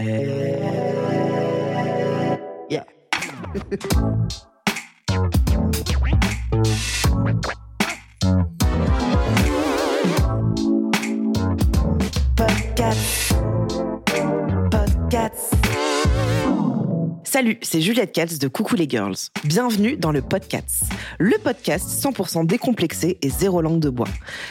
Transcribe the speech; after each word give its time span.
Eh, 0.00 1.58
yeah. 2.70 2.84
Salut, 17.38 17.56
c'est 17.62 17.80
Juliette 17.80 18.10
Katz 18.10 18.40
de 18.40 18.48
Coucou 18.48 18.74
les 18.74 18.88
Girls. 18.88 19.14
Bienvenue 19.44 19.96
dans 19.96 20.10
le 20.10 20.22
Podcast. 20.22 20.82
Le 21.20 21.38
podcast 21.38 21.88
100% 21.88 22.44
décomplexé 22.46 23.16
et 23.22 23.30
zéro 23.30 23.62
langue 23.62 23.78
de 23.78 23.90
bois. 23.90 24.08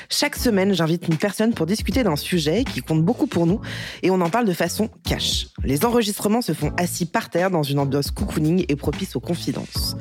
Chaque 0.09 0.38
semaine, 0.38 0.73
j'invite 0.73 1.05
une 1.09 1.18
personne 1.18 1.54
pour 1.54 1.66
discuter 1.66 2.05
d'un 2.05 2.16
sujet 2.16 2.64
qui 2.64 2.80
compte 2.80 3.04
beaucoup 3.04 3.28
pour 3.28 3.45
nous 3.45 3.59
et 4.04 4.09
on 4.09 4.22
en 4.22 4.30
parle 4.30 4.45
de 4.45 4.54
façon 4.54 4.90
cash. 5.04 5.48
Les 5.66 5.84
enregistrements 5.84 6.42
se 6.42 6.54
font 6.54 6.72
assis 6.78 7.06
par 7.06 7.30
terre 7.30 7.52
dans 7.52 7.62
une 7.62 7.80
ambiance 7.80 8.09
cocooning 8.09 8.64
et 8.70 8.78
propice 8.78 9.17
aux 9.17 9.19
confidences. 9.19 9.97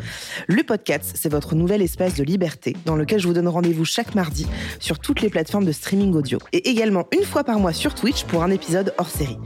Le 0.47 0.63
podcast, 0.63 1.17
c'est 1.21 1.29
votre 1.29 1.57
nouvel 1.57 1.83
espace 1.83 2.15
de 2.15 2.23
liberté 2.23 2.77
dans 2.85 2.95
lequel 2.95 3.19
je 3.19 3.27
vous 3.27 3.35
donne 3.35 3.49
rendez-vous 3.49 3.85
chaque 3.85 4.15
mardi 4.15 4.47
sur 4.79 5.01
toutes 5.01 5.23
les 5.23 5.29
plateformes 5.29 5.65
de 5.65 5.73
streaming 5.73 6.15
audio 6.15 6.39
et 6.53 6.71
également 6.71 7.09
une 7.13 7.25
fois 7.25 7.43
par 7.43 7.59
mois 7.59 7.73
sur 7.73 7.97
Twitch 7.97 8.23
pour 8.27 8.45
un 8.45 8.53
épisode 8.53 8.95
hors 8.97 9.11
série. 9.11 9.39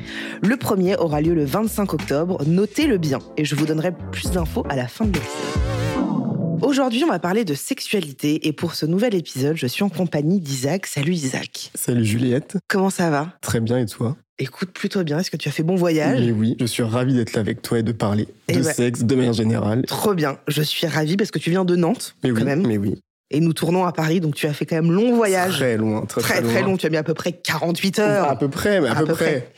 Le 0.42 0.58
premier 0.58 0.94
aura 0.96 1.22
lieu 1.22 1.32
le 1.32 1.46
25 1.46 1.94
octobre, 1.94 2.44
notez-le 2.46 2.98
bien 2.98 3.20
et 3.36 3.44
je 3.44 3.54
vous 3.54 3.66
donnerai 3.66 3.92
plus 4.12 4.30
d'infos 4.30 4.64
à 4.68 4.76
la 4.76 4.88
fin 4.88 5.04
de 5.06 5.12
l'épisode. 5.12 6.62
Aujourd'hui, 6.62 7.02
on 7.04 7.08
va 7.08 7.18
parler 7.18 7.44
de 7.44 7.54
sexualité 7.54 8.46
et 8.46 8.52
pour 8.52 8.74
ce 8.74 8.84
nouvel 8.84 9.14
épisode, 9.14 9.56
je 9.56 9.66
suis 9.66 9.82
en 9.82 9.88
compagnie 9.88 10.40
d'Isaac. 10.40 10.86
Salut 10.86 11.12
Isaac. 11.12 11.70
Salut 11.74 12.04
Juliette. 12.04 12.58
Comment 12.68 12.90
ça 12.90 13.08
va? 13.10 13.32
Très 13.40 13.60
bien 13.60 13.78
et 13.78 13.86
toi? 13.86 14.16
Écoute 14.38 14.70
plutôt 14.70 15.02
bien. 15.02 15.18
Est-ce 15.18 15.30
que 15.30 15.36
tu 15.38 15.48
as 15.48 15.52
fait 15.52 15.62
bon 15.62 15.76
voyage? 15.76 16.20
Mais 16.20 16.32
oui, 16.32 16.56
je 16.60 16.66
suis 16.66 16.82
ravi 16.82 17.14
d'être 17.14 17.32
là 17.32 17.40
avec 17.40 17.62
toi 17.62 17.78
et 17.78 17.82
de 17.82 17.92
parler 17.92 18.28
Eh 18.48 18.52
de 18.56 18.62
ben- 18.62 18.72
sexe 18.72 19.02
de 19.04 19.14
manière 19.14 19.32
générale. 19.32 19.84
Trop 19.86 20.14
bien. 20.14 20.38
Je 20.48 20.62
suis 20.62 20.86
ravie 20.86 21.16
parce 21.16 21.30
que 21.30 21.38
tu 21.38 21.50
viens 21.50 21.64
de 21.64 21.76
Nantes 21.76 22.14
Mais 22.22 22.30
oui, 22.30 22.44
même. 22.44 22.66
mais 22.66 22.76
oui. 22.78 23.00
Et 23.32 23.40
nous 23.40 23.52
tournons 23.52 23.84
à 23.84 23.92
Paris, 23.92 24.20
donc 24.20 24.34
tu 24.34 24.46
as 24.46 24.52
fait 24.52 24.66
quand 24.66 24.74
même 24.74 24.90
long 24.90 25.14
voyage. 25.14 25.58
Très 25.58 25.76
loin, 25.76 26.04
très 26.04 26.20
très, 26.20 26.34
très, 26.34 26.42
très 26.42 26.60
loin. 26.62 26.70
long. 26.70 26.76
Tu 26.76 26.86
as 26.86 26.90
mis 26.90 26.96
à 26.96 27.04
peu 27.04 27.14
près 27.14 27.32
48 27.32 27.98
heures. 28.00 28.28
À 28.28 28.36
peu 28.36 28.48
près, 28.48 28.80
mais 28.80 28.88
à, 28.88 28.96
peu, 28.96 29.06
près. 29.06 29.52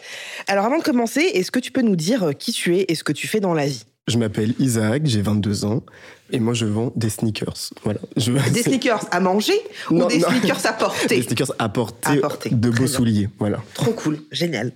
Alors 0.47 0.67
avant 0.67 0.79
de 0.79 0.83
commencer, 0.83 1.23
est-ce 1.23 1.51
que 1.51 1.59
tu 1.59 1.73
peux 1.73 1.81
nous 1.81 1.97
dire 1.97 2.23
euh, 2.25 2.33
qui 2.33 2.53
tu 2.53 2.77
es 2.77 2.85
et 2.89 2.95
ce 2.95 3.03
que 3.03 3.13
tu 3.13 3.29
fais 3.29 3.41
dans 3.41 3.55
la 3.55 3.67
vie? 3.67 3.85
Je 4.09 4.19
m'appelle 4.19 4.53
Isaac, 4.59 5.03
j'ai 5.05 5.23
22 5.23 5.65
ans 5.65 5.85
et 6.33 6.41
moi 6.41 6.55
je 6.55 6.67
vends 6.67 6.93
des 6.97 7.09
sneakers. 7.09 7.55
Voilà. 7.85 8.01
Je... 8.17 8.33
Des 8.51 8.63
sneakers 8.65 9.07
à 9.13 9.21
manger 9.21 9.53
Non, 9.93 10.07
ou 10.07 10.09
des 10.09 10.19
non. 10.19 10.29
sneakers 10.29 10.67
à 10.67 10.73
porter 10.73 11.07
Des 11.07 11.23
sneakers 11.23 11.53
à 11.61 11.69
porter, 11.69 12.11
À 12.11 12.17
porter, 12.17 12.51
de 12.51 12.69
beaux 12.71 12.89
souliers. 12.89 13.29
Voilà. 13.39 13.63
Trop 13.75 13.93
cool, 13.93 14.19
génial. 14.33 14.73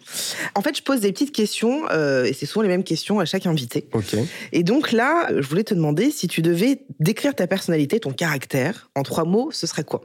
En 0.55 0.63
fait, 0.63 0.77
je 0.77 0.83
pose 0.85 1.01
des 1.01 1.11
petites 1.13 1.33
questions 1.35 1.83
euh, 1.91 2.25
et 2.25 2.33
c'est 2.35 2.47
souvent 2.47 2.63
les 2.63 2.69
mêmes 2.69 2.85
questions 2.85 3.19
à 3.19 3.25
chaque 3.25 3.47
invité. 3.47 3.89
Ok. 3.95 4.15
Et 4.53 4.63
donc 4.63 4.93
là, 4.93 5.27
je 5.37 5.49
voulais 5.49 5.65
te 5.65 5.75
demander 5.75 6.13
si 6.13 6.29
tu 6.29 6.41
devais 6.41 6.83
décrire 7.01 7.35
ta 7.35 7.49
personnalité, 7.49 7.99
ton 7.99 8.13
caractère, 8.13 8.91
en 8.95 9.03
trois 9.03 9.25
mots, 9.25 9.51
ce 9.51 9.67
serait 9.67 9.85
quoi? 9.85 10.03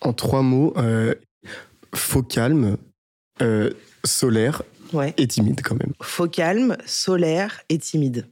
En 0.00 0.12
trois 0.12 0.42
mots, 0.42 0.74
euh, 0.78 1.14
faux 1.94 2.22
calme, 2.24 2.76
euh, 3.40 3.70
solaire 4.04 4.62
Ouais. 4.92 5.14
et 5.16 5.26
timide 5.26 5.60
quand 5.62 5.74
même. 5.74 5.92
Faux 6.02 6.28
calme, 6.28 6.76
solaire 6.86 7.60
et 7.68 7.78
timide. 7.78 8.26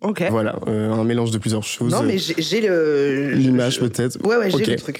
Ok. 0.00 0.22
Voilà, 0.30 0.58
euh, 0.66 0.90
un 0.92 1.04
mélange 1.04 1.30
de 1.30 1.38
plusieurs 1.38 1.62
choses. 1.62 1.92
Non, 1.92 2.02
mais 2.02 2.16
j'ai 2.18 2.60
le. 2.62 3.32
L'image 3.34 3.74
je- 3.74 3.80
peut-être. 3.80 4.24
Ouais, 4.26 4.36
ouais, 4.36 4.50
j'ai 4.50 4.64
le 4.64 4.76
truc. 4.76 4.98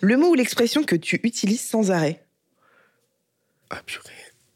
le 0.00 0.16
mot 0.16 0.28
ou 0.28 0.34
l'expression 0.34 0.84
que 0.84 0.94
tu 0.94 1.18
utilises 1.24 1.60
sans 1.62 1.90
arrêt? 1.90 2.22
Ah 3.70 3.80
purée. 3.84 4.04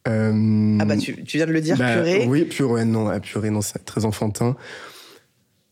Euh, 0.08 0.78
Ah 0.80 0.84
bah, 0.84 0.96
tu, 0.96 1.22
tu 1.24 1.36
viens 1.36 1.46
de 1.46 1.52
le 1.52 1.60
dire, 1.60 1.76
Bah, 1.76 1.94
purée. 1.94 2.26
Oui, 2.26 2.44
purée, 2.44 2.84
non, 2.84 3.08
ah, 3.08 3.18
purée, 3.20 3.50
non, 3.50 3.60
c'est 3.60 3.84
très 3.84 4.04
enfantin. 4.04 4.56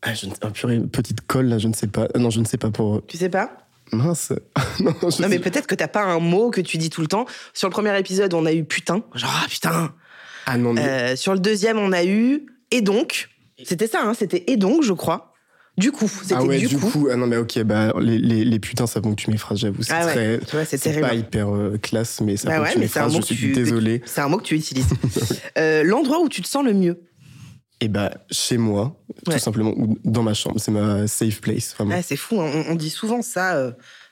Ah, 0.01 0.13
je 0.13 0.27
ne... 0.27 0.33
ah, 0.41 0.51
purée, 0.51 0.79
petite 0.81 1.21
colle, 1.21 1.47
là, 1.47 1.57
je 1.57 1.67
ne 1.67 1.73
sais 1.73 1.87
pas. 1.87 2.07
Ah, 2.13 2.19
Non, 2.19 2.29
je 2.29 2.39
ne 2.41 2.45
sais 2.45 2.57
pas 2.57 2.69
pour. 2.71 3.05
Tu 3.07 3.17
sais 3.17 3.29
pas? 3.29 3.68
Mince. 3.91 4.33
non, 4.79 5.27
mais 5.29 5.39
peut-être 5.39 5.67
que 5.67 5.75
t'as 5.75 5.87
pas 5.87 6.03
un 6.03 6.19
mot 6.19 6.49
que 6.51 6.61
tu 6.61 6.77
dis 6.77 6.89
tout 6.89 7.01
le 7.01 7.07
temps. 7.07 7.25
Sur 7.53 7.67
le 7.67 7.71
premier 7.73 7.97
épisode, 7.99 8.33
on 8.33 8.45
a 8.45 8.53
eu 8.53 8.63
putain. 8.63 9.03
Genre, 9.15 9.31
ah 9.43 9.47
putain. 9.49 9.93
Ah 10.45 10.57
non, 10.57 10.73
mais. 10.73 10.81
Euh, 10.83 11.15
sur 11.15 11.33
le 11.33 11.39
deuxième, 11.39 11.77
on 11.77 11.91
a 11.91 12.03
eu 12.03 12.45
et 12.71 12.81
donc. 12.81 13.29
C'était 13.63 13.87
ça, 13.87 13.99
hein, 14.03 14.13
c'était 14.13 14.43
et 14.47 14.57
donc, 14.57 14.83
je 14.83 14.93
crois. 14.93 15.33
Du 15.77 15.91
coup, 15.93 16.09
c'était 16.09 16.33
ah 16.35 16.43
ouais, 16.43 16.57
du, 16.57 16.77
coup. 16.77 17.07
Ah 17.09 17.15
non, 17.15 17.25
mais 17.25 17.37
ok, 17.37 17.61
bah, 17.63 17.93
les, 18.01 18.17
les, 18.17 18.43
les 18.43 18.59
putains, 18.59 18.85
ça 18.85 18.99
ponctue 18.99 19.29
mes 19.31 19.37
phrases, 19.37 19.59
j'avoue. 19.59 19.81
C'est 19.81 19.93
Ah 19.93 20.05
ouais, 20.07 20.37
très. 20.39 20.65
tu 20.67 20.77
c'est 20.77 20.99
pas 20.99 21.13
hyper 21.13 21.53
euh, 21.55 21.77
classe, 21.81 22.19
mais 22.19 22.35
ça 22.35 22.49
Bah 22.49 22.61
ouais, 22.61 22.83
un 22.83 22.87
phrases. 22.87 23.13
mot 23.13 23.21
Je 23.21 23.27
que 23.27 23.33
suis 23.33 23.47
tu- 23.47 23.51
désolé. 23.53 24.01
C'est 24.05 24.19
un 24.19 24.27
mot 24.27 24.37
que 24.37 24.43
tu 24.43 24.55
utilises. 24.55 24.89
Euh, 25.57 25.83
L'endroit 25.83 26.19
où 26.21 26.29
tu 26.29 26.41
te 26.41 26.47
sens 26.47 26.63
le 26.63 26.73
mieux. 26.73 27.01
Et 27.81 27.87
bah, 27.87 28.11
chez 28.29 28.57
moi, 28.57 28.95
Ouais. 29.27 29.33
tout 29.35 29.39
simplement, 29.39 29.73
ou 29.77 29.97
dans 30.03 30.23
ma 30.23 30.33
chambre, 30.33 30.59
c'est 30.59 30.71
ma 30.71 31.07
safe 31.07 31.39
place, 31.41 31.73
vraiment. 31.75 31.95
Ah, 31.97 32.01
c'est 32.01 32.17
fou, 32.17 32.39
hein, 32.41 32.49
on, 32.67 32.71
on 32.71 32.75
dit 32.75 32.89
souvent 32.89 33.21
ça. 33.21 33.55
euh, 33.57 33.71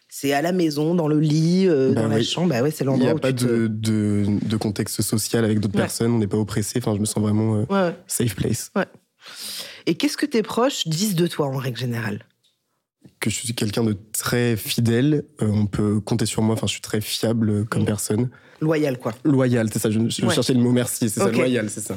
c'est 0.10 0.32
à 0.32 0.42
la 0.42 0.54
maison, 0.54 0.96
dans 0.96 1.10
le 1.10 1.20
lit, 1.20 1.68
euh, 1.68 1.94
Bah 1.94 2.04
dans 2.04 2.08
la 2.08 2.24
chambre. 2.24 2.48
Bah 2.50 2.62
ouais, 2.62 2.72
c'est 2.72 2.86
Il 2.86 2.88
n'y 2.88 2.94
l'endroit 2.94 3.12
a 3.12 3.16
où 3.16 3.20
pas 3.20 3.34
tu 3.34 3.46
te... 3.46 3.68
de, 3.68 4.58
contexte 4.58 5.02
social 5.02 5.44
avec 5.44 5.60
d'autres 5.60 5.76
Ouais. 5.76 5.82
personnes, 5.82 6.12
on 6.14 6.18
n'est 6.20 6.28
pas 6.28 6.38
oppressé. 6.38 6.80
Enfin, 6.80 6.96
je 6.96 7.00
me 7.02 7.06
sens 7.06 7.22
vraiment 7.22 7.66
euh, 7.70 7.92
safe 8.08 8.36
place. 8.36 8.72
Et 9.86 9.96
qu'est-ce 9.96 10.16
que 10.16 10.26
tes 10.26 10.44
proches 10.44 10.88
disent 10.88 11.16
de 11.16 11.28
toi 11.28 11.48
en 11.48 11.58
règle 11.58 11.78
générale? 11.78 12.24
Que 13.20 13.30
je 13.30 13.36
suis 13.36 13.54
quelqu'un 13.54 13.84
de 13.84 13.96
très 14.18 14.56
fidèle. 14.58 15.26
euh, 15.42 15.48
on 15.48 15.66
peut 15.68 16.00
compter 16.00 16.26
sur 16.26 16.42
moi. 16.42 16.54
Enfin, 16.56 16.68
je 16.68 16.72
suis 16.74 16.82
très 16.82 17.02
fiable 17.02 17.66
comme 17.66 17.84
Mm. 17.84 17.86
personne. 17.86 18.30
Loyal, 18.62 18.98
quoi. 18.98 19.14
Loyal, 19.24 19.70
c'est 19.72 19.80
ça. 19.80 19.92
Je, 19.92 20.00
je 20.10 20.26
Ouais. 20.26 20.34
cherchais 20.34 20.54
le 20.54 20.60
mot 20.60 20.72
merci. 20.72 21.10
C'est 21.10 21.20
ça, 21.20 21.30
loyal, 21.32 21.70
c'est 21.70 21.82
ça. 21.82 21.96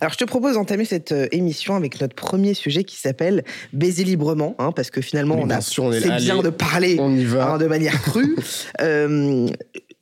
Alors, 0.00 0.12
je 0.12 0.16
te 0.16 0.24
propose 0.24 0.54
d'entamer 0.54 0.84
cette 0.84 1.12
euh, 1.12 1.26
émission 1.32 1.74
avec 1.76 2.00
notre 2.00 2.14
premier 2.14 2.54
sujet 2.54 2.84
qui 2.84 2.96
s'appelle 2.96 3.44
Baiser 3.72 4.04
librement, 4.04 4.54
hein, 4.58 4.72
parce 4.72 4.90
que 4.90 5.00
finalement, 5.02 5.36
on 5.38 5.50
a, 5.50 5.60
sûr, 5.60 5.84
on 5.84 5.92
est 5.92 6.00
c'est 6.00 6.16
bien 6.16 6.40
de 6.40 6.48
parler 6.50 6.96
On 7.00 7.14
y 7.14 7.24
va. 7.24 7.50
hein, 7.52 7.58
de 7.58 7.66
manière 7.66 8.00
crue. 8.02 8.36
Euh, 8.80 9.46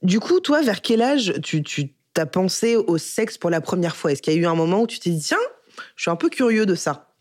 du 0.03 0.21
coup, 0.21 0.39
toi, 0.41 0.61
vers 0.63 0.83
quel 0.83 1.01
âge 1.03 1.33
tu, 1.43 1.63
tu 1.63 1.95
t'as 2.13 2.27
pensé 2.27 2.77
au 2.77 2.99
sexe 2.99 3.39
pour 3.39 3.49
la 3.51 3.61
première 3.63 3.97
fois? 3.97 4.13
Est-ce 4.13 4.21
qu'il 4.23 4.35
y 4.35 4.37
a 4.37 4.39
eu 4.39 4.47
un 4.47 4.55
moment 4.55 4.83
où 4.83 4.87
tu 4.87 4.99
t'es 5.01 5.11
dit, 5.11 5.21
tiens, 5.21 5.39
je 5.97 6.03
suis 6.03 6.11
un 6.11 6.17
peu 6.17 6.29
curieux 6.29 6.67
de 6.67 6.75
ça 6.75 7.15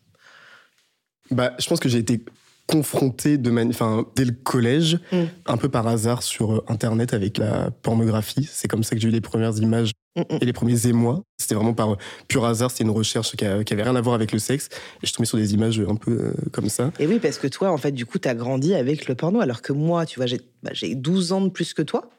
Bah, 1.31 1.53
je 1.59 1.67
pense 1.67 1.79
que 1.79 1.87
j'ai 1.89 1.99
été 1.99 2.23
confronté 2.68 3.38
de 3.38 3.51
enfin, 3.69 4.06
dès 4.16 4.25
le 4.25 4.31
collège, 4.31 5.00
Mm. 5.12 5.24
un 5.47 5.57
peu 5.57 5.69
par 5.69 5.88
hasard 5.88 6.24
sur 6.24 6.53
euh, 6.56 6.66
Internet 6.68 7.13
avec 7.13 7.38
la 7.38 7.72
pornographie. 7.72 8.47
C'est 8.51 8.68
comme 8.68 8.84
ça 8.84 8.96
que 8.96 9.01
j'ai 9.01 9.09
eu 9.09 9.12
les 9.12 9.22
premières 9.22 9.57
images 9.57 9.91
Mm, 10.16 10.22
mm. 10.22 10.38
et 10.41 10.46
les 10.46 10.53
premiers 10.53 10.85
émois. 10.88 11.22
C'était 11.40 11.56
vraiment 11.56 11.73
par 11.73 11.94
euh, 11.94 11.96
pur 12.28 12.46
hasard. 12.46 12.69
C'était 12.72 12.84
une 12.84 12.91
recherche 12.91 13.35
qui, 13.35 13.46
a- 13.46 13.63
qui 13.63 13.73
avait 13.73 13.81
rien 13.84 13.96
à 13.96 14.02
voir 14.02 14.13
avec 14.16 14.31
le 14.31 14.38
sexe. 14.40 14.69
Et 15.02 15.07
je 15.07 15.13
tombais 15.13 15.25
sur 15.25 15.38
des 15.40 15.53
images 15.56 15.79
un 15.79 15.96
peu 15.96 16.12
euh, 16.12 16.34
comme 16.52 16.69
ça. 16.69 16.91
Et 17.00 17.07
oui, 17.07 17.19
parce 17.19 17.38
que 17.40 17.47
toi, 17.47 17.72
en 17.72 17.78
fait, 17.78 17.91
du 17.91 18.06
coup, 18.06 18.19
t'as 18.19 18.35
grandi 18.35 18.75
avec 18.75 19.07
le 19.07 19.16
porno, 19.16 19.41
alors 19.41 19.62
que 19.63 19.73
moi, 19.73 20.06
tu 20.06 20.19
vois, 20.19 20.25
j'ai 20.28 20.40
bah, 20.62 20.69
j'ai 20.73 20.94
12 20.96 21.31
ans 21.31 21.41
de 21.41 21.50
plus 21.50 21.73
que 21.73 21.81
toi. 21.81 22.09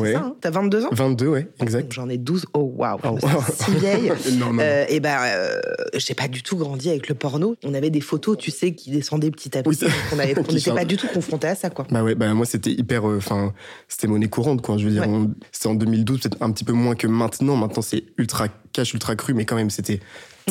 Ouais. 0.00 0.12
ça, 0.12 0.18
hein 0.20 0.36
T'as 0.40 0.50
22 0.50 0.84
ans? 0.84 0.88
22, 0.92 1.26
ouais, 1.28 1.42
Donc, 1.42 1.50
exact. 1.62 1.92
J'en 1.92 2.08
ai 2.08 2.18
12. 2.18 2.46
Oh, 2.54 2.72
waouh, 2.76 2.98
je 3.02 3.08
Oh, 3.08 3.18
wow. 3.22 3.42
si 3.52 3.70
vieille. 3.76 4.12
non, 4.38 4.52
non. 4.52 4.62
Euh, 4.62 4.84
et 4.88 5.00
ben, 5.00 5.18
euh, 5.22 5.60
j'ai 5.94 6.14
pas 6.14 6.28
du 6.28 6.42
tout 6.42 6.56
grandi 6.56 6.88
avec 6.90 7.08
le 7.08 7.14
porno. 7.14 7.56
On 7.64 7.74
avait 7.74 7.90
des 7.90 8.00
photos, 8.00 8.36
tu 8.38 8.50
sais, 8.50 8.74
qui 8.74 8.90
descendaient 8.90 9.30
petit 9.30 9.56
à 9.56 9.62
petit. 9.62 9.84
Oui, 9.84 9.90
on 10.12 10.16
n'était 10.52 10.70
pas 10.72 10.84
du 10.84 10.96
tout 10.96 11.06
confrontés 11.12 11.48
à 11.48 11.54
ça, 11.54 11.70
quoi. 11.70 11.86
Bah 11.90 12.02
ouais, 12.02 12.14
bah 12.14 12.32
moi 12.34 12.46
c'était 12.46 12.70
hyper, 12.72 13.08
euh, 13.08 13.18
enfin 13.18 13.52
c'était 13.88 14.06
monnaie 14.06 14.28
courante 14.28 14.62
quoi. 14.62 14.76
Je 14.78 14.84
veux 14.86 14.90
dire, 14.92 15.08
Ouais. 15.08 15.26
c'était 15.52 15.68
en 15.68 15.74
2012, 15.74 16.20
peut-être 16.20 16.42
un 16.42 16.50
petit 16.50 16.64
peu 16.64 16.72
moins 16.72 16.94
que 16.94 17.06
maintenant. 17.06 17.56
Maintenant 17.56 17.82
c'est 17.82 18.04
ultra 18.18 18.48
cash, 18.72 18.92
ultra 18.94 19.16
cru, 19.16 19.34
mais 19.34 19.44
quand 19.44 19.56
même 19.56 19.70
c'était 19.70 20.00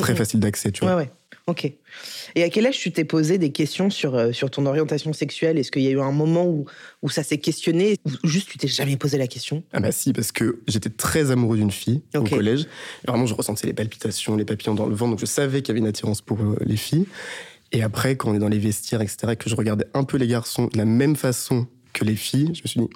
très 0.02 0.16
facile 0.16 0.40
d'accès, 0.40 0.72
tu 0.72 0.84
Ouais, 0.84 0.92
vois. 0.92 1.02
ouais. 1.02 1.12
Ok. 1.48 1.72
Et 2.36 2.42
à 2.44 2.50
quel 2.50 2.66
âge 2.66 2.80
tu 2.80 2.92
t'es 2.92 3.06
posé 3.06 3.38
des 3.38 3.52
questions 3.52 3.92
sur, 3.92 4.16
euh, 4.16 4.32
sur 4.32 4.50
ton 4.50 4.66
orientation 4.66 5.14
sexuelle? 5.14 5.60
Est-ce 5.60 5.70
qu'il 5.72 5.84
y 5.84 5.88
a 5.88 5.92
eu 5.92 6.00
un 6.00 6.12
moment 6.12 6.46
où, 6.48 6.66
où 7.04 7.10
ça 7.10 7.22
s'est 7.22 7.38
questionné 7.38 7.98
ou 8.04 8.28
juste 8.28 8.50
tu 8.50 8.58
t'es 8.58 8.68
jamais 8.68 8.98
posé 8.98 9.20
la 9.20 9.28
question? 9.28 9.64
Ah 9.72 9.80
bah 9.80 9.92
si, 9.92 10.12
parce 10.12 10.32
que 10.32 10.62
j'étais 10.68 10.90
très 10.90 11.30
amoureux 11.30 11.58
d'une 11.58 11.70
fille 11.72 12.02
au 12.16 12.24
collège. 12.24 12.62
Et 12.62 13.08
vraiment, 13.12 13.28
je 13.28 13.36
ressentais 13.36 13.68
les 13.68 13.74
palpitations, 13.74 14.36
les 14.36 14.46
papillons 14.46 14.74
dans 14.74 14.88
le 14.88 14.96
ventre, 14.96 15.12
donc 15.12 15.20
je 15.20 15.28
savais 15.28 15.62
qu'il 15.62 15.70
y 15.70 15.72
avait 15.74 15.80
une 15.82 15.88
attirance 15.88 16.22
pour 16.22 16.40
euh, 16.42 16.56
les 16.66 16.78
filles. 16.78 17.06
Et 17.72 17.84
après, 17.84 18.16
quand 18.16 18.32
on 18.32 18.36
est 18.36 18.40
dans 18.40 18.50
les 18.50 18.60
vestiaires, 18.60 19.02
etc., 19.02 19.36
que 19.38 19.48
je 19.50 19.56
regardais 19.56 19.86
un 19.94 20.04
peu 20.04 20.18
les 20.18 20.28
garçons 20.28 20.66
de 20.74 20.78
la 20.78 20.86
même 20.86 21.16
façon 21.16 21.68
que 21.94 22.04
les 22.04 22.16
filles, 22.16 22.52
je 22.56 22.62
me 22.64 22.68
suis 22.68 22.80
dit, 22.82 22.88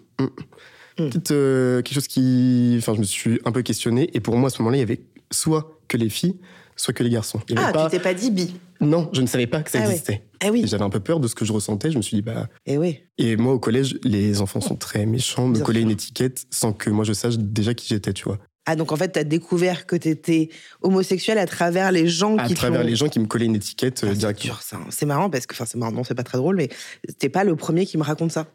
Hum. 0.97 1.09
Peut-être 1.11 1.31
euh, 1.31 1.81
quelque 1.81 1.93
chose 1.95 2.07
qui. 2.09 2.75
Enfin, 2.79 2.93
je 2.93 2.99
me 2.99 3.05
suis 3.05 3.39
un 3.45 3.53
peu 3.53 3.61
questionné. 3.61 4.09
Et 4.15 4.19
pour 4.19 4.35
moi, 4.35 4.47
à 4.47 4.49
ce 4.49 4.57
moment-là, 4.61 4.75
il 4.77 4.81
y 4.81 4.83
avait 4.83 4.99
soit 5.31 5.79
que 5.87 5.95
les 5.95 6.09
filles, 6.09 6.35
soit 6.79 6.93
que 6.93 7.03
les 7.03 7.09
garçons. 7.09 7.39
Il 7.49 7.55
y 7.55 7.57
avait 7.57 7.67
Ah, 7.69 7.73
pas... 7.73 7.85
tu 7.89 7.97
t'es 7.97 7.99
pas 8.03 8.13
dit 8.13 8.31
bi. 8.31 8.55
Non, 8.81 9.09
je 9.13 9.21
ne 9.21 9.27
savais 9.27 9.47
pas 9.47 9.61
que 9.61 9.69
ça 9.69 9.79
Ah 9.81 9.89
existait. 9.89 10.23
Ah 10.41 10.47
oui. 10.51 10.63
J'avais 10.65 10.83
un 10.85 10.89
peu 10.89 11.01
peur 11.01 11.19
de 11.19 11.27
ce 11.27 11.35
que 11.35 11.43
je 11.43 11.51
ressentais. 11.51 11.91
Je 11.91 11.97
me 11.97 12.01
suis 12.01 12.15
dit, 12.15 12.21
bah. 12.21 12.47
Et 12.65 12.77
oui. 12.77 12.99
Et 13.17 13.35
moi, 13.35 13.53
au 13.53 13.59
collège, 13.59 13.97
les 14.03 14.39
enfants 14.39 14.61
sont 14.61 14.77
très 14.77 15.05
méchants, 15.05 15.47
me 15.47 15.59
coller 15.59 15.81
une 15.81 15.91
étiquette 15.91 16.45
sans 16.49 16.71
que 16.71 16.89
moi 16.89 17.03
je 17.03 17.11
sache 17.13 17.37
déjà 17.37 17.73
qui 17.73 17.87
j'étais, 17.89 18.13
tu 18.13 18.23
vois. 18.23 18.37
Ah, 18.65 18.75
donc 18.75 18.91
en 18.91 18.95
fait, 18.95 19.09
t'as 19.09 19.23
découvert 19.23 19.85
que 19.87 19.95
t'étais 19.95 20.49
homosexuel 20.81 21.37
à 21.39 21.45
travers 21.47 21.91
les 21.91 22.07
gens 22.07 22.37
À 22.37 22.45
qui 22.47 22.53
travers 22.53 22.83
les 22.83 22.95
gens 22.95 23.09
qui 23.09 23.19
me 23.19 23.25
collaient 23.25 23.45
une 23.47 23.55
étiquette 23.55 24.03
euh, 24.03 24.09
Ah, 24.11 24.15
directement. 24.15 24.53
hein. 24.73 24.77
C'est 24.91 25.05
marrant 25.07 25.29
parce 25.29 25.45
que, 25.47 25.55
enfin, 25.55 25.65
c'est 25.65 25.77
marrant, 25.77 25.91
non, 25.91 26.03
c'est 26.03 26.13
pas 26.15 26.23
très 26.23 26.37
drôle, 26.37 26.55
mais 26.55 26.69
t'es 27.17 27.29
pas 27.29 27.43
le 27.43 27.55
premier 27.55 27.85
qui 27.85 27.97
me 27.97 28.03
raconte 28.03 28.31
ça. 28.31 28.47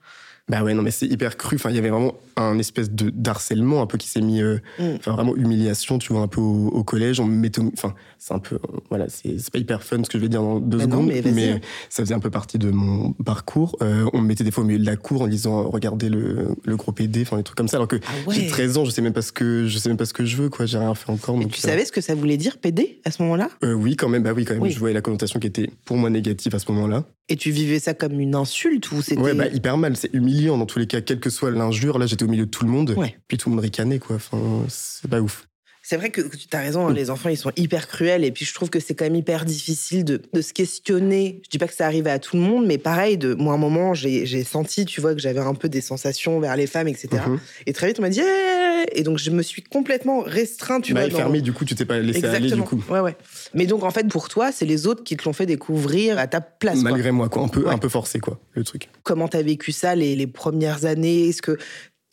Bah 0.51 0.63
ouais, 0.63 0.75
non, 0.75 0.83
mais 0.83 0.91
c'est 0.91 1.07
hyper 1.07 1.39
cru. 1.39 1.57
Enfin, 1.57 1.71
il 1.71 1.77
y 1.77 1.79
avait 1.79 1.89
vraiment 1.89 2.15
un 2.37 2.59
espèce 2.59 2.91
de 2.91 3.09
d'harcèlement 3.09 3.81
un 3.81 3.87
peu 3.87 3.97
qui 3.97 4.09
s'est 4.09 4.21
mis. 4.21 4.43
euh, 4.43 4.59
Mm. 4.79 4.97
Enfin, 4.97 5.13
vraiment 5.13 5.35
humiliation, 5.37 5.99
tu 5.99 6.13
vois, 6.13 6.21
un 6.23 6.29
peu 6.29 6.41
au, 6.41 6.69
au 6.69 6.85
collège. 6.85 7.19
On 7.21 7.25
me 7.25 7.35
mettait. 7.35 7.63
Enfin, 7.73 7.95
c'est 8.19 8.35
un 8.35 8.39
peu. 8.39 8.57
euh, 8.57 8.79
Voilà, 8.91 9.07
c'est 9.09 9.37
pas 9.51 9.59
hyper 9.59 9.83
fun 9.83 10.03
ce 10.05 10.11
que 10.11 10.19
je 10.19 10.23
vais 10.23 10.29
dire 10.29 10.43
dans 10.43 10.61
deux 10.61 10.79
Bah 10.79 10.87
non, 10.87 11.03
secondes. 11.07 11.33
mais 11.35 11.61
ça 11.89 12.03
faisait 12.03 12.15
un 12.15 12.19
peu 12.21 12.29
partie 12.31 12.59
de 12.59 12.71
mon 12.71 13.13
parcours. 13.13 13.77
Euh, 13.83 14.05
on 14.13 14.21
me 14.21 14.27
mettait 14.27 14.45
des 14.45 14.51
fois 14.51 14.65
au 14.65 14.67
milieu 14.67 14.79
de 14.81 14.85
la 14.87 14.97
cour 14.97 15.23
en 15.23 15.29
disant 15.29 15.63
regardez 15.71 16.09
le, 16.11 16.49
le 16.65 16.77
gros 16.77 16.93
PD, 16.93 17.23
enfin 17.23 17.39
des 17.39 17.43
trucs 17.43 17.57
comme 17.57 17.69
ça. 17.69 17.79
Alors 17.79 17.89
que 17.89 17.97
Ah 18.07 18.11
ouais. 18.29 18.35
j'ai 18.35 18.47
13 18.47 18.77
ans, 18.79 18.85
je 18.85 18.91
sais 18.91 19.01
même 19.03 19.15
pas 19.15 19.23
ce 19.23 19.33
que 19.33 19.67
je 19.67 19.79
sais 19.79 19.89
même 19.89 19.97
pas 19.99 20.05
ce 20.07 20.13
que 20.13 20.27
je 20.27 20.37
veux, 20.37 20.51
quoi. 20.51 20.67
J'ai 20.67 20.77
rien 20.79 20.95
fait 20.95 21.11
encore. 21.11 21.39
Donc, 21.39 21.53
tu 21.53 21.61
savais 21.61 21.87
ce 21.87 21.93
que 21.93 22.03
ça 22.03 22.15
voulait 22.15 22.37
dire, 22.37 22.59
PD, 22.59 23.01
à 23.07 23.11
ce 23.11 23.23
moment-là? 23.23 23.49
Oui, 23.63 23.97
quand 23.97 24.11
même. 24.11 24.23
Bah 24.23 24.33
oui, 24.37 24.45
quand 24.45 24.53
même. 24.55 24.63
Oui. 24.63 24.71
Je 24.73 24.79
voyais 24.79 24.95
la 24.95 25.01
connotation 25.01 25.41
qui 25.41 25.47
était 25.47 25.71
pour 25.87 25.97
moi 25.97 26.11
négative 26.11 26.55
à 26.55 26.59
ce 26.59 26.71
moment-là. 26.73 27.05
Et 27.31 27.37
tu 27.37 27.51
vivais 27.51 27.79
ça 27.79 27.95
comme 27.95 28.21
une 28.21 28.35
insulte 28.35 28.93
ou 28.93 29.01
c'était. 29.01 29.19
Ouais, 29.23 29.33
bah 29.33 29.47
hyper 29.47 29.79
mal. 29.79 29.97
C'est 29.97 30.13
humiliant 30.13 30.34
dans 30.43 30.67
tous 30.67 30.79
les 30.79 30.87
cas, 30.87 31.01
quelle 31.01 31.21
que 31.21 31.31
soit 31.31 31.51
l'injure. 31.51 31.99
Là, 31.99 32.07
j'étais 32.07 32.25
au 32.25 32.29
milieu 32.29 32.47
de 32.47 32.51
tout 32.51 32.65
le 32.65 32.71
monde. 32.71 32.95
Ouais. 32.97 33.19
Puis 33.29 33.39
tout 33.39 33.49
le 33.49 33.55
monde 33.57 33.65
ricanait, 33.65 33.99
quoi. 33.99 34.17
Enfin, 34.17 34.39
c'est 34.69 35.09
pas 35.09 35.21
ouf. 35.21 35.49
C'est 35.87 35.99
vrai 35.99 36.09
que 36.09 36.23
tu 36.23 36.47
as 36.57 36.61
raison, 36.61 36.89
hein, 36.89 36.95
les 36.95 37.11
enfants, 37.11 37.29
ils 37.29 37.37
sont 37.37 37.53
hyper 37.57 37.89
cruels. 37.89 38.25
Et 38.25 38.31
puis, 38.33 38.47
je 38.47 38.55
trouve 38.55 38.71
que 38.71 38.81
c'est 38.81 38.95
quand 38.95 39.05
même 39.05 39.17
hyper 39.17 39.45
difficile 39.45 40.03
de, 40.03 40.23
de 40.33 40.41
se 40.41 40.55
questionner. 40.55 41.43
Je 41.45 41.51
dis 41.51 41.59
pas 41.59 41.69
que 41.69 41.75
ça 41.75 41.85
arrive 41.85 42.07
à 42.07 42.19
tout 42.19 42.37
le 42.37 42.43
monde, 42.43 42.67
mais 42.67 42.79
pareil, 42.79 43.19
de, 43.19 43.35
moi, 43.35 43.53
à 43.53 43.57
un 43.57 43.59
moment, 43.59 43.93
j'ai 43.93 44.45
senti, 44.45 44.87
tu 44.87 45.03
vois, 45.03 45.15
que 45.15 45.21
j'avais 45.21 45.41
un 45.41 45.53
peu 45.55 45.69
des 45.69 45.83
sensations 45.83 46.41
vers 46.41 46.57
les 46.57 46.67
femmes, 46.67 46.89
etc. 46.89 47.09
Mhm. 47.27 47.39
Et 47.67 47.75
très 47.75 47.89
vite, 47.89 47.99
on 47.99 48.03
m'a 48.03 48.09
dit, 48.09 48.23
Eh 48.23 48.99
et 48.99 49.03
donc, 49.03 49.19
je 49.19 49.31
me 49.31 49.43
suis 49.43 49.63
complètement 49.63 50.21
restreint, 50.23 50.81
tu 50.81 50.95
bah, 50.95 51.01
vois. 51.03 51.11
dans- 51.11 51.17
fermé, 51.19 51.41
du 51.43 51.53
coup, 51.53 51.65
tu 51.67 51.75
t'es 51.75 51.85
pas 51.85 51.99
laissé 51.99 52.25
aller, 52.25 52.39
du 52.39 52.45
Exactement. 52.55 52.65
coup. 52.65 52.83
Ouais, 52.91 53.01
ouais. 53.01 53.17
Mais 53.53 53.67
donc, 53.67 53.83
en 53.83 53.91
fait, 53.91 54.09
pour 54.09 54.29
toi, 54.31 54.53
c'est 54.53 54.65
les 54.67 54.87
autres 54.87 55.05
qui 55.05 55.17
te 55.19 55.25
l'ont 55.25 55.33
fait 55.35 55.47
découvrir 55.47 56.19
à 56.19 56.27
ta 56.27 56.41
place. 56.41 56.81
quoi. 56.81 56.91
Malgré 56.93 57.11
moi, 57.11 57.29
quoi. 57.29 57.43
Un 57.43 57.49
peu, 57.49 57.65
Ouais. 57.65 57.73
un 57.73 57.79
peu 57.79 57.89
forcé, 57.91 58.21
quoi, 58.21 58.39
le 58.53 58.65
truc. 58.65 58.89
Comment 59.03 59.29
t'as 59.29 59.43
vécu 59.43 59.71
ça 59.73 59.95
les, 59.95 60.17
les 60.17 60.27
premières 60.27 60.85
années? 60.87 61.29
Est-ce 61.29 61.43
que 61.43 61.59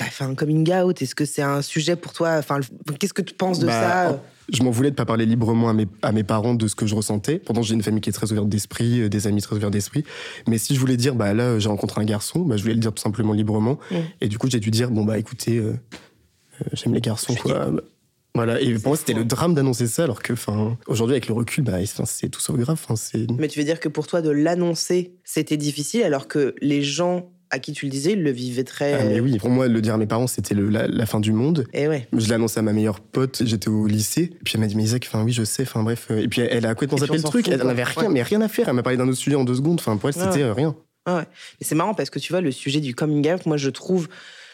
t'as 0.01 0.09
fait 0.09 0.23
un 0.23 0.35
coming 0.35 0.71
out? 0.73 1.01
Est-ce 1.01 1.15
que 1.15 1.25
c'est 1.25 1.41
un 1.41 1.61
sujet 1.61 1.95
pour 1.95 2.13
toi? 2.13 2.37
Enfin, 2.37 2.59
qu'est-ce 2.99 3.13
que 3.13 3.21
tu 3.21 3.33
penses 3.33 3.59
de 3.59 3.67
Bah, 3.67 3.81
ça? 4.09 4.23
Je 4.51 4.63
m'en 4.63 4.71
voulais 4.71 4.89
de 4.89 4.95
pas 4.95 5.05
parler 5.05 5.25
librement 5.25 5.69
à 5.69 5.73
mes, 5.73 5.87
à 6.01 6.11
mes 6.11 6.23
parents 6.23 6.55
de 6.55 6.67
ce 6.67 6.75
que 6.75 6.85
je 6.85 6.95
ressentais. 6.95 7.39
Pourtant, 7.39 7.61
j'ai 7.61 7.75
une 7.75 7.83
famille 7.83 8.01
qui 8.01 8.09
est 8.09 8.13
très 8.13 8.31
ouverte 8.31 8.49
d'esprit, 8.49 9.01
euh, 9.01 9.09
des 9.09 9.27
amis 9.27 9.41
très 9.41 9.55
ouverts 9.55 9.71
d'esprit. 9.71 10.03
Mais 10.47 10.57
si 10.57 10.75
je 10.75 10.79
voulais 10.79 10.97
dire, 10.97 11.15
bah 11.15 11.33
là, 11.33 11.59
j'ai 11.59 11.69
rencontré 11.69 12.01
un 12.01 12.05
garçon, 12.05 12.39
bah, 12.39 12.57
je 12.57 12.63
voulais 12.63 12.73
le 12.73 12.79
dire 12.79 12.91
tout 12.91 13.01
simplement 13.01 13.33
librement. 13.33 13.79
Mm. 13.91 13.95
Et 14.21 14.27
du 14.27 14.37
coup, 14.37 14.49
j'ai 14.49 14.59
dû 14.59 14.71
dire, 14.71 14.89
bon, 14.89 15.05
bah 15.05 15.17
écoutez, 15.17 15.57
euh, 15.57 15.73
euh, 16.61 16.65
j'aime 16.73 16.93
les 16.93 17.01
garçons, 17.01 17.35
quoi. 17.35 17.71
Voilà, 18.33 18.61
et 18.61 18.73
pour 18.75 18.91
moi, 18.91 18.97
c'était 18.97 19.13
le 19.13 19.25
drame 19.25 19.53
d'annoncer 19.53 19.87
ça, 19.87 20.05
alors 20.05 20.23
que, 20.23 20.31
enfin, 20.31 20.77
aujourd'hui, 20.87 21.15
avec 21.15 21.27
le 21.27 21.33
recul, 21.33 21.65
bah, 21.65 21.79
c'est 22.05 22.29
tout 22.29 22.39
sauf 22.39 22.55
grave. 22.57 22.79
Mais 23.37 23.49
tu 23.49 23.59
veux 23.59 23.65
dire 23.65 23.79
que 23.81 23.89
pour 23.89 24.07
toi, 24.07 24.21
de 24.21 24.29
l'annoncer, 24.29 25.15
c'était 25.25 25.57
difficile, 25.57 26.03
alors 26.03 26.29
que 26.29 26.55
les 26.61 26.81
gens 26.81 27.29
à 27.51 27.59
qui 27.59 27.73
tu 27.73 27.85
le 27.85 27.91
disais, 27.91 28.13
ils 28.13 28.23
le 28.23 28.31
vivaient 28.31 28.63
très. 28.63 28.93
Ah, 28.93 29.03
mais 29.03 29.19
oui, 29.19 29.37
pour 29.37 29.49
moi, 29.49 29.67
le 29.67 29.81
dire 29.81 29.93
à 29.93 29.97
mes 29.97 30.07
parents, 30.07 30.27
c'était 30.27 30.55
la, 30.55 30.87
la 30.87 31.05
fin 31.05 31.19
du 31.19 31.31
monde. 31.33 31.65
Et 31.73 31.87
ouais. 31.87 32.07
Je 32.17 32.27
l'ai 32.27 32.33
annoncé 32.33 32.59
à 32.59 32.63
ma 32.63 32.73
meilleure 32.73 32.99
pote, 33.01 33.43
j'étais 33.45 33.67
au 33.69 33.85
lycée, 33.87 34.31
puis 34.43 34.53
elle 34.55 34.61
m'a 34.61 34.67
dit, 34.67 34.75
mais 34.75 34.83
Isaac, 34.83 35.05
enfin 35.07 35.23
oui, 35.23 35.31
je 35.33 35.43
sais, 35.43 35.63
enfin 35.63 35.83
bref. 35.83 36.07
euh, 36.11 36.17
Et 36.21 36.27
puis 36.27 36.41
elle 36.41 36.65
a 36.65 36.73
complètement 36.73 36.97
zappé 36.97 37.17
le 37.17 37.23
truc, 37.23 37.45
fout, 37.45 37.53
elle 37.53 37.65
n'avait 37.67 37.83
rien, 37.83 38.03
Ouais. 38.03 38.09
mais 38.09 38.23
rien 38.23 38.41
à 38.41 38.47
faire. 38.47 38.69
Elle 38.69 38.75
m'a 38.75 38.83
parlé 38.83 38.97
d'un 38.97 39.07
autre 39.07 39.17
sujet 39.17 39.35
en 39.35 39.43
deux 39.43 39.55
secondes, 39.55 39.79
enfin 39.79 39.97
pour 39.97 40.09
elle, 40.09 40.15
c'était 40.15 40.41
euh, 40.43 40.53
rien. 40.53 40.75
Ah 41.05 41.17
ouais. 41.17 41.23
Mais 41.59 41.67
c'est 41.67 41.75
marrant 41.75 41.93
parce 41.93 42.09
que 42.09 42.19
tu 42.19 42.31
vois, 42.31 42.41
le 42.41 42.51
sujet 42.51 42.79
du 42.79 42.93
coming 42.95 43.27
out, 43.31 43.45
moi, 43.45 43.57
je 43.57 43.69
trouve. 43.69 44.07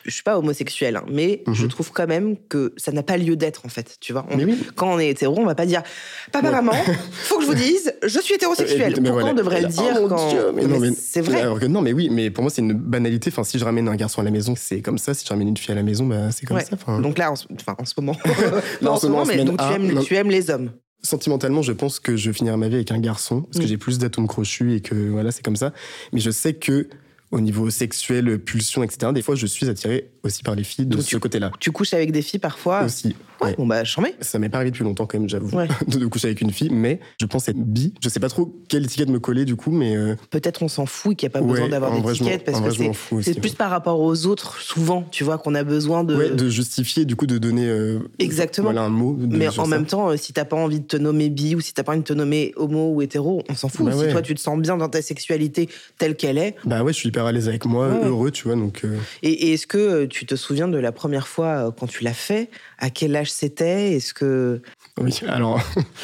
Je 0.08 0.14
suis 0.14 0.24
pas 0.24 0.38
homosexuel, 0.40 0.96
hein, 0.96 1.04
mais 1.12 1.44
Mhm. 1.48 1.54
je 1.54 1.68
trouve 1.68 1.92
quand 1.92 2.08
même 2.08 2.38
que 2.50 2.74
ça 2.78 2.92
n'a 2.94 3.04
pas 3.04 3.18
lieu 3.18 3.36
d'être, 3.36 3.66
en 3.66 3.70
fait. 3.70 3.98
Tu 4.00 4.14
vois, 4.14 4.26
On- 4.32 4.38
Mais 4.38 4.46
oui. 4.46 4.58
quand 4.76 4.92
on 4.94 5.00
est 5.00 5.10
hétéro, 5.10 5.36
on 5.38 5.46
va 5.46 5.54
pas 5.54 5.66
dire 5.66 5.84
Papa, 6.32 6.48
Ouais. 6.48 6.54
maman, 6.54 6.72
faut 7.12 7.36
que 7.38 7.42
je 7.44 7.48
vous 7.48 7.54
dise, 7.54 7.94
je 8.04 8.20
suis 8.20 8.34
hétérosexuel. 8.36 8.94
Mais 9.02 9.10
Pourquoi 9.10 9.12
voilà. 9.22 9.30
on 9.32 9.34
devrait 9.36 9.62
le 9.62 9.68
Oh 9.68 9.70
dire 9.82 10.02
mon 10.02 10.08
quand. 10.08 10.30
Dieu, 10.30 10.52
mais 10.56 10.64
c'est 10.98 11.22
vrai. 11.22 11.42
Alors 11.42 11.60
que 11.60 11.66
non, 11.66 11.82
mais 11.82 11.92
oui, 11.94 12.10
mais 12.10 12.30
pour 12.32 12.42
moi, 12.44 12.50
c'est 12.50 12.62
une 12.62 12.74
banalité. 12.74 13.30
Enfin, 13.32 13.44
si 13.44 13.60
je 13.60 13.66
ramène 13.66 13.88
un 13.90 13.96
garçon 13.96 14.22
à 14.22 14.24
la 14.24 14.32
maison, 14.32 14.54
c'est 14.58 14.82
comme 14.82 14.98
ça. 14.98 15.14
Si 15.14 15.26
je 15.26 15.30
ramène 15.30 15.50
une 15.50 15.58
fille 15.58 15.72
à 15.72 15.76
la 15.76 15.84
maison, 15.84 16.06
bah, 16.08 16.32
c'est 16.32 16.46
comme 16.46 16.58
Ouais. 16.58 16.64
ça. 16.66 16.78
Donc 17.02 17.18
là, 17.18 17.32
en, 17.32 17.36
ce- 17.36 17.46
enfin, 17.54 17.76
en 17.78 17.86
ce 17.86 17.94
moment. 17.98 18.16
En 18.86 18.98
ce 18.98 19.08
moment, 19.08 19.22
en 19.22 19.26
mais 19.26 19.34
semaine 19.34 19.48
donc 19.48 19.58
tu 19.60 19.64
un, 19.66 19.72
aimes, 19.74 19.92
non. 19.94 20.02
tu 20.02 20.16
aimes 20.16 20.30
les 20.32 20.50
hommes. 20.50 20.72
sentimentalement, 21.04 21.62
je 21.62 21.72
pense 21.74 22.00
que 22.00 22.16
je 22.18 22.32
finirai 22.32 22.58
ma 22.58 22.68
vie 22.70 22.76
avec 22.76 22.92
un 22.92 23.00
garçon 23.00 23.42
parce 23.44 23.60
que 23.60 23.64
Mm. 23.64 23.68
j'ai 23.68 23.78
plus 23.78 23.98
d'atomes 24.00 24.28
crochus 24.28 24.74
et 24.76 24.82
que 24.82 24.96
voilà, 25.10 25.32
c'est 25.32 25.44
comme 25.44 25.56
ça. 25.56 25.72
Mais 26.14 26.20
je 26.20 26.32
sais 26.32 26.54
que 26.54 26.88
au 27.32 27.40
niveau 27.40 27.70
sexuel, 27.70 28.40
pulsion, 28.40 28.84
etc., 28.84 29.12
des 29.14 29.22
fois, 29.22 29.36
je 29.36 29.46
suis 29.46 29.70
attiré 29.70 30.12
aussi 30.28 30.44
par 30.44 30.56
les 30.56 30.64
filles 30.64 30.86
de 30.86 30.96
Donc 30.96 31.04
ce 31.04 31.10
tu- 31.10 31.20
côté-là. 31.20 31.52
Tu 31.60 31.72
couches 31.72 31.94
avec 31.94 32.12
des 32.12 32.22
filles 32.22 32.40
parfois. 32.40 32.84
Aussi. 32.84 33.16
Ouais, 33.42 33.48
ouais. 33.50 33.56
Bon, 33.58 33.66
bah, 33.68 33.84
j'en 33.84 34.02
mets. 34.02 34.16
Ça 34.22 34.40
m'est 34.40 34.50
pas 34.50 34.58
arrivé 34.58 34.72
depuis 34.72 34.84
longtemps 34.84 35.06
quand 35.06 35.20
même, 35.20 35.30
j'avoue, 35.30 35.56
Ouais. 35.56 35.68
de, 35.88 36.06
coucher 36.08 36.28
avec 36.28 36.42
une 36.42 36.52
fille, 36.52 36.70
mais 36.72 37.00
je 37.20 37.26
pense 37.26 37.48
être 37.50 37.58
bi. 37.58 37.94
Je 38.04 38.10
sais 38.10 38.20
pas 38.20 38.30
trop 38.30 38.56
quelle 38.68 38.86
étiquette 38.86 39.10
me 39.10 39.20
coller 39.20 39.46
du 39.46 39.56
coup, 39.56 39.72
mais 39.72 39.96
euh, 39.96 40.16
Peut-être 40.32 40.64
on 40.64 40.68
s'en 40.68 40.86
fout 40.86 41.14
et 41.14 41.16
qu'il 41.16 41.28
n'y 41.30 41.32
a 41.36 41.40
pas 41.40 41.46
ouais, 41.46 41.52
besoin 41.54 41.70
d'avoir 41.70 41.92
d'étiquette 42.02 42.44
parce 42.46 42.62
que 42.62 42.72
c'est. 42.72 42.94
fous 42.94 43.18
aussi, 43.18 43.34
C'est 43.34 43.40
plus 43.40 43.54
par 43.54 43.70
rapport 43.70 44.00
aux 44.00 44.26
autres, 44.26 44.60
souvent, 44.62 45.04
tu 45.12 45.24
vois, 45.24 45.38
qu'on 45.38 45.56
a 45.56 45.64
besoin 45.64 46.04
de. 46.04 46.16
Ouais, 46.16 46.30
de 46.32 46.50
justifier, 46.50 47.06
du 47.06 47.16
coup, 47.16 47.28
de 47.28 47.38
donner 47.38 47.68
euh, 47.68 48.00
Exactement. 48.20 48.66
voilà, 48.72 48.82
un 48.84 48.90
mot. 48.90 49.14
de- 49.14 49.38
Mais 49.38 49.48
en 49.50 49.52
ça. 49.52 49.66
même 49.66 49.86
temps, 49.86 50.10
euh, 50.10 50.18
si 50.18 50.34
t'as 50.34 50.46
pas 50.46 50.56
envie 50.58 50.80
de 50.80 50.86
te 50.86 50.98
nommer 50.98 51.30
bi 51.30 51.56
ou 51.56 51.62
si 51.62 51.74
t'as 51.74 51.84
pas 51.84 51.92
envie 51.92 52.02
de 52.02 52.06
te 52.06 52.14
nommer 52.14 52.54
homo 52.56 52.94
ou 52.94 53.02
hétéro, 53.02 53.44
on 53.50 53.56
s'en 53.56 53.70
fout. 53.70 53.86
Bah 53.86 53.92
si 53.94 54.10
toi 54.12 54.22
tu 54.22 54.34
te 54.36 54.40
sens 54.40 54.60
bien 54.60 54.78
dans 54.78 54.90
ta 54.90 55.02
sexualité 55.02 55.70
telle 55.98 56.16
qu'elle 56.16 56.38
est. 56.38 56.56
Bah 56.66 56.84
ouais, 56.84 56.92
je 56.94 56.98
suis 56.98 57.10
hyper 57.10 57.26
à 57.26 57.32
l'aise 57.32 57.48
avec 57.48 57.66
moi, 57.66 57.88
heureux, 58.04 58.32
tu 58.32 58.46
vois, 58.48 58.56
donc. 58.56 58.84
Et, 59.24 59.30
et 59.32 59.54
est-ce 59.54 59.68
que 59.68 59.78
euh, 59.78 60.08
tu 60.18 60.26
te 60.26 60.34
souviens 60.36 60.68
de 60.68 60.80
la 60.80 60.92
première 60.92 61.28
fois 61.28 61.68
euh, 61.68 61.72
quand 61.72 61.86
tu 61.86 62.04
l'as 62.04 62.14
fait? 62.14 62.50
À 62.80 62.90
quel 62.90 63.16
âge 63.16 63.32
c'était? 63.32 63.94
Est-ce 63.94 64.16
que 64.16 64.64
Oui, 65.00 65.20
alors, 65.28 65.62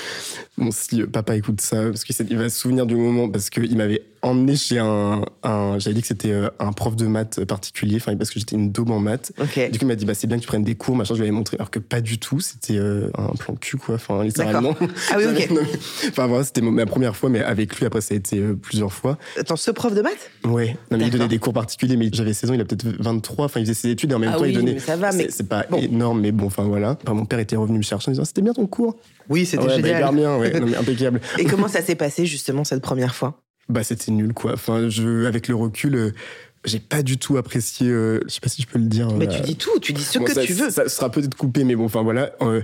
bon, 0.57 0.69
si 0.69 1.01
papa 1.03 1.35
écoute 1.35 1.61
ça, 1.61 1.85
parce 1.85 2.03
qu'il 2.03 2.37
va 2.37 2.49
se 2.49 2.59
souvenir 2.59 2.85
du 2.85 2.95
moment, 2.95 3.27
parce 3.27 3.49
qu'il 3.49 3.75
m'avait 3.75 4.03
emmené 4.23 4.55
chez 4.55 4.79
un. 4.79 5.23
un 5.43 5.77
J'avais 5.79 5.93
dit 5.95 6.01
que 6.01 6.07
c'était 6.07 6.31
euh, 6.31 6.49
un 6.59 6.71
prof 6.71 6.95
de 6.95 7.05
maths 7.07 7.43
particulier, 7.45 7.97
enfin, 7.97 8.15
parce 8.15 8.29
que 8.31 8.39
j'étais 8.39 8.55
une 8.55 8.71
daube 8.71 8.91
en 8.91 8.99
maths. 8.99 9.31
Du 9.37 9.43
coup, 9.45 9.77
il 9.81 9.87
m'a 9.87 9.95
dit, 9.95 10.05
bah, 10.05 10.13
c'est 10.13 10.27
bien 10.27 10.37
que 10.37 10.41
tu 10.41 10.47
prennes 10.47 10.63
des 10.63 10.75
cours, 10.75 10.95
machin, 10.95 11.13
je 11.13 11.19
lui 11.19 11.27
avais 11.27 11.35
montré, 11.35 11.57
alors 11.57 11.69
que 11.71 11.79
pas 11.79 12.01
du 12.01 12.17
tout, 12.17 12.39
c'était 12.39 12.77
euh, 12.77 13.09
un 13.17 13.27
plan 13.37 13.55
cul, 13.55 13.77
quoi, 13.77 13.95
enfin, 13.95 14.23
littéralement. 14.23 14.75
Ah 15.11 15.15
oui, 15.17 15.25
ok. 15.49 15.49
Enfin, 16.09 16.27
voilà, 16.27 16.43
c'était 16.43 16.61
ma 16.61 16.85
première 16.85 17.15
fois, 17.15 17.29
mais 17.29 17.41
avec 17.41 17.75
lui, 17.77 17.85
après, 17.85 18.01
ça 18.01 18.13
a 18.13 18.17
été 18.17 18.39
euh, 18.39 18.55
plusieurs 18.55 18.93
fois. 18.93 19.17
Attends, 19.37 19.55
ce 19.55 19.71
prof 19.71 19.93
de 19.93 20.01
maths? 20.01 20.31
Ouais, 20.45 20.77
non, 20.91 20.97
mais 20.97 21.05
il 21.05 21.09
donnait 21.11 21.27
des 21.27 21.39
cours 21.39 21.53
particuliers, 21.53 21.97
mais 21.97 22.09
j'avais 22.11 22.33
16 22.33 22.51
ans, 22.51 22.53
il 22.53 22.61
a 22.61 22.65
peut-être 22.65 22.85
23, 22.99 23.45
enfin, 23.45 23.59
il 23.59 23.63
faisait 23.65 23.73
ses 23.73 23.89
études 23.89 24.11
et 24.11 24.15
en 24.15 24.19
même 24.19 24.31
Ah 24.33 24.37
temps, 24.37 24.43
oui, 24.43 24.49
il 24.49 24.55
donnait. 24.55 24.73
mais 24.73 24.79
ça 24.79 24.95
va, 24.95 25.11
mais- 25.11 25.27
C'est- 25.29 25.43
pas 25.47 25.65
Bon. 25.69 25.77
énorme, 25.77 26.21
mais 26.21 26.31
bon, 26.31 26.45
enfin, 26.45 26.63
voilà. 26.63 26.97
Enfin, 27.03 27.13
mon 27.13 27.25
père 27.25 27.39
était 27.39 27.55
revenu 27.57 27.77
me 27.79 27.83
chercher 27.83 28.09
en 28.09 28.11
disant, 28.13 28.25
c'était 28.25 28.41
bien 28.41 28.53
ton 28.53 28.65
cours. 28.67 28.95
Oui, 29.29 29.45
c'était 29.45 29.63
ouais, 29.63 29.67
bah, 29.69 29.75
génial. 29.75 29.97
hyper 29.97 30.13
bien, 30.13 30.37
ouais, 30.37 30.59
non, 30.59 30.67
mais 30.67 30.77
impeccable. 30.77 31.19
Et 31.37 31.45
comment 31.45 31.67
ça 31.67 31.81
s'est 31.81 31.95
passé 31.95 32.25
justement 32.25 32.63
cette 32.63 32.81
première 32.81 33.13
fois? 33.15 33.41
Bah, 33.69 33.83
c'était 33.83 34.11
nul, 34.11 34.33
quoi. 34.33 34.53
Enfin, 34.53 34.89
je, 34.89 35.25
avec 35.25 35.47
le 35.47 35.55
recul, 35.55 35.95
euh, 35.95 36.11
j'ai 36.65 36.79
pas 36.79 37.01
du 37.03 37.17
tout 37.17 37.37
apprécié. 37.37 37.87
euh, 37.89 38.19
je 38.27 38.33
sais 38.33 38.39
pas 38.41 38.49
si 38.49 38.61
je 38.61 38.67
peux 38.67 38.79
le 38.79 38.85
dire. 38.85 39.09
Mais 39.13 39.27
euh, 39.27 39.31
tu 39.31 39.41
dis 39.41 39.55
tout, 39.55 39.79
tu 39.79 39.93
dis 39.93 40.03
ce 40.03 40.19
bon, 40.19 40.25
que 40.25 40.33
ça, 40.33 40.43
tu 40.43 40.53
veux. 40.53 40.69
Ça 40.69 40.87
sera 40.89 41.09
peut-être 41.09 41.35
coupé, 41.35 41.63
mais 41.63 41.75
bon, 41.75 41.85
enfin 41.85 42.03
voilà. 42.03 42.31
euh, 42.41 42.61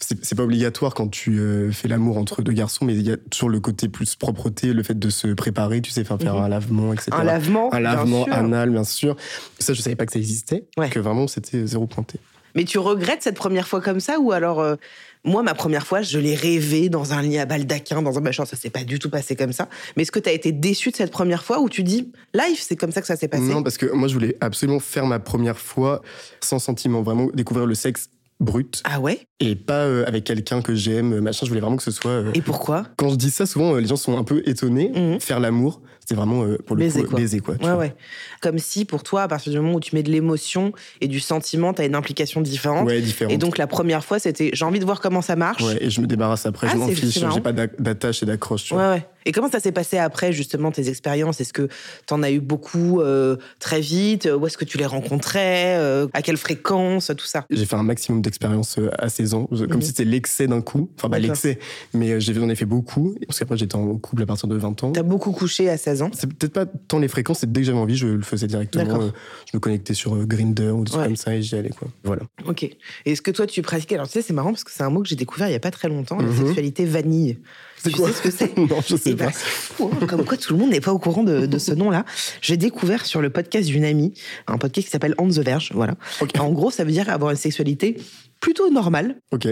c'est 0.00 0.36
pas 0.36 0.44
obligatoire 0.44 0.94
quand 0.94 1.08
tu 1.08 1.40
fais 1.72 1.88
l'amour 1.88 2.18
entre 2.18 2.40
deux 2.40 2.52
garçons, 2.52 2.84
mais 2.84 2.94
il 2.94 3.02
y 3.02 3.10
a 3.10 3.16
toujours 3.16 3.48
le 3.50 3.58
côté 3.58 3.88
plus 3.88 4.14
propreté, 4.14 4.72
le 4.72 4.84
fait 4.84 4.96
de 4.96 5.10
se 5.10 5.26
préparer, 5.26 5.80
tu 5.82 5.90
sais, 5.90 6.02
enfin, 6.02 6.16
faire 6.18 6.36
Mhm. 6.36 6.42
un 6.44 6.48
lavement, 6.48 6.92
etc. 6.92 7.08
Un 7.12 7.24
lavement, 7.24 7.74
Un 7.74 7.80
lavement 7.80 8.24
anal, 8.26 8.70
bien 8.70 8.84
sûr. 8.84 9.16
Ça, 9.58 9.74
je 9.74 9.82
savais 9.82 9.96
pas 9.96 10.06
que 10.06 10.12
ça 10.12 10.20
existait, 10.20 10.66
Ouais. 10.76 10.88
que 10.88 11.00
vraiment 11.00 11.26
c'était 11.26 11.66
zéro 11.66 11.88
pointé. 11.88 12.20
Mais 12.54 12.64
tu 12.64 12.78
regrettes 12.78 13.22
cette 13.22 13.36
première 13.36 13.68
fois 13.68 13.80
comme 13.80 14.00
ça 14.00 14.18
ou 14.20 14.32
alors 14.32 14.60
euh, 14.60 14.76
moi 15.24 15.42
ma 15.42 15.54
première 15.54 15.86
fois 15.86 16.02
je 16.02 16.18
l'ai 16.18 16.34
rêvé 16.34 16.88
dans 16.88 17.12
un 17.12 17.22
lit 17.22 17.38
à 17.38 17.46
baldaquin 17.46 18.02
dans 18.02 18.16
un 18.18 18.20
machin 18.20 18.44
ça 18.44 18.56
s'est 18.56 18.70
pas 18.70 18.84
du 18.84 18.98
tout 18.98 19.10
passé 19.10 19.36
comme 19.36 19.52
ça. 19.52 19.68
Mais 19.96 20.02
est-ce 20.02 20.12
que 20.12 20.18
tu 20.20 20.28
as 20.28 20.32
été 20.32 20.52
déçu 20.52 20.90
de 20.90 20.96
cette 20.96 21.10
première 21.10 21.42
fois 21.44 21.60
ou 21.60 21.68
tu 21.68 21.82
dis 21.82 22.10
live 22.34 22.58
c'est 22.60 22.76
comme 22.76 22.92
ça 22.92 23.00
que 23.00 23.06
ça 23.06 23.16
s'est 23.16 23.28
passé? 23.28 23.42
Non, 23.44 23.62
parce 23.62 23.76
que 23.78 23.86
moi, 23.92 24.08
je 24.08 24.14
voulais 24.14 24.36
absolument 24.40 24.80
faire 24.80 25.06
ma 25.06 25.18
première 25.18 25.58
fois 25.58 26.02
sans 26.40 26.58
sentiment, 26.58 27.02
vraiment 27.02 27.28
découvrir 27.34 27.66
le 27.66 27.74
sexe 27.74 28.08
brut 28.40 28.80
Ah 28.84 29.00
ouais? 29.00 29.20
Et 29.40 29.56
pas 29.56 29.84
euh, 29.84 30.04
avec 30.06 30.22
quelqu'un 30.24 30.62
que 30.62 30.74
j'aime, 30.74 31.18
machin. 31.20 31.44
Je 31.44 31.48
voulais 31.50 31.60
vraiment 31.60 31.76
que 31.76 31.82
ce 31.82 31.90
soit. 31.90 32.10
euh, 32.12 32.30
Et 32.34 32.40
pourquoi? 32.40 32.84
Quand 32.96 33.08
je 33.10 33.16
dis 33.16 33.30
ça, 33.30 33.46
souvent, 33.46 33.74
euh, 33.74 33.80
les 33.80 33.88
gens 33.88 33.96
sont 33.96 34.16
un 34.16 34.22
peu 34.24 34.42
étonnés. 34.46 34.92
Mhm. 34.94 35.20
Faire 35.20 35.40
l'amour, 35.40 35.80
c'était 36.08 36.14
vraiment 36.18 36.42
euh, 36.44 36.56
pour 36.64 36.74
le 36.76 36.84
Baiser, 36.84 37.02
coup 37.02 37.08
quoi. 37.10 37.18
baiser 37.18 37.40
quoi. 37.40 37.54
tu 37.56 37.64
Ouais, 37.64 37.70
vois. 37.70 37.78
ouais. 37.80 37.94
Comme 38.40 38.58
si 38.58 38.84
pour 38.86 39.02
toi, 39.02 39.22
à 39.24 39.28
partir 39.28 39.52
du 39.52 39.58
moment 39.60 39.74
où 39.74 39.80
tu 39.80 39.94
mets 39.94 40.02
de 40.02 40.10
l'émotion 40.10 40.72
et 41.02 41.08
du 41.08 41.20
sentiment, 41.20 41.74
tu 41.74 41.82
as 41.82 41.84
une 41.84 41.94
implication 41.94 42.40
différente. 42.40 42.86
Ouais. 42.86 43.02
Et 43.28 43.36
donc 43.36 43.58
la 43.58 43.66
première 43.66 44.04
fois, 44.04 44.18
c'était 44.18 44.50
j'ai 44.54 44.64
envie 44.64 44.78
de 44.80 44.84
voir 44.86 45.00
comment 45.00 45.20
ça 45.22 45.36
marche. 45.36 45.62
Ouais, 45.62 45.76
et 45.84 45.90
je 45.90 46.00
me 46.00 46.06
débarrasse 46.06 46.46
après, 46.46 46.66
Ah, 46.70 46.72
je 46.72 46.78
m'en 46.78 46.88
fiche, 46.88 47.18
j'ai 47.34 47.40
pas 47.40 47.52
d'attache 47.52 48.22
et 48.22 48.26
d'accroche. 48.26 48.72
Ouais, 48.72 48.78
ouais. 48.88 49.06
Et 49.26 49.32
comment 49.32 49.50
ça 49.50 49.60
s'est 49.60 49.72
passé 49.72 49.98
après, 49.98 50.32
justement, 50.32 50.70
tes 50.70 50.88
expériences? 50.88 51.38
Est-ce 51.42 51.52
que 51.52 51.68
tu 52.06 52.14
en 52.14 52.22
as 52.22 52.30
eu 52.30 52.40
beaucoup 52.40 53.02
euh, 53.02 53.36
très 53.58 53.80
vite? 53.82 54.26
Où 54.34 54.46
est-ce 54.46 54.56
que 54.56 54.64
tu 54.64 54.78
les 54.78 54.86
rencontrais? 54.86 55.76
Euh, 55.76 56.06
À 56.14 56.22
quelle 56.22 56.38
fréquence? 56.38 57.10
Tout 57.14 57.26
ça. 57.26 57.44
J'ai 57.50 57.66
fait 57.66 57.76
un 57.76 57.82
maximum 57.82 58.22
d'expérience 58.22 58.78
euh, 58.78 58.88
à 58.98 59.10
16 59.10 59.34
ans, 59.34 59.44
comme 59.50 59.66
Mhm. 59.68 59.80
si 59.82 59.88
c'était 59.88 60.04
l'excès 60.06 60.46
d'un 60.46 60.62
coup. 60.62 60.88
Enfin, 60.96 61.10
D'accord. 61.10 61.26
l'excès, 61.26 61.58
mais 61.92 62.18
j'en 62.20 62.48
ai 62.48 62.54
fait 62.54 62.64
beaucoup. 62.64 63.16
Parce 63.26 63.38
qu'après, 63.40 63.58
j'étais 63.58 63.74
en 63.76 63.96
couple 63.98 64.22
à 64.22 64.26
partir 64.26 64.48
de 64.48 64.56
20 64.56 64.82
ans. 64.84 64.92
T'as 64.92 65.02
beaucoup 65.02 65.32
couché 65.32 65.68
à 65.68 65.76
16 65.76 65.97
C'est 66.12 66.26
peut-être 66.32 66.52
pas 66.52 66.66
tant 66.66 66.98
les 66.98 67.08
fréquences, 67.08 67.40
c'est 67.40 67.50
dès 67.52 67.60
que 67.60 67.66
j'avais 67.66 67.78
envie, 67.78 67.96
je 67.96 68.06
le 68.06 68.22
faisais 68.22 68.46
directement. 68.46 69.00
Euh, 69.02 69.10
Je 69.50 69.56
me 69.56 69.60
connectais 69.60 69.94
sur 69.94 70.14
euh, 70.14 70.24
Grindr 70.24 70.74
ou 70.76 70.84
des 70.84 70.90
trucs 70.90 71.00
Ouais. 71.00 71.06
comme 71.06 71.16
ça 71.16 71.34
et 71.34 71.42
j'y 71.42 71.54
allais, 71.56 71.70
quoi. 71.70 71.88
Voilà. 72.04 72.22
Ok. 72.46 72.62
Et 72.64 72.76
est-ce 73.06 73.22
que 73.22 73.30
toi, 73.30 73.46
tu 73.46 73.62
pratiquais 73.62 73.94
Alors, 73.96 74.06
tu 74.06 74.12
sais, 74.14 74.22
c'est 74.22 74.32
marrant 74.32 74.50
parce 74.50 74.64
que 74.64 74.70
c'est 74.70 74.82
un 74.82 74.90
mot 74.90 75.02
que 75.02 75.08
j'ai 75.08 75.16
découvert 75.16 75.48
il 75.48 75.52
y 75.52 75.56
a 75.56 75.60
pas 75.60 75.70
très 75.70 75.88
longtemps, 75.88 76.18
la 76.18 76.28
Mhm. 76.28 76.46
sexualité 76.46 76.84
vanille. 76.84 77.38
C'est 77.82 77.90
tu 77.90 77.96
quoi 77.96 78.08
sais 78.08 78.14
ce 78.14 78.22
que 78.22 78.30
c'est 78.30 78.56
Non, 78.58 78.80
je 78.86 78.96
sais 78.96 79.10
Eh 79.10 79.14
ben, 79.14 79.26
pas. 79.26 79.32
fou, 79.32 79.90
hein, 79.92 80.06
comme 80.06 80.24
quoi 80.24 80.36
tout 80.36 80.52
le 80.52 80.58
monde 80.58 80.70
n'est 80.70 80.80
pas 80.80 80.92
au 80.92 80.98
courant 80.98 81.22
de, 81.22 81.46
de 81.46 81.58
ce 81.58 81.72
nom-là. 81.72 82.04
J'ai 82.40 82.56
découvert 82.56 83.06
sur 83.06 83.20
le 83.20 83.30
podcast 83.30 83.66
d'une 83.68 83.84
amie, 83.84 84.14
un 84.46 84.58
podcast 84.58 84.86
qui 84.86 84.90
s'appelle 84.90 85.14
On 85.18 85.28
the 85.28 85.38
Verge, 85.38 85.70
voilà. 85.74 85.94
En 86.38 86.50
gros, 86.52 86.70
ça 86.70 86.84
veut 86.84 86.92
dire 86.92 87.08
avoir 87.10 87.30
une 87.30 87.36
sexualité 87.36 87.96
plutôt 88.40 88.70
normale. 88.70 89.16
Ok. 89.32 89.48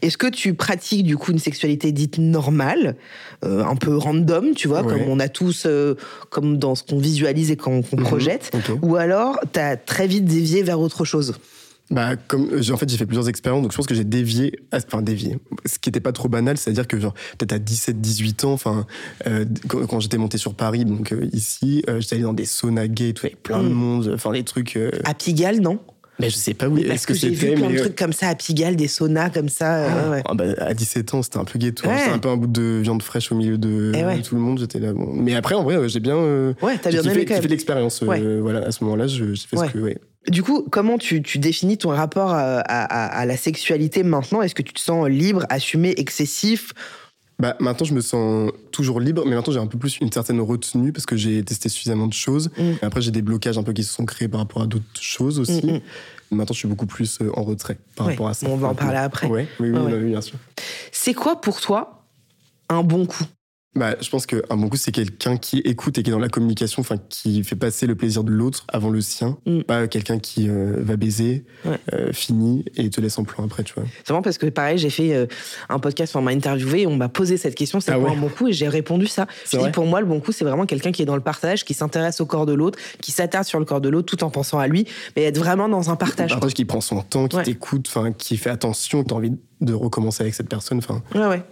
Est-ce 0.00 0.16
que 0.16 0.28
tu 0.28 0.54
pratiques 0.54 1.02
du 1.04 1.16
coup 1.16 1.32
une 1.32 1.40
sexualité 1.40 1.90
dite 1.90 2.18
normale, 2.18 2.96
euh, 3.44 3.64
un 3.64 3.74
peu 3.74 3.96
random, 3.96 4.54
tu 4.54 4.68
vois, 4.68 4.82
Ouais. 4.82 4.92
comme 4.92 5.08
on 5.08 5.18
a 5.18 5.28
tous, 5.28 5.64
euh, 5.66 5.94
comme 6.30 6.56
dans 6.56 6.74
ce 6.76 6.84
qu'on 6.84 6.98
visualise 6.98 7.50
et 7.50 7.56
qu'on 7.56 7.78
Mhm. 7.78 8.02
projette, 8.04 8.52
ou 8.82 8.94
alors 8.96 9.40
t'as 9.52 9.76
très 9.76 10.06
vite 10.06 10.24
dévié 10.24 10.62
vers 10.62 10.78
autre 10.80 11.04
chose? 11.04 11.34
Bah, 11.90 12.16
comme 12.16 12.48
en 12.58 12.76
fait, 12.78 12.88
j'ai 12.88 12.96
fait 12.96 13.04
plusieurs 13.06 13.28
expériences, 13.28 13.62
donc 13.62 13.72
je 13.72 13.76
pense 13.76 13.86
que 13.86 13.94
j'ai 13.94 14.04
dévié, 14.04 14.58
à- 14.70 14.78
enfin 14.78 15.02
dévié. 15.02 15.36
Ce 15.66 15.78
qui 15.78 15.90
était 15.90 16.00
pas 16.00 16.12
trop 16.12 16.28
banal, 16.28 16.56
c'est-à-dire 16.56 16.86
que 16.88 16.98
genre 16.98 17.12
peut-être 17.36 17.52
à 17.52 17.58
17, 17.58 18.00
18 18.00 18.44
ans, 18.44 18.52
enfin 18.52 18.86
euh, 19.26 19.44
quand, 19.68 19.86
quand 19.86 20.00
j'étais 20.00 20.16
monté 20.16 20.38
sur 20.38 20.54
Paris, 20.54 20.84
donc 20.86 21.12
euh, 21.12 21.28
ici, 21.34 21.84
euh, 21.90 22.00
j'étais 22.00 22.14
allé 22.14 22.22
dans 22.24 22.32
des 22.32 22.46
saunas 22.46 22.86
gays, 22.86 23.08
et 23.10 23.12
tout 23.14 23.26
avec 23.26 23.42
plein 23.42 23.62
de 23.62 23.68
Mm. 23.68 23.72
monde, 23.72 24.10
enfin 24.14 24.32
des 24.32 24.42
trucs. 24.44 24.78
À 25.04 25.12
Pigalle, 25.12 25.60
non? 25.60 25.80
Mais 26.18 26.30
je 26.30 26.36
sais 26.36 26.54
pas 26.54 26.68
où 26.68 26.76
Parce 26.76 26.86
est-ce 26.88 27.06
que, 27.06 27.12
que 27.14 27.18
j'ai 27.18 27.30
vu 27.30 27.54
plein 27.54 27.68
de 27.70 27.76
trucs 27.78 27.96
comme 27.96 28.12
ça 28.12 28.28
à 28.28 28.34
Pigalle, 28.34 28.76
des 28.76 28.86
saunas 28.88 29.30
comme 29.30 29.48
ça. 29.48 29.84
euh, 29.86 30.10
ouais. 30.12 30.22
Ah 30.26 30.34
bah, 30.34 30.44
à 30.58 30.72
17 30.72 31.12
ans, 31.14 31.22
c'était 31.22 31.38
un 31.38 31.44
peu 31.44 31.58
ghetto. 31.58 31.88
Ouais. 31.88 31.98
C'était 31.98 32.10
un 32.12 32.18
peu 32.18 32.28
un 32.28 32.36
bout 32.36 32.46
de 32.46 32.80
viande 32.82 33.02
fraîche 33.02 33.32
au 33.32 33.34
milieu 33.34 33.58
de, 33.58 33.92
Eh 33.94 34.04
ouais. 34.04 34.18
de 34.18 34.22
tout 34.22 34.34
le 34.36 34.40
monde. 34.40 34.58
J'étais 34.60 34.78
là. 34.78 34.92
Bon. 34.92 35.12
Mais 35.14 35.34
après, 35.34 35.54
en 35.56 35.64
vrai, 35.64 35.88
j'ai 35.88 36.00
bien. 36.00 36.16
Ouais, 36.16 36.78
t'as 36.80 36.90
bien 36.90 37.02
aimé 37.02 37.12
kiffé, 37.12 37.24
quand 37.24 37.34
kiffé 37.34 37.40
même. 37.42 37.50
l'expérience. 37.50 38.02
euh, 38.02 38.38
voilà, 38.40 38.60
à 38.66 38.70
ce 38.72 38.84
moment-là, 38.84 39.06
je- 39.08 39.34
j'ai 39.34 39.46
fait 39.46 39.56
ce 39.56 39.64
que. 39.72 39.94
Du 40.28 40.42
coup, 40.42 40.62
comment 40.70 40.98
tu, 40.98 41.20
tu 41.22 41.38
définis 41.38 41.78
ton 41.78 41.90
rapport 41.90 42.30
à, 42.30 42.60
à- 42.60 42.84
à- 42.84 43.06
à 43.20 43.26
la 43.26 43.36
sexualité 43.36 44.02
maintenant? 44.04 44.40
Est-ce 44.42 44.54
que 44.54 44.62
tu 44.62 44.72
te 44.72 44.80
sens 44.80 45.08
libre, 45.08 45.44
assumé, 45.48 45.94
excessif? 45.96 46.72
Bah, 47.40 47.56
maintenant, 47.58 47.84
je 47.86 47.92
me 47.94 48.00
sens 48.00 48.52
toujours 48.70 49.00
libre, 49.00 49.24
mais 49.26 49.34
maintenant, 49.34 49.52
j'ai 49.52 49.58
un 49.58 49.66
peu 49.66 49.78
plus 49.78 49.98
une 50.00 50.12
certaine 50.12 50.40
retenue 50.40 50.92
parce 50.92 51.06
que 51.06 51.16
j'ai 51.16 51.42
testé 51.42 51.68
suffisamment 51.68 52.06
de 52.06 52.12
choses. 52.12 52.50
Mm. 52.56 52.62
Et 52.80 52.84
après, 52.84 53.00
j'ai 53.00 53.10
des 53.10 53.22
blocages 53.22 53.58
un 53.58 53.64
peu 53.64 53.72
qui 53.72 53.82
se 53.82 53.92
sont 53.92 54.04
créés 54.04 54.28
par 54.28 54.38
rapport 54.40 54.62
à 54.62 54.66
d'autres 54.66 54.84
choses 55.00 55.40
aussi. 55.40 55.66
Mm, 55.66 55.72
mm. 55.72 55.80
Maintenant, 56.36 56.52
je 56.54 56.58
suis 56.60 56.68
beaucoup 56.68 56.86
plus 56.86 57.18
euh, 57.20 57.30
en 57.34 57.42
retrait 57.42 57.78
par 57.96 58.06
Ouais, 58.06 58.12
rapport 58.12 58.28
à 58.28 58.34
ça. 58.34 58.46
on 58.48 58.56
va 58.56 58.68
en 58.68 58.74
parler 58.76 58.98
après. 58.98 59.26
Ouais, 59.26 59.48
oui, 59.58 59.70
oui, 59.70 59.76
Ouais, 59.76 59.92
ouais. 59.92 59.98
oui, 60.04 60.10
bien 60.10 60.20
sûr. 60.20 60.38
C'est 60.92 61.14
quoi 61.14 61.40
pour 61.40 61.60
toi 61.60 62.04
un 62.68 62.82
bon 62.84 63.06
coup? 63.06 63.24
Bah, 63.74 63.96
je 64.02 64.10
pense 64.10 64.26
qu'un 64.26 64.42
bon 64.56 64.68
coup, 64.68 64.76
c'est 64.76 64.92
quelqu'un 64.92 65.38
qui 65.38 65.58
écoute 65.60 65.96
et 65.96 66.02
qui 66.02 66.10
est 66.10 66.12
dans 66.12 66.18
la 66.18 66.28
communication, 66.28 66.80
enfin, 66.80 66.96
qui 67.08 67.42
fait 67.42 67.56
passer 67.56 67.86
le 67.86 67.94
plaisir 67.94 68.22
de 68.22 68.30
l'autre 68.30 68.64
avant 68.68 68.90
le 68.90 69.00
sien. 69.00 69.38
Mm. 69.46 69.62
Pas 69.62 69.86
quelqu'un 69.88 70.18
qui 70.18 70.46
euh, 70.50 70.76
va 70.80 70.96
baiser, 70.96 71.46
Ouais. 71.64 71.78
euh, 71.94 72.12
finit 72.12 72.66
et 72.76 72.90
te 72.90 73.00
laisse 73.00 73.18
en 73.18 73.24
plan 73.24 73.44
après, 73.46 73.62
tu 73.64 73.72
vois. 73.72 73.84
C'est 73.98 74.08
vraiment 74.08 74.20
parce 74.20 74.36
que 74.36 74.44
pareil, 74.46 74.76
j'ai 74.76 74.90
fait 74.90 75.14
euh, 75.14 75.24
un 75.70 75.78
podcast, 75.78 76.14
on 76.16 76.20
m'a 76.20 76.32
interviewé, 76.32 76.82
et 76.82 76.86
on 76.86 76.96
m'a 76.96 77.08
posé 77.08 77.38
cette 77.38 77.54
question, 77.54 77.80
c'est 77.80 77.92
Ah 77.92 77.98
quoi 77.98 78.10
ouais 78.10 78.16
un 78.16 78.20
bon 78.20 78.28
coup 78.28 78.48
Et 78.48 78.52
j'ai 78.52 78.68
répondu 78.68 79.06
ça. 79.06 79.26
Je 79.50 79.56
dis 79.56 79.70
pour 79.70 79.86
moi, 79.86 80.00
le 80.02 80.06
bon 80.06 80.20
coup, 80.20 80.32
c'est 80.32 80.44
vraiment 80.44 80.66
quelqu'un 80.66 80.92
qui 80.92 81.00
est 81.00 81.06
dans 81.06 81.16
le 81.16 81.22
partage, 81.22 81.64
qui 81.64 81.72
s'intéresse 81.72 82.20
au 82.20 82.26
corps 82.26 82.44
de 82.44 82.52
l'autre, 82.52 82.78
qui 83.00 83.10
s'attarde 83.10 83.46
sur 83.46 83.58
le 83.58 83.64
corps 83.64 83.80
de 83.80 83.88
l'autre 83.88 84.14
tout 84.14 84.22
en 84.22 84.28
pensant 84.28 84.58
à 84.58 84.66
lui, 84.68 84.86
mais 85.16 85.22
être 85.24 85.38
vraiment 85.38 85.70
dans 85.70 85.88
un 85.88 85.96
partage. 85.96 86.30
Un 86.32 86.34
partage 86.34 86.52
qui 86.54 86.66
prend 86.66 86.82
son 86.82 87.00
temps, 87.00 87.26
qui 87.26 87.36
Ouais. 87.36 87.42
t'écoute, 87.44 87.86
enfin, 87.88 88.12
qui 88.12 88.36
fait 88.36 88.50
attention, 88.50 89.02
qui 89.02 89.14
a 89.14 89.16
envie 89.16 89.32
de 89.62 89.72
recommencer 89.72 90.22
avec 90.24 90.34
cette 90.34 90.48
personne. 90.48 90.78
Enfin, 90.78 91.02
Ouais, 91.14 91.26
ouais. 91.26 91.42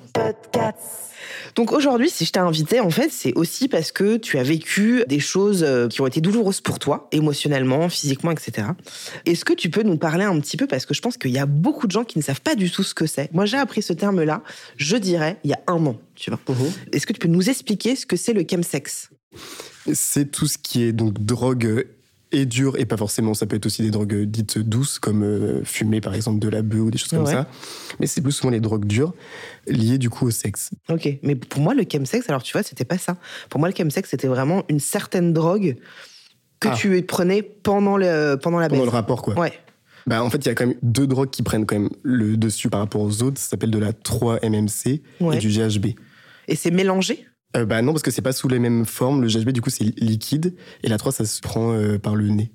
Donc 1.54 1.72
aujourd'hui, 1.72 2.10
si 2.10 2.24
je 2.24 2.32
t'ai 2.32 2.40
invité, 2.40 2.80
en 2.80 2.90
fait, 2.90 3.10
c'est 3.10 3.32
aussi 3.34 3.68
parce 3.68 3.92
que 3.92 4.16
tu 4.16 4.38
as 4.38 4.42
vécu 4.42 5.04
des 5.08 5.20
choses 5.20 5.62
euh, 5.62 5.88
qui 5.88 6.00
ont 6.00 6.06
été 6.06 6.20
douloureuses 6.20 6.60
pour 6.60 6.78
toi, 6.78 7.08
émotionnellement, 7.12 7.88
physiquement, 7.88 8.30
etc. 8.30 8.68
Est-ce 9.26 9.44
que 9.44 9.52
tu 9.52 9.70
peux 9.70 9.82
nous 9.82 9.96
parler 9.96 10.24
un 10.24 10.38
petit 10.40 10.56
peu, 10.56 10.66
parce 10.66 10.86
que 10.86 10.94
je 10.94 11.00
pense 11.00 11.16
qu'il 11.16 11.32
y 11.32 11.38
a 11.38 11.46
beaucoup 11.46 11.86
de 11.86 11.92
gens 11.92 12.04
qui 12.04 12.18
ne 12.18 12.22
savent 12.22 12.40
pas 12.40 12.54
du 12.54 12.70
tout 12.70 12.82
ce 12.82 12.94
que 12.94 13.06
c'est. 13.06 13.32
Moi, 13.32 13.46
j'ai 13.46 13.56
appris 13.58 13.82
ce 13.82 13.92
terme-là, 13.92 14.42
je 14.76 14.96
dirais, 14.96 15.38
il 15.44 15.50
y 15.50 15.54
a 15.54 15.60
un 15.66 15.84
an, 15.86 15.96
tu 16.14 16.30
vois. 16.30 16.40
Est-ce 16.92 17.06
que 17.06 17.12
tu 17.12 17.18
peux 17.18 17.28
nous 17.28 17.50
expliquer 17.50 17.96
ce 17.96 18.06
que 18.06 18.16
c'est 18.16 18.32
le 18.32 18.44
chemsex? 18.48 19.10
C'est 19.92 20.30
tout 20.30 20.46
ce 20.46 20.58
qui 20.58 20.84
est 20.84 20.92
donc 20.92 21.18
drogue 21.20 21.86
et 22.32 22.46
dure, 22.46 22.78
et 22.78 22.84
pas 22.86 22.96
forcément, 22.96 23.34
ça 23.34 23.46
peut 23.46 23.56
être 23.56 23.66
aussi 23.66 23.82
des 23.82 23.90
drogues 23.90 24.22
dites 24.24 24.58
douces, 24.58 24.98
comme 24.98 25.22
euh, 25.24 25.64
fumer 25.64 26.00
par 26.00 26.14
exemple 26.14 26.38
de 26.38 26.48
la 26.48 26.62
bœuf 26.62 26.80
ou 26.80 26.90
des 26.90 26.98
choses 26.98 27.10
comme 27.10 27.24
Ouais. 27.24 27.32
ça. 27.32 27.48
Mais 27.98 28.06
c'est 28.06 28.20
plus 28.20 28.32
souvent 28.32 28.50
les 28.50 28.60
drogues 28.60 28.84
dures 28.84 29.14
liées 29.66 29.98
du 29.98 30.10
coup 30.10 30.26
au 30.26 30.30
sexe. 30.30 30.70
Ok, 30.88 31.08
mais 31.22 31.34
pour 31.34 31.60
moi, 31.60 31.74
le 31.74 31.84
chemsex, 31.90 32.28
alors 32.28 32.42
tu 32.42 32.52
vois, 32.52 32.62
c'était 32.62 32.84
pas 32.84 32.98
ça. 32.98 33.16
Pour 33.48 33.58
moi, 33.60 33.68
le 33.68 33.74
chemsex, 33.74 34.08
c'était 34.08 34.28
vraiment 34.28 34.62
une 34.68 34.80
certaine 34.80 35.32
drogue 35.32 35.76
que 36.60 36.68
Ah. 36.68 36.74
tu 36.76 37.02
prenais 37.02 37.42
pendant, 37.42 37.96
le, 37.96 38.36
pendant 38.36 38.58
la 38.60 38.68
Pendant 38.68 38.82
baisse. 38.82 38.90
le 38.92 38.96
rapport, 38.96 39.22
quoi. 39.22 39.38
Ouais. 39.38 39.52
Bah, 40.06 40.22
en 40.24 40.30
fait, 40.30 40.38
il 40.38 40.46
y 40.46 40.50
a 40.50 40.54
quand 40.54 40.66
même 40.66 40.76
deux 40.82 41.06
drogues 41.06 41.30
qui 41.30 41.42
prennent 41.42 41.66
quand 41.66 41.78
même 41.78 41.90
le 42.02 42.36
dessus 42.36 42.70
par 42.70 42.80
rapport 42.80 43.00
aux 43.02 43.22
autres. 43.22 43.38
Ça 43.40 43.50
s'appelle 43.50 43.70
de 43.70 43.78
la 43.78 43.92
3-MMC 43.92 45.02
Ouais. 45.20 45.36
et 45.36 45.38
du 45.38 45.48
GHB. 45.48 45.94
Et 46.48 46.56
c'est 46.56 46.70
mélangé? 46.70 47.26
Euh, 47.56 47.64
bah 47.64 47.82
non, 47.82 47.92
parce 47.92 48.02
que 48.02 48.10
c'est 48.10 48.22
pas 48.22 48.32
sous 48.32 48.48
les 48.48 48.58
mêmes 48.58 48.84
formes. 48.86 49.22
Le 49.22 49.28
GHB, 49.28 49.50
du 49.50 49.60
coup, 49.60 49.70
c'est 49.70 49.84
liquide. 50.00 50.54
Et 50.82 50.88
la 50.88 50.98
3, 50.98 51.12
ça 51.12 51.24
se 51.24 51.40
prend 51.40 51.72
euh, 51.72 51.98
par 51.98 52.14
le 52.14 52.28
nez. 52.28 52.52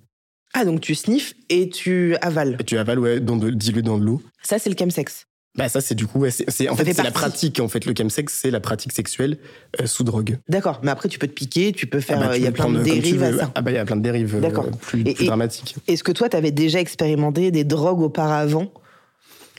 Ah, 0.53 0.63
donc 0.63 0.79
tu 0.79 0.95
sniffes 0.95 1.33
et 1.49 1.67
tu 1.69 2.15
avales. 2.21 2.55
Et 2.59 2.63
tu 2.63 2.77
avales, 2.77 2.99
ouais, 2.99 3.19
dans 3.19 3.35
de, 3.35 3.49
dilué 3.49 3.81
dans 3.81 3.97
de 3.97 4.05
l'eau. 4.05 4.21
Ça, 4.41 4.57
c'est 4.57 4.69
le 4.69 4.75
chemsex. 4.79 5.27
Bah 5.57 5.69
ça, 5.69 5.79
c'est 5.79 5.95
du 5.95 6.05
coup, 6.05 6.19
ouais, 6.19 6.31
c'est, 6.31 6.43
en 6.69 6.73
Ça 6.73 6.77
fait, 6.79 6.85
fait 6.85 6.93
c'est 6.95 7.03
la 7.03 7.11
pratique. 7.11 7.59
En 7.61 7.67
fait, 7.69 7.85
le 7.85 7.93
chemsex, 7.97 8.33
c'est 8.41 8.51
la 8.51 8.59
pratique 8.59 8.91
sexuelle 8.91 9.37
euh, 9.81 9.85
sous 9.85 10.03
drogue. 10.03 10.37
D'accord, 10.49 10.79
mais 10.83 10.91
après, 10.91 11.07
tu 11.09 11.17
peux 11.19 11.27
te 11.27 11.33
piquer, 11.33 11.71
tu 11.71 11.87
peux 11.87 12.01
faire. 12.01 12.17
Ah 12.21 12.27
bah, 12.27 12.31
euh, 12.33 12.37
Il 12.37 12.43
y 12.43 12.47
a 12.47 12.51
plein 12.51 12.69
de 12.69 12.81
dérives 12.83 13.23
à 13.23 13.31
ça. 13.37 13.51
Ah 13.55 13.61
bah, 13.61 13.71
il 13.71 13.75
y 13.75 13.77
a 13.77 13.85
plein 13.85 13.95
de 13.95 14.01
dérives 14.01 14.35
euh, 14.35 14.41
D'accord. 14.41 14.69
plus, 14.71 15.01
Et- 15.01 15.13
plus 15.13 15.23
et- 15.23 15.27
dramatiques. 15.27 15.75
Est-ce 15.87 16.03
que 16.03 16.11
toi, 16.11 16.27
tu 16.29 16.35
avais 16.37 16.51
déjà 16.51 16.79
expérimenté 16.81 17.51
des 17.51 17.63
drogues 17.63 18.01
auparavant? 18.01 18.71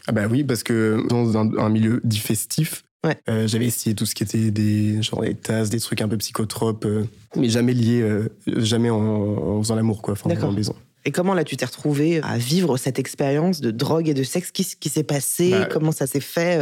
Ah 0.07 0.13
bah 0.13 0.27
oui, 0.31 0.45
parce 0.45 0.63
que 0.63 1.03
dans 1.09 1.37
un, 1.37 1.57
un 1.59 1.69
milieu 1.69 2.01
dit 2.05 2.19
festif, 2.21 2.85
Ouais. 3.07 3.17
euh, 3.29 3.47
j'avais 3.49 3.67
essayé 3.67 3.95
tout 3.95 4.05
ce 4.07 4.15
qui 4.15 4.23
était 4.25 4.51
des 4.51 5.01
genre 5.03 5.23
des 5.23 5.35
tasses, 5.35 5.71
des 5.71 5.81
trucs 5.81 6.01
un 6.03 6.09
peu 6.09 6.17
psychotropes, 6.17 6.85
euh, 6.85 7.05
mais 7.37 7.49
jamais 7.49 7.73
liés, 7.73 8.03
euh, 8.03 8.29
jamais 8.47 8.91
en, 8.91 8.99
en 8.99 9.63
faisant 9.63 9.75
l'amour, 9.77 10.03
quoi, 10.03 10.13
enfin 10.15 10.29
en 10.47 10.53
baisant. 10.53 10.75
Et 11.05 11.13
comment 11.13 11.35
là, 11.35 11.45
tu 11.45 11.57
t'es 11.57 11.65
retrouvé 11.67 12.21
à 12.23 12.37
vivre 12.37 12.77
cette 12.77 12.99
expérience 12.99 13.61
de 13.61 13.71
drogue 13.71 14.09
et 14.09 14.15
de 14.15 14.25
sexe? 14.25 14.51
Qu'est-ce 14.51 14.75
qui 14.77 14.89
s'est 14.89 15.05
passé? 15.05 15.51
Bah, 15.53 15.69
Comment 15.71 15.93
ça 15.93 16.07
s'est 16.09 16.19
fait 16.21 16.59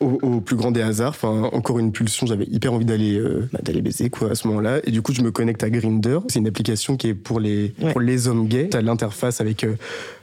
Au, 0.00 0.06
au 0.22 0.40
plus 0.40 0.56
grand 0.56 0.72
des 0.72 0.82
hasards, 0.82 1.10
enfin 1.10 1.48
encore 1.52 1.78
une 1.78 1.92
pulsion, 1.92 2.26
j'avais 2.26 2.46
hyper 2.46 2.72
envie 2.72 2.84
d'aller 2.84 3.16
euh, 3.16 3.48
bah, 3.52 3.60
d'aller 3.62 3.80
baiser 3.80 4.10
quoi 4.10 4.32
à 4.32 4.34
ce 4.34 4.48
moment-là, 4.48 4.80
et 4.82 4.90
du 4.90 5.00
coup 5.02 5.14
je 5.14 5.22
me 5.22 5.30
connecte 5.30 5.62
à 5.62 5.70
Grinder. 5.70 6.18
C'est 6.28 6.40
une 6.40 6.48
application 6.48 6.96
qui 6.96 7.06
est 7.10 7.14
pour 7.14 7.38
les 7.38 7.72
Ouais. 7.80 7.92
pour 7.92 8.00
les 8.00 8.26
hommes 8.26 8.48
gays. 8.48 8.68
T'as 8.70 8.80
l'interface 8.82 9.40
avec 9.40 9.62
euh, 9.62 9.76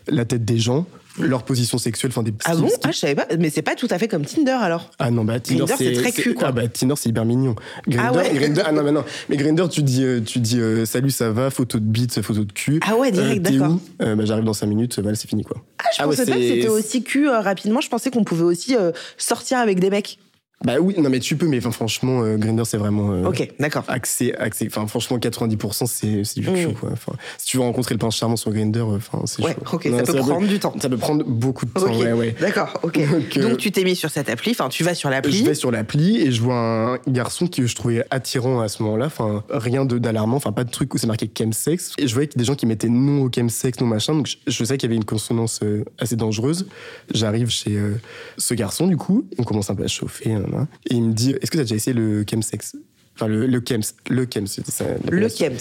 la 0.10 0.26
tête 0.26 0.44
des 0.44 0.58
gens, 0.58 0.86
leur 1.20 1.44
position 1.44 1.78
sexuelle, 1.78 2.12
enfin 2.12 2.24
des 2.24 2.34
Ah 2.46 2.56
bon? 2.56 2.70
Ah, 2.84 2.92
je 2.92 2.98
savais 2.98 3.16
pas. 3.16 3.28
Mais 3.38 3.50
c'est 3.50 3.62
pas 3.62 3.76
tout 3.76 3.88
à 3.90 3.98
fait 4.00 4.08
comme 4.08 4.26
Tinder 4.26 4.52
alors. 4.52 4.92
Ah 5.00 5.12
non, 5.12 5.24
bah 5.26 5.40
Tinder, 5.40 5.66
Grindr, 5.66 5.76
c'est 5.78 5.92
très 5.94 6.12
cul, 6.12 6.34
quoi. 6.34 6.48
Ah 6.50 6.52
bah 6.52 6.68
Tinder, 6.68 6.94
c'est 6.98 7.10
hyper 7.10 7.26
mignon. 7.26 7.56
Grinder, 7.88 8.08
Ah 8.10 8.14
ouais 8.18 8.34
Grindr- 8.34 8.64
ah 8.66 8.72
non, 8.72 8.84
mais 8.84 8.92
non. 8.92 9.04
Mais 9.30 9.38
Grinder, 9.38 9.66
tu 9.70 9.84
dis, 9.84 10.04
euh, 10.04 10.22
tu 10.22 10.40
dis 10.40 10.60
euh, 10.60 10.86
salut, 10.86 11.12
ça 11.12 11.30
va, 11.32 11.50
photo 11.50 11.80
de 11.80 11.86
bite, 11.86 12.22
photo 12.22 12.44
de 12.46 12.52
cul. 12.52 12.80
Ah 12.88 12.96
ouais, 12.96 13.12
direct, 13.12 13.46
Euh, 13.48 13.52
d'accord. 13.60 13.78
Euh, 14.02 14.16
bah, 14.16 14.24
J'arrive 14.26 14.46
dans 14.46 14.54
5 14.54 14.68
minutes, 14.68 15.00
voilà, 15.00 15.16
c'est 15.16 15.28
fini 15.28 15.44
quoi. 15.44 15.58
Ah, 15.80 15.84
je 15.96 16.02
Ah 16.02 16.08
ouais, 16.08 16.16
pensais 16.16 16.32
pas 16.32 16.38
que 16.38 16.42
c'était 16.48 16.68
aussi 16.70 17.04
cul 17.04 17.28
rapidement. 17.30 17.82
Je 17.82 17.90
pensais 17.90 18.10
qu'on 18.12 18.24
pouvait 18.24 18.44
aussi 18.44 18.76
sortir 19.18 19.58
avec 19.60 19.80
des 19.80 19.90
mecs. 19.90 20.18
Bah 20.64 20.74
oui, 20.80 20.94
non 20.98 21.10
mais 21.10 21.20
tu 21.20 21.36
peux, 21.38 21.48
mais 21.48 21.58
enfin, 21.58 21.72
franchement, 21.72 22.22
euh, 22.24 22.38
Grinder, 22.38 22.64
c'est 22.66 22.78
vraiment. 22.78 23.12
euh, 23.12 23.26
Ok, 23.26 23.52
d'accord. 23.60 23.84
Accès, 23.88 24.36
accès, 24.38 24.68
enfin 24.68 24.86
franchement 24.88 25.18
90% 25.18 25.86
c'est 25.88 26.24
c'est 26.24 26.40
du 26.40 26.50
Mm. 26.50 26.56
chaud 26.58 26.74
quoi. 26.80 26.90
Enfin, 26.94 27.14
si 27.38 27.48
tu 27.48 27.58
veux 27.58 27.64
rencontrer 27.64 27.96
le 27.96 28.00
prince 28.00 28.16
charmant 28.16 28.36
sur 28.36 28.52
Grinder, 28.52 28.82
enfin 28.82 29.22
c'est 29.26 29.42
Ouais, 29.44 29.54
chaud. 29.54 29.76
ok, 29.76 29.86
Non, 29.86 29.98
ça 30.06 30.14
peut 30.14 30.20
prendre 30.20 30.48
du 30.48 30.60
temps. 30.60 30.74
Ça 30.80 30.90
peut 30.90 30.98
prendre 30.98 31.24
beaucoup 31.26 31.66
de 31.66 31.72
temps, 31.72 31.96
ouais 31.98 32.14
ouais. 32.14 32.36
D'accord, 32.40 32.80
ok. 32.84 33.00
Donc, 33.12 33.38
euh, 33.38 33.50
Donc 33.50 33.58
tu 33.58 33.72
t'es 33.72 33.84
mis 33.84 33.96
sur 33.96 34.10
cette 34.10 34.30
appli, 34.30 34.52
enfin 34.52 34.70
tu 34.70 34.84
vas 34.84 34.94
sur 34.94 35.10
l'appli. 35.10 35.40
Je 35.40 35.46
vais 35.46 35.56
sur 35.56 35.72
l'appli 35.72 36.18
et 36.22 36.32
je 36.32 36.42
vois 36.42 36.56
un 36.56 36.98
garçon 37.08 37.48
que 37.48 37.66
je 37.66 37.76
trouvais 37.76 38.06
attirant 38.12 38.60
à 38.62 38.68
ce 38.68 38.84
moment-là. 38.84 39.08
Enfin, 39.08 39.44
rien 39.50 39.86
d'alarmant, 39.86 40.38
enfin 40.38 40.52
pas 40.52 40.64
de 40.64 40.72
truc 40.72 40.94
où 40.94 40.98
c'est 40.98 41.08
marqué 41.08 41.30
chemsex. 41.36 41.94
Et 41.98 42.08
je 42.08 42.14
voyais 42.14 42.30
des 42.36 42.44
gens 42.44 42.56
qui 42.56 42.66
mettaient 42.66 42.90
non 42.90 43.24
au 43.24 43.30
chemsex, 43.34 43.80
non 43.80 43.88
machin. 43.88 44.14
Donc 44.16 44.28
je, 44.28 44.36
je 44.48 44.64
sais 44.64 44.78
qu'il 44.78 44.88
y 44.90 44.92
avait 44.92 44.98
une 44.98 45.06
consonance 45.06 45.60
euh, 45.64 45.84
assez 45.98 46.16
dangereuse. 46.16 46.68
J'arrive 47.14 47.50
chez 47.50 47.78
euh, 47.78 47.96
ce 48.38 48.54
garçon 48.54 48.88
du 48.88 48.98
coup, 48.98 49.26
on 49.38 49.44
commence 49.44 49.70
un 49.70 49.76
peu 49.76 49.84
à 49.84 49.88
chauffer, 49.88 50.30
nan, 50.30 50.46
nan. 50.52 50.68
et 50.90 50.96
il 50.96 51.04
me 51.04 51.14
dit 51.14 51.32
Est-ce 51.42 51.50
que 51.52 51.58
tu 51.58 51.62
as 51.62 51.64
déjà 51.64 51.76
essayé 51.76 51.94
le 51.96 52.24
chemsex 52.30 52.76
Enfin, 53.16 53.28
le, 53.28 53.46
le 53.46 53.60
Kems. 53.60 53.82
Le 54.10 54.26
Kems, 54.26 54.48
ça. 54.48 54.86
Le. 55.12 55.28
Kems. 55.28 55.58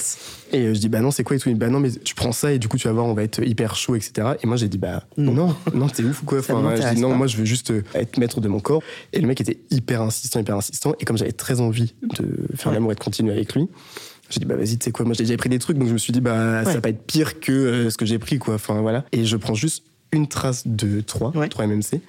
Et 0.53 0.67
euh, 0.67 0.73
je 0.75 0.79
dis, 0.79 0.89
bah 0.89 1.01
non, 1.01 1.11
c'est 1.11 1.25
quoi 1.25 1.35
et 1.35 1.39
tout 1.41 1.49
Il 1.49 1.55
dit, 1.55 1.59
bah 1.59 1.69
non, 1.69 1.81
mais 1.81 1.91
tu 1.91 2.15
prends 2.15 2.31
ça 2.31 2.53
et 2.53 2.61
du 2.61 2.69
coup, 2.69 2.79
tu 2.79 2.87
vas 2.87 2.95
voir, 2.95 3.07
on 3.07 3.13
va 3.13 3.25
être 3.25 3.43
hyper 3.45 3.75
chaud, 3.75 3.97
etc. 3.97 4.29
Et 4.43 4.47
moi, 4.47 4.57
j'ai 4.57 4.69
dit, 4.69 4.79
bah 4.79 5.03
Non. 5.19 5.33
non, 5.33 5.57
non, 5.75 5.89
t'es 5.89 6.05
ouf 6.05 6.23
ou 6.23 6.27
quoi? 6.27 6.39
Enfin, 6.41 6.75
Je 6.77 6.95
dis, 6.95 7.01
non, 7.01 7.11
pas. 7.11 7.17
moi, 7.17 7.27
je 7.27 7.37
veux 7.37 7.45
juste 7.45 7.73
euh, 7.73 7.83
être 7.95 8.19
maître 8.19 8.41
de 8.41 8.47
mon 8.49 8.61
corps. 8.61 8.83
Et 9.13 9.21
le 9.21 9.27
mec 9.27 9.41
était 9.41 9.59
hyper 9.71 10.01
insistant, 10.01 10.39
hyper 10.41 10.57
insistant. 10.57 10.95
Et 11.01 11.05
comme 11.05 11.19
j'avais 11.19 11.33
très 11.33 11.61
envie 11.61 11.93
de 12.19 12.29
faire 12.57 12.69
Ouais. 12.69 12.75
l'amour 12.75 12.93
et 12.93 12.95
de 12.95 13.01
continuer 13.01 13.33
avec 13.33 13.53
lui, 13.55 13.67
j'ai 14.31 14.39
dit, 14.39 14.47
bah 14.47 14.55
vas-y, 14.55 14.79
tu 14.79 14.85
sais 14.85 14.93
quoi, 14.93 15.05
moi, 15.05 15.15
j'ai 15.15 15.25
déjà 15.25 15.37
pris 15.37 15.49
des 15.51 15.59
trucs, 15.59 15.77
donc 15.77 15.89
je 15.89 15.93
me 15.93 15.99
suis 15.99 16.13
dit, 16.13 16.21
bah 16.21 16.65
ça 16.65 16.75
va 16.75 16.81
pas 16.81 16.91
être 16.91 17.03
pire 17.05 17.41
que 17.41 17.51
euh, 17.53 17.91
ce 17.91 17.97
que 17.99 18.07
j'ai 18.07 18.21
pris, 18.21 18.39
quoi. 18.39 18.55
Enfin, 18.55 18.81
voilà. 18.81 19.05
Et 19.11 19.25
je 19.25 19.37
prends 19.37 19.55
juste 19.55 19.83
une 20.13 20.29
trace 20.29 20.67
de 20.69 21.01
3, 21.01 21.37
Ouais. 21.37 21.49
3 21.49 21.67
MMC. 21.67 22.01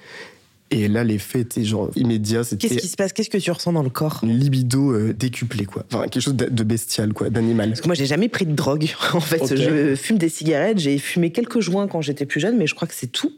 Et 0.72 0.88
là, 0.88 1.04
l'effet 1.04 1.40
était 1.40 1.64
genre 1.64 1.90
immédiat. 1.96 2.42
Qu'est-ce 2.58 2.78
qui 2.78 2.88
se 2.88 2.96
passe? 2.96 3.12
Qu'est-ce 3.12 3.30
que 3.30 3.38
tu 3.38 3.50
ressens 3.50 3.72
dans 3.72 3.82
le 3.82 3.90
corps? 3.90 4.20
une 4.22 4.38
libido 4.38 4.92
euh, 4.92 5.12
décuplée, 5.12 5.66
quoi. 5.66 5.84
Enfin, 5.92 6.04
quelque 6.04 6.22
chose 6.22 6.34
de 6.34 6.64
bestial, 6.64 7.12
quoi, 7.12 7.30
d'animal. 7.30 7.70
Parce 7.70 7.80
que 7.80 7.88
moi, 7.88 7.94
j'ai 7.94 8.06
jamais 8.06 8.28
pris 8.28 8.46
de 8.46 8.54
drogue. 8.54 8.88
En 9.12 9.20
fait, 9.20 9.54
je 9.54 9.94
fume 9.94 10.16
des 10.16 10.30
cigarettes. 10.30 10.78
J'ai 10.78 10.96
fumé 10.98 11.30
quelques 11.30 11.60
joints 11.60 11.86
quand 11.86 12.00
j'étais 12.00 12.24
plus 12.24 12.40
jeune, 12.40 12.56
mais 12.56 12.66
je 12.66 12.74
crois 12.74 12.88
que 12.88 12.94
c'est 12.94 13.12
tout. 13.12 13.32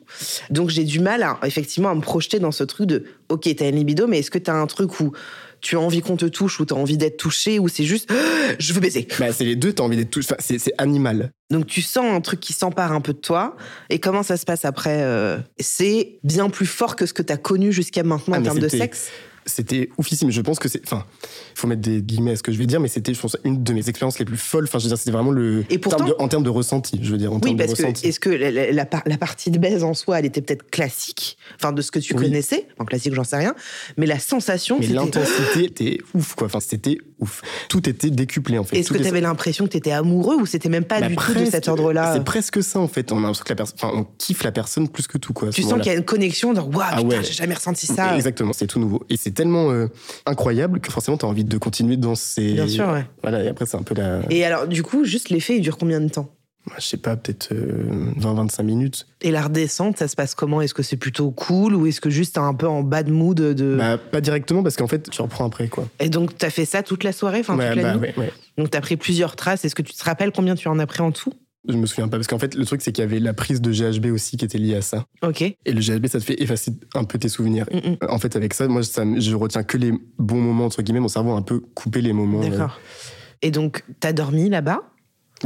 Donc, 0.51 0.71
j'ai 0.71 0.85
du 0.85 1.01
mal, 1.01 1.23
à, 1.23 1.39
effectivement, 1.45 1.91
à 1.91 1.95
me 1.95 2.01
projeter 2.01 2.39
dans 2.39 2.53
ce 2.53 2.63
truc 2.63 2.87
de 2.87 3.05
OK, 3.29 3.49
t'as 3.57 3.69
une 3.69 3.77
libido, 3.77 4.07
mais 4.07 4.21
est-ce 4.21 4.31
que 4.31 4.39
t'as 4.39 4.55
un 4.55 4.67
truc 4.67 5.01
où 5.01 5.13
tu 5.65 5.77
as 5.77 5.81
envie 5.81 6.03
qu'on 6.03 6.17
te 6.17 6.27
touche, 6.27 6.61
ou 6.61 6.65
t'as 6.65 6.77
envie 6.77 6.97
d'être 6.97 7.17
touché, 7.17 7.59
ou 7.59 7.69
c'est 7.69 7.85
juste 7.85 8.09
je 8.59 8.73
veux 8.73 8.81
baiser 8.81 9.09
Bah, 9.19 9.33
c'est 9.33 9.45
les 9.45 9.57
deux, 9.57 9.73
t'as 9.73 9.83
envie 9.83 9.97
d'être 9.97 10.11
tout. 10.11 10.21
Enfin, 10.21 10.37
c'est 10.39 10.59
c'est 10.59 10.75
animal. 10.79 11.33
Donc, 11.51 11.67
tu 11.67 11.83
sens 11.83 12.05
un 12.07 12.21
truc 12.21 12.41
qui 12.41 12.53
s'empare 12.53 12.93
un 12.93 13.01
peu 13.01 13.13
de 13.13 13.19
toi. 13.19 13.57
Et 13.91 13.99
comment 13.99 14.23
ça 14.23 14.37
se 14.37 14.45
passe 14.45 14.65
après 14.65 15.03
euh, 15.03 15.39
C'est 15.59 16.19
bien 16.23 16.51
plus 16.51 16.67
fort 16.67 16.97
que 16.97 17.07
ce 17.07 17.13
que 17.13 17.23
t'as 17.23 17.37
connu 17.37 17.73
jusqu'à 17.73 18.03
maintenant 18.03 18.37
Ah, 18.37 18.41
en 18.41 18.43
termes 18.43 18.59
de 18.59 18.69
sexe? 18.69 19.11
C'était 19.47 19.91
oufissime. 19.99 20.31
Je 20.31 20.41
pense 20.41 20.59
que 20.59 20.69
c'est. 20.69 20.81
Enfin, 20.85 21.05
il 21.55 21.59
faut 21.61 21.67
mettre 21.67 21.83
des 21.83 22.01
guillemets 22.03 22.33
à 22.33 22.37
ce 22.37 22.43
que 22.43 22.53
je 22.53 22.59
vais 22.59 22.67
dire, 22.67 22.81
mais 22.81 22.89
c'était, 22.89 23.13
je 23.15 23.21
pense, 23.21 23.37
une 23.45 23.63
de 23.63 23.73
mes 23.73 23.89
expériences 23.89 24.19
les 24.19 24.25
plus 24.25 24.37
folles. 24.37 24.65
Enfin, 24.65 24.79
je 24.79 24.85
veux 24.85 24.89
dire, 24.89 24.99
c'était 24.99 25.11
vraiment 25.11 25.31
le. 25.31 25.65
Et 25.71 25.79
pourtant- 25.79 25.97
en 25.97 26.07
termes 26.07 26.11
de, 26.19 26.23
en 26.25 26.29
termes 26.29 26.43
de 26.45 26.51
ressenti, 26.51 26.99
je 27.03 27.11
veux 27.13 27.19
dire, 27.19 27.31
en 27.33 27.37
Oui, 27.37 27.41
termes 27.43 27.57
de 27.57 27.65
parce 27.65 27.75
que 27.75 28.07
est-ce 28.07 28.21
que 28.21 28.31
la, 28.31 28.51
la- 28.51 28.73
la 28.73 28.87
par- 28.87 29.03
la 29.07 29.19
partie 29.19 29.51
de 29.51 29.59
baise 29.59 29.85
en 29.85 29.95
soi, 29.95 30.19
elle 30.19 30.27
était 30.27 30.41
peut-être 30.43 30.71
classique, 30.71 31.37
enfin 31.57 31.73
de 31.73 31.83
ce 31.83 31.91
que 31.91 31.99
tu 31.99 32.15
Oui. 32.15 32.23
connaissais, 32.25 32.67
en 32.79 32.85
classique 32.85 33.15
j'en 33.15 33.25
sais 33.25 33.37
rien, 33.37 33.55
mais 33.97 34.07
la 34.07 34.19
sensation, 34.19 34.79
Mais 34.81 34.87
l'intensité 34.89 35.65
était 35.65 35.99
ouf, 36.15 36.35
quoi. 36.35 36.47
Enfin, 36.47 36.61
c'était 36.61 36.99
ouf. 37.21 37.43
Tout 37.69 37.89
était 37.89 38.11
décuplé, 38.11 38.59
en 38.59 38.65
fait. 38.65 38.79
Est-ce 38.79 38.93
que 38.93 38.99
tu 38.99 39.07
avais 39.07 39.21
l'impression 39.21 39.65
que 39.67 39.71
tu 39.71 39.77
étais 39.77 39.93
amoureux 39.93 40.37
ou 40.37 40.47
c'était 40.47 40.69
même 40.69 40.85
pas 40.85 41.01
Bah, 41.01 41.09
du 41.09 41.17
tout 41.17 41.35
de 41.35 41.45
cet 41.45 41.69
ordre-là 41.69 42.15
C'est 42.15 42.25
presque 42.25 42.63
ça, 42.63 42.79
en 42.81 42.89
fait. 42.89 43.13
On 43.13 43.19
a 43.19 43.21
l'impression 43.21 43.45
que 43.45 43.51
la 43.51 43.57
personne. 43.57 43.77
Enfin, 43.81 43.93
on 43.95 44.05
kiffe 44.19 44.43
la 44.43 44.53
personne 44.53 44.89
plus 44.89 45.07
que 45.07 45.19
tout, 45.19 45.33
quoi. 45.33 45.51
Tu 45.51 45.63
sens 45.63 45.75
qu'il 45.75 45.87
y 45.87 45.91
a 45.91 45.95
une 45.95 46.05
connexion, 46.05 46.55
genre, 46.55 46.69
waouh, 46.69 46.83
Ah 46.91 46.97
putain, 47.03 47.09
ouais. 47.19 47.25
j'ai 47.25 47.33
jamais 47.35 47.55
ressenti 47.55 47.87
ça. 47.87 48.15
Exactement, 48.17 48.53
c'est 48.53 48.67
tout 48.67 48.79
nouveau. 48.79 49.03
Et 49.11 49.17
c'est 49.17 49.34
tellement 49.35 49.71
euh, 49.71 49.89
incroyable 50.27 50.81
que 50.81 50.91
forcément, 50.91 51.17
t'as 51.17 51.27
envie 51.27 51.45
de 51.45 51.59
continuer 51.59 51.97
dans 51.97 52.15
ces. 52.15 52.53
Bien 52.55 52.69
sûr, 52.69 52.89
ouais. 52.89 53.05
Voilà, 53.23 53.43
et 53.45 53.49
après, 53.49 53.67
c'est 53.67 53.77
un 53.77 53.83
peu 53.83 53.95
la. 53.95 54.21
Et 54.31 54.45
alors, 54.45 54.67
du 54.67 54.83
coup, 54.83 55.05
juste 55.05 55.29
l'effet, 55.29 55.57
il 55.57 55.61
dure 55.61 55.77
combien 55.77 56.01
de 56.01 56.09
temps? 56.09 56.31
Je 56.79 56.83
sais 56.83 56.97
pas, 56.97 57.15
peut-être 57.15 57.53
euh, 57.53 58.11
20-25 58.19 58.63
minutes. 58.63 59.07
Et 59.21 59.31
la 59.31 59.43
redescente, 59.43 59.99
ça 59.99 60.09
se 60.09 60.17
passe 60.17 60.35
comment? 60.35 60.63
Est-ce 60.63 60.73
que 60.73 60.83
c'est 60.83 60.97
plutôt 60.97 61.31
cool 61.31 61.75
ou 61.75 61.87
est-ce 61.87 62.01
que 62.01 62.09
juste 62.09 62.37
t'es 62.37 62.41
un 62.41 62.55
peu 62.55 62.67
en 62.67 62.83
bad 62.83 63.11
mood 63.11 63.37
de... 63.37 63.77
Bah, 63.77 63.99
pas 63.99 64.23
directement, 64.23 64.63
parce 64.63 64.77
qu'en 64.77 64.87
fait, 64.87 65.11
tu 65.11 65.21
reprends 65.21 65.45
après, 65.45 65.69
quoi. 65.69 65.87
Et 66.01 66.09
donc, 66.09 66.39
t'as 66.39 66.49
fait 66.49 66.65
ça 66.65 66.83
toute 66.83 67.05
la 67.05 67.13
soirée, 67.13 67.41
enfin 67.41 67.59
Ouais, 67.59 67.69
toute 67.69 67.83
la 67.83 67.83
bah, 67.83 67.99
nuit? 67.99 68.01
ouais, 68.01 68.15
ouais. 68.17 68.33
Donc, 68.57 68.71
t'as 68.71 68.81
pris 68.81 68.97
plusieurs 68.97 69.37
traces. 69.37 69.67
Est-ce 69.67 69.75
que 69.75 69.83
tu 69.83 69.93
te 69.93 70.05
rappelles 70.05 70.33
combien 70.33 70.55
tu 70.55 70.69
en 70.69 70.79
as 70.79 70.87
pris 70.87 71.03
en 71.03 71.13
tout? 71.13 71.35
Je 71.67 71.77
me 71.77 71.87
souviens 71.87 72.09
pas, 72.09 72.19
parce 72.19 72.27
qu'en 72.27 72.39
fait, 72.39 72.55
le 72.55 72.65
truc, 72.67 72.83
c'est 72.83 72.93
qu'il 72.93 73.03
y 73.03 73.07
avait 73.07 73.21
la 73.21 73.33
prise 73.33 73.61
de 73.63 73.73
GHB 73.73 74.07
aussi 74.13 74.37
qui 74.37 74.45
était 74.45 74.59
liée 74.59 74.75
à 74.77 74.83
ça. 74.83 75.07
Ok. 75.23 75.41
Et 75.43 75.57
le 75.67 75.81
GHB, 75.81 76.07
ça 76.09 76.19
te 76.21 76.25
fait 76.25 76.43
effacer 76.43 76.73
un 76.95 77.05
peu 77.05 77.19
tes 77.19 77.29
souvenirs. 77.31 77.67
Mm, 77.73 77.91
mm. 77.91 77.97
En 78.09 78.19
fait, 78.19 78.37
avec 78.37 78.53
ça, 78.53 78.69
moi, 78.69 78.83
ça, 78.83 79.03
je 79.19 79.35
retiens 79.35 79.63
que 79.63 79.79
les 79.79 79.93
bons 80.19 80.41
moments, 80.41 80.67
entre 80.67 80.83
guillemets. 80.83 81.01
Mon 81.01 81.09
cerveau 81.09 81.33
a 81.33 81.37
un 81.37 81.43
peu 81.43 81.61
coupé 81.61 82.03
les 82.03 82.13
moments. 82.13 82.43
euh, 82.43 82.51
D'accord. 82.51 82.79
Et 83.41 83.51
donc, 83.51 83.83
t'as 84.01 84.13
dormi 84.13 84.51
là-bas? 84.51 84.83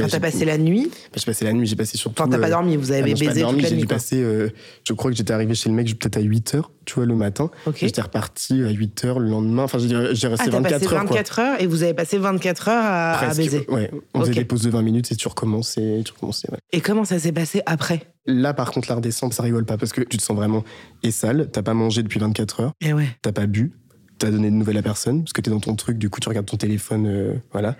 Quand 0.03 0.07
t'as 0.09 0.19
passé 0.19 0.45
la 0.45 0.57
nuit 0.57 0.85
bah, 0.91 1.17
J'ai 1.17 1.25
passé 1.25 1.45
la 1.45 1.53
nuit, 1.53 1.65
j'ai 1.67 1.75
passé 1.75 1.97
surtout. 1.97 2.21
Enfin, 2.21 2.29
t'as 2.29 2.37
pas 2.39 2.47
euh, 2.47 2.49
dormi, 2.51 2.77
vous 2.77 2.91
ah 2.91 2.95
avez 2.95 3.11
non, 3.11 3.15
j'ai 3.15 3.25
pas 3.25 3.31
baisé 3.31 3.41
dormi, 3.41 3.55
toute 3.57 3.63
la 3.63 3.69
j'ai 3.69 3.75
nuit. 3.75 3.81
dû 3.81 3.87
passer, 3.87 4.21
euh, 4.21 4.49
je 4.87 4.93
crois 4.93 5.11
que 5.11 5.17
j'étais 5.17 5.33
arrivé 5.33 5.53
chez 5.55 5.69
le 5.69 5.75
mec 5.75 5.87
peut-être 5.99 6.17
à 6.17 6.21
8h, 6.21 6.61
tu 6.85 6.93
vois, 6.95 7.05
le 7.05 7.15
matin. 7.15 7.49
Ok. 7.65 7.77
J'étais 7.79 8.01
reparti 8.01 8.63
à 8.63 8.71
8h 8.71 9.19
le 9.19 9.29
lendemain. 9.29 9.63
Enfin, 9.63 9.77
j'ai 9.79 9.95
resté 9.95 10.27
Ah, 10.27 10.37
t'as 10.37 10.49
24 10.51 10.61
passé 10.61 10.85
heures. 10.85 10.89
quoi. 10.91 10.99
24 11.01 11.39
heures 11.39 11.61
et 11.61 11.67
vous 11.67 11.83
avez 11.83 11.93
passé 11.93 12.17
24 12.17 12.67
heures 12.69 12.83
à, 12.83 13.11
à 13.13 13.17
Presque. 13.25 13.37
baiser. 13.41 13.65
Ouais, 13.69 13.91
on 14.13 14.19
Ok. 14.19 14.25
faisait 14.27 14.39
des 14.39 14.45
pauses 14.45 14.63
de 14.63 14.69
20 14.69 14.81
minutes 14.81 15.11
et 15.11 15.15
tu 15.15 15.27
recommençais, 15.27 16.01
tu 16.05 16.11
recommençais. 16.13 16.49
ouais. 16.51 16.59
Et 16.71 16.81
comment 16.81 17.05
ça 17.05 17.19
s'est 17.19 17.31
passé 17.31 17.61
après? 17.65 18.01
Là, 18.25 18.53
par 18.53 18.71
contre, 18.71 18.89
la 18.89 18.95
redescente, 18.95 19.33
ça 19.33 19.43
rigole 19.43 19.65
pas 19.65 19.77
parce 19.77 19.91
que 19.91 20.01
tu 20.01 20.17
te 20.17 20.21
sens 20.23 20.35
vraiment 20.35 20.63
et 21.03 21.11
sale. 21.11 21.49
T'as 21.51 21.63
pas 21.63 21.73
mangé 21.73 22.03
depuis 22.03 22.19
24 22.19 22.59
heures, 22.61 22.71
Et 22.81 22.93
ouais. 22.93 23.07
t'as 23.21 23.31
pas 23.31 23.47
bu, 23.47 23.71
t'as 24.19 24.29
donné 24.29 24.49
de 24.51 24.55
nouvelles 24.55 24.77
à 24.77 24.81
personne 24.81 25.23
parce 25.23 25.33
que 25.33 25.41
t'es 25.41 25.49
dans 25.49 25.59
ton 25.59 25.75
truc. 25.75 25.97
Du 25.97 26.09
coup, 26.09 26.19
tu 26.19 26.29
regardes 26.29 26.45
ton 26.45 26.57
téléphone, 26.57 27.07
euh, 27.07 27.33
voilà. 27.51 27.75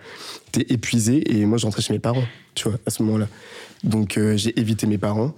T'es 0.52 0.66
épuisé 0.70 1.38
et 1.38 1.46
moi, 1.46 1.58
je 1.58 1.66
rentrais 1.66 1.82
chez 1.82 1.94
mes 1.94 2.00
parents, 2.00 2.24
tu 2.56 2.68
vois, 2.68 2.80
à 2.86 2.90
ce 2.90 3.04
moment-là. 3.04 3.28
Donc, 3.84 4.18
euh, 4.18 4.36
j'ai 4.38 4.58
évité 4.60 4.88
mes 4.88 4.98
parents. 4.98 5.34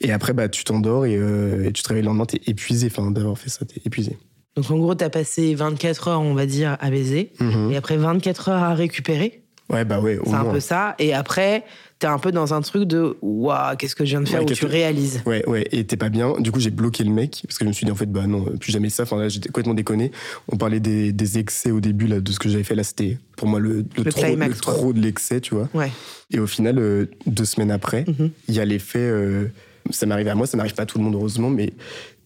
Et 0.00 0.12
après, 0.12 0.32
bah, 0.32 0.48
tu 0.48 0.64
t'endors 0.64 1.06
et, 1.06 1.16
euh, 1.16 1.64
et 1.64 1.72
tu 1.72 1.82
te 1.82 1.88
réveilles 1.88 2.02
le 2.02 2.08
lendemain, 2.08 2.26
t'es 2.26 2.40
épuisé. 2.46 2.88
Enfin, 2.90 3.10
d'avoir 3.10 3.38
fait 3.38 3.48
ça, 3.48 3.64
t'es 3.64 3.80
épuisé. 3.84 4.18
Donc 4.56 4.70
en 4.70 4.78
gros, 4.78 4.94
t'as 4.94 5.10
passé 5.10 5.54
24 5.54 6.08
heures, 6.08 6.20
on 6.20 6.34
va 6.34 6.46
dire, 6.46 6.76
à 6.80 6.90
baiser. 6.90 7.32
Mhm. 7.40 7.70
Et 7.70 7.76
après 7.76 7.96
24 7.96 8.48
heures 8.48 8.62
à 8.62 8.74
récupérer. 8.74 9.42
Ouais, 9.70 9.84
bah 9.84 10.00
ouais, 10.00 10.18
C'est 10.24 10.32
un 10.34 10.42
moins. 10.44 10.52
peu 10.52 10.60
ça. 10.60 10.94
Et 11.00 11.12
après, 11.12 11.64
t'es 11.98 12.06
un 12.06 12.18
peu 12.18 12.30
dans 12.30 12.54
un 12.54 12.60
truc 12.60 12.84
de 12.84 13.16
waouh, 13.20 13.76
qu'est-ce 13.76 13.96
que 13.96 14.04
je 14.04 14.10
viens 14.10 14.20
de 14.20 14.28
faire 14.28 14.40
Ouais, 14.44 14.50
où 14.50 14.54
tu 14.54 14.64
que- 14.64 14.70
réalises. 14.70 15.22
Ouais, 15.26 15.44
ouais, 15.48 15.66
et 15.72 15.84
t'es 15.84 15.96
pas 15.96 16.08
bien. 16.08 16.34
Du 16.38 16.52
coup, 16.52 16.60
j'ai 16.60 16.70
bloqué 16.70 17.02
le 17.02 17.10
mec 17.10 17.42
parce 17.46 17.58
que 17.58 17.64
je 17.64 17.68
me 17.68 17.72
suis 17.72 17.84
dit 17.84 17.90
en 17.90 17.96
fait, 17.96 18.06
bah 18.06 18.26
non, 18.28 18.44
plus 18.60 18.70
jamais 18.70 18.90
ça. 18.90 19.02
Enfin 19.02 19.16
là, 19.18 19.28
j'étais 19.28 19.48
complètement 19.48 19.74
déconné. 19.74 20.12
On 20.48 20.56
parlait 20.56 20.78
des, 20.80 21.12
des 21.12 21.38
excès 21.38 21.70
au 21.72 21.80
début 21.80 22.06
là, 22.06 22.20
de 22.20 22.30
ce 22.32 22.38
que 22.38 22.48
j'avais 22.48 22.62
fait 22.64 22.74
là. 22.76 22.84
C'était 22.84 23.18
pour 23.36 23.48
moi 23.48 23.58
le, 23.58 23.84
le 23.96 24.04
Le 24.04 24.12
trop, 24.12 24.22
climax, 24.22 24.54
le 24.54 24.60
trop 24.60 24.92
de 24.92 25.00
l'excès, 25.00 25.40
tu 25.40 25.54
vois. 25.54 25.68
Ouais. 25.74 25.90
Et 26.30 26.38
au 26.38 26.46
final, 26.46 26.78
euh, 26.78 27.06
deux 27.26 27.44
semaines 27.44 27.70
après, 27.72 28.04
il 28.06 28.14
Mhm. 28.24 28.30
y 28.54 28.60
a 28.60 28.64
l'effet. 28.64 28.98
euh, 29.00 29.46
ça 29.90 30.04
m'arrive 30.06 30.26
à 30.28 30.34
moi, 30.34 30.46
ça 30.48 30.56
n'arrive 30.56 30.74
pas 30.74 30.82
à 30.82 30.86
tout 30.86 30.98
le 30.98 31.04
monde 31.04 31.14
heureusement, 31.14 31.48
mais 31.50 31.72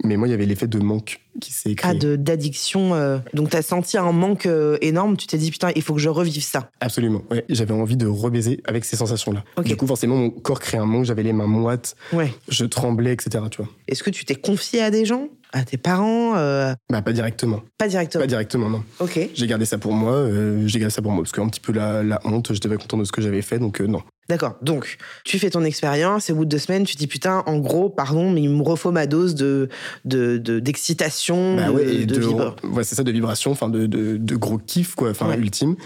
mais 0.04 0.16
moi, 0.16 0.28
il 0.28 0.30
y 0.30 0.34
avait 0.34 0.46
l'effet 0.46 0.66
de 0.66 0.78
manque 0.78 1.20
qui 1.40 1.52
s'est 1.52 1.74
créé. 1.74 1.90
Ah, 1.92 1.94
de- 1.94 2.16
d'addiction. 2.16 2.94
euh. 2.94 3.18
Donc 3.34 3.50
t'as 3.50 3.62
senti 3.62 3.96
un 3.98 4.12
manque 4.12 4.46
euh, 4.46 4.76
énorme. 4.80 5.16
Tu 5.16 5.26
t'es 5.26 5.38
dit 5.38 5.50
putain, 5.50 5.70
il 5.76 5.82
faut 5.82 5.94
que 5.94 6.00
je 6.00 6.08
revive 6.08 6.42
ça. 6.42 6.70
Absolument. 6.80 7.22
Ouais, 7.30 7.44
j'avais 7.48 7.72
envie 7.74 7.96
de 7.96 8.06
rebaiser 8.06 8.60
avec 8.66 8.84
ces 8.84 8.96
sensations-là. 8.96 9.44
Du 9.64 9.76
coup, 9.76 9.86
forcément, 9.86 10.16
mon 10.16 10.30
corps 10.30 10.60
crée 10.60 10.78
un 10.78 10.86
manque. 10.86 11.04
J'avais 11.04 11.22
les 11.22 11.32
mains 11.32 11.46
moites, 11.46 11.94
Ouais. 12.12 12.32
je 12.48 12.64
tremblais, 12.64 13.12
etc. 13.12 13.44
Tu 13.50 13.62
vois. 13.62 13.70
Est-ce 13.88 14.02
que 14.02 14.10
tu 14.10 14.24
t'es 14.24 14.34
confié 14.34 14.82
à 14.82 14.90
des 14.90 15.04
gens 15.04 15.28
À 15.52 15.62
tes 15.64 15.76
parents 15.76 16.36
euh, 16.36 16.72
Bah 16.90 17.02
pas 17.02 17.12
directement. 17.12 17.60
Pas 17.78 17.88
directement. 17.88 18.22
Pas 18.22 18.26
directement, 18.28 18.68
non. 18.68 18.82
Ok. 19.00 19.18
J'ai 19.34 19.46
gardé 19.46 19.64
ça 19.64 19.78
pour 19.78 19.92
moi, 19.92 20.26
j'ai 20.66 20.78
gardé 20.78 20.92
ça 20.92 21.02
pour 21.02 21.12
moi, 21.12 21.22
parce 21.22 21.32
qu'un 21.32 21.48
petit 21.48 21.60
peu 21.60 21.72
la, 21.72 22.02
la 22.02 22.20
honte, 22.24 22.52
j'étais 22.52 22.68
pas 22.68 22.76
content 22.76 22.96
de 22.98 23.04
ce 23.04 23.12
que 23.12 23.20
j'avais 23.22 23.42
fait, 23.42 23.58
donc 23.58 23.80
non. 23.80 24.02
D'accord. 24.30 24.56
Donc, 24.62 24.96
tu 25.24 25.38
fais 25.38 25.50
ton 25.50 25.62
expérience 25.64 26.30
et 26.30 26.32
au 26.32 26.36
bout 26.36 26.44
de 26.46 26.50
deux 26.50 26.58
semaines, 26.58 26.84
tu 26.84 26.94
te 26.94 26.98
dis 26.98 27.06
putain, 27.06 27.42
en 27.46 27.58
gros, 27.58 27.90
pardon, 27.90 28.30
mais 28.30 28.40
il 28.42 28.48
me 28.50 28.62
refaut 28.62 28.92
ma 28.92 29.06
dose 29.06 29.34
de 29.34 29.68
de- 30.06 30.38
de- 30.38 30.60
d'excitation, 30.60 31.56
Bah 31.56 31.66
de, 31.66 31.72
ouais, 31.72 32.04
de 32.06 32.14
de, 32.14 32.66
ouais, 32.68 32.84
c'est 32.84 32.94
ça, 32.94 33.02
de 33.02 33.10
vibration, 33.10 33.50
enfin 33.50 33.68
de, 33.68 33.86
de, 33.86 34.16
de 34.16 34.36
gros 34.36 34.56
kiff, 34.58 34.94
quoi, 34.94 35.10
enfin 35.10 35.28
Ouais. 35.28 35.36
ultime. 35.36 35.76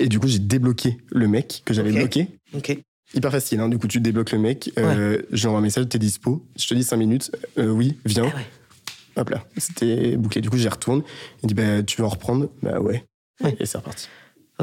Et 0.00 0.08
du 0.08 0.18
coup, 0.18 0.26
j'ai 0.26 0.38
débloqué 0.40 0.96
le 1.10 1.28
mec 1.28 1.62
que 1.64 1.72
j'avais 1.74 1.92
bloqué. 1.92 2.28
Ok. 2.56 2.76
Hyper 3.14 3.30
facile, 3.30 3.60
hein. 3.60 3.68
du 3.68 3.76
coup, 3.78 3.88
tu 3.88 4.00
débloques 4.00 4.32
le 4.32 4.38
mec, 4.38 4.72
euh, 4.78 5.20
je 5.32 5.40
lui 5.42 5.46
envoie 5.48 5.58
un 5.58 5.62
message, 5.62 5.86
t'es 5.88 5.98
dispo, 5.98 6.42
je 6.58 6.66
te 6.66 6.72
dis 6.72 6.82
5 6.82 6.96
minutes, 6.96 7.30
euh, 7.58 7.68
oui, 7.68 7.98
viens. 8.06 8.32
Ah. 8.34 9.20
Hop 9.20 9.28
là, 9.28 9.44
c'était 9.58 10.16
bouclé. 10.16 10.40
Du 10.40 10.48
coup, 10.48 10.56
j'y 10.56 10.66
retourne, 10.68 11.02
il 11.42 11.46
dit, 11.46 11.52
bah, 11.54 11.82
tu 11.82 12.00
veux 12.00 12.06
en 12.06 12.10
reprendre? 12.10 12.48
Bah 12.62 12.80
ouais. 12.80 13.04
Ouais. 13.44 13.54
Et 13.60 13.66
c'est 13.66 13.76
reparti. 13.76 14.08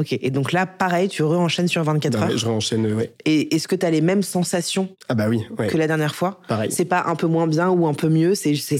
Ok. 0.00 0.16
Et 0.20 0.30
donc 0.30 0.52
là, 0.52 0.64
pareil, 0.64 1.08
tu 1.10 1.22
re-enchaînes 1.22 1.68
sur 1.68 1.84
24 1.84 2.18
Bah 2.18 2.24
heures. 2.26 2.36
je 2.38 2.46
réenchaîne, 2.46 2.86
euh, 2.86 2.94
ouais. 2.94 3.12
Et 3.26 3.54
est-ce 3.54 3.68
que 3.68 3.76
tu 3.76 3.84
as 3.84 3.90
les 3.90 4.00
mêmes 4.00 4.22
sensations 4.22 4.88
Ah 5.10 5.14
bah 5.14 5.28
oui, 5.28 5.44
ouais, 5.58 5.66
que 5.66 5.76
la 5.76 5.86
dernière 5.86 6.14
fois 6.14 6.40
pareil. 6.48 6.72
C'est 6.72 6.86
pas 6.86 7.04
un 7.06 7.14
peu 7.16 7.26
moins 7.26 7.46
bien 7.46 7.68
ou 7.68 7.86
un 7.86 7.92
peu 7.94 8.08
mieux, 8.08 8.34
c'est 8.34 8.54
c'est 8.56 8.78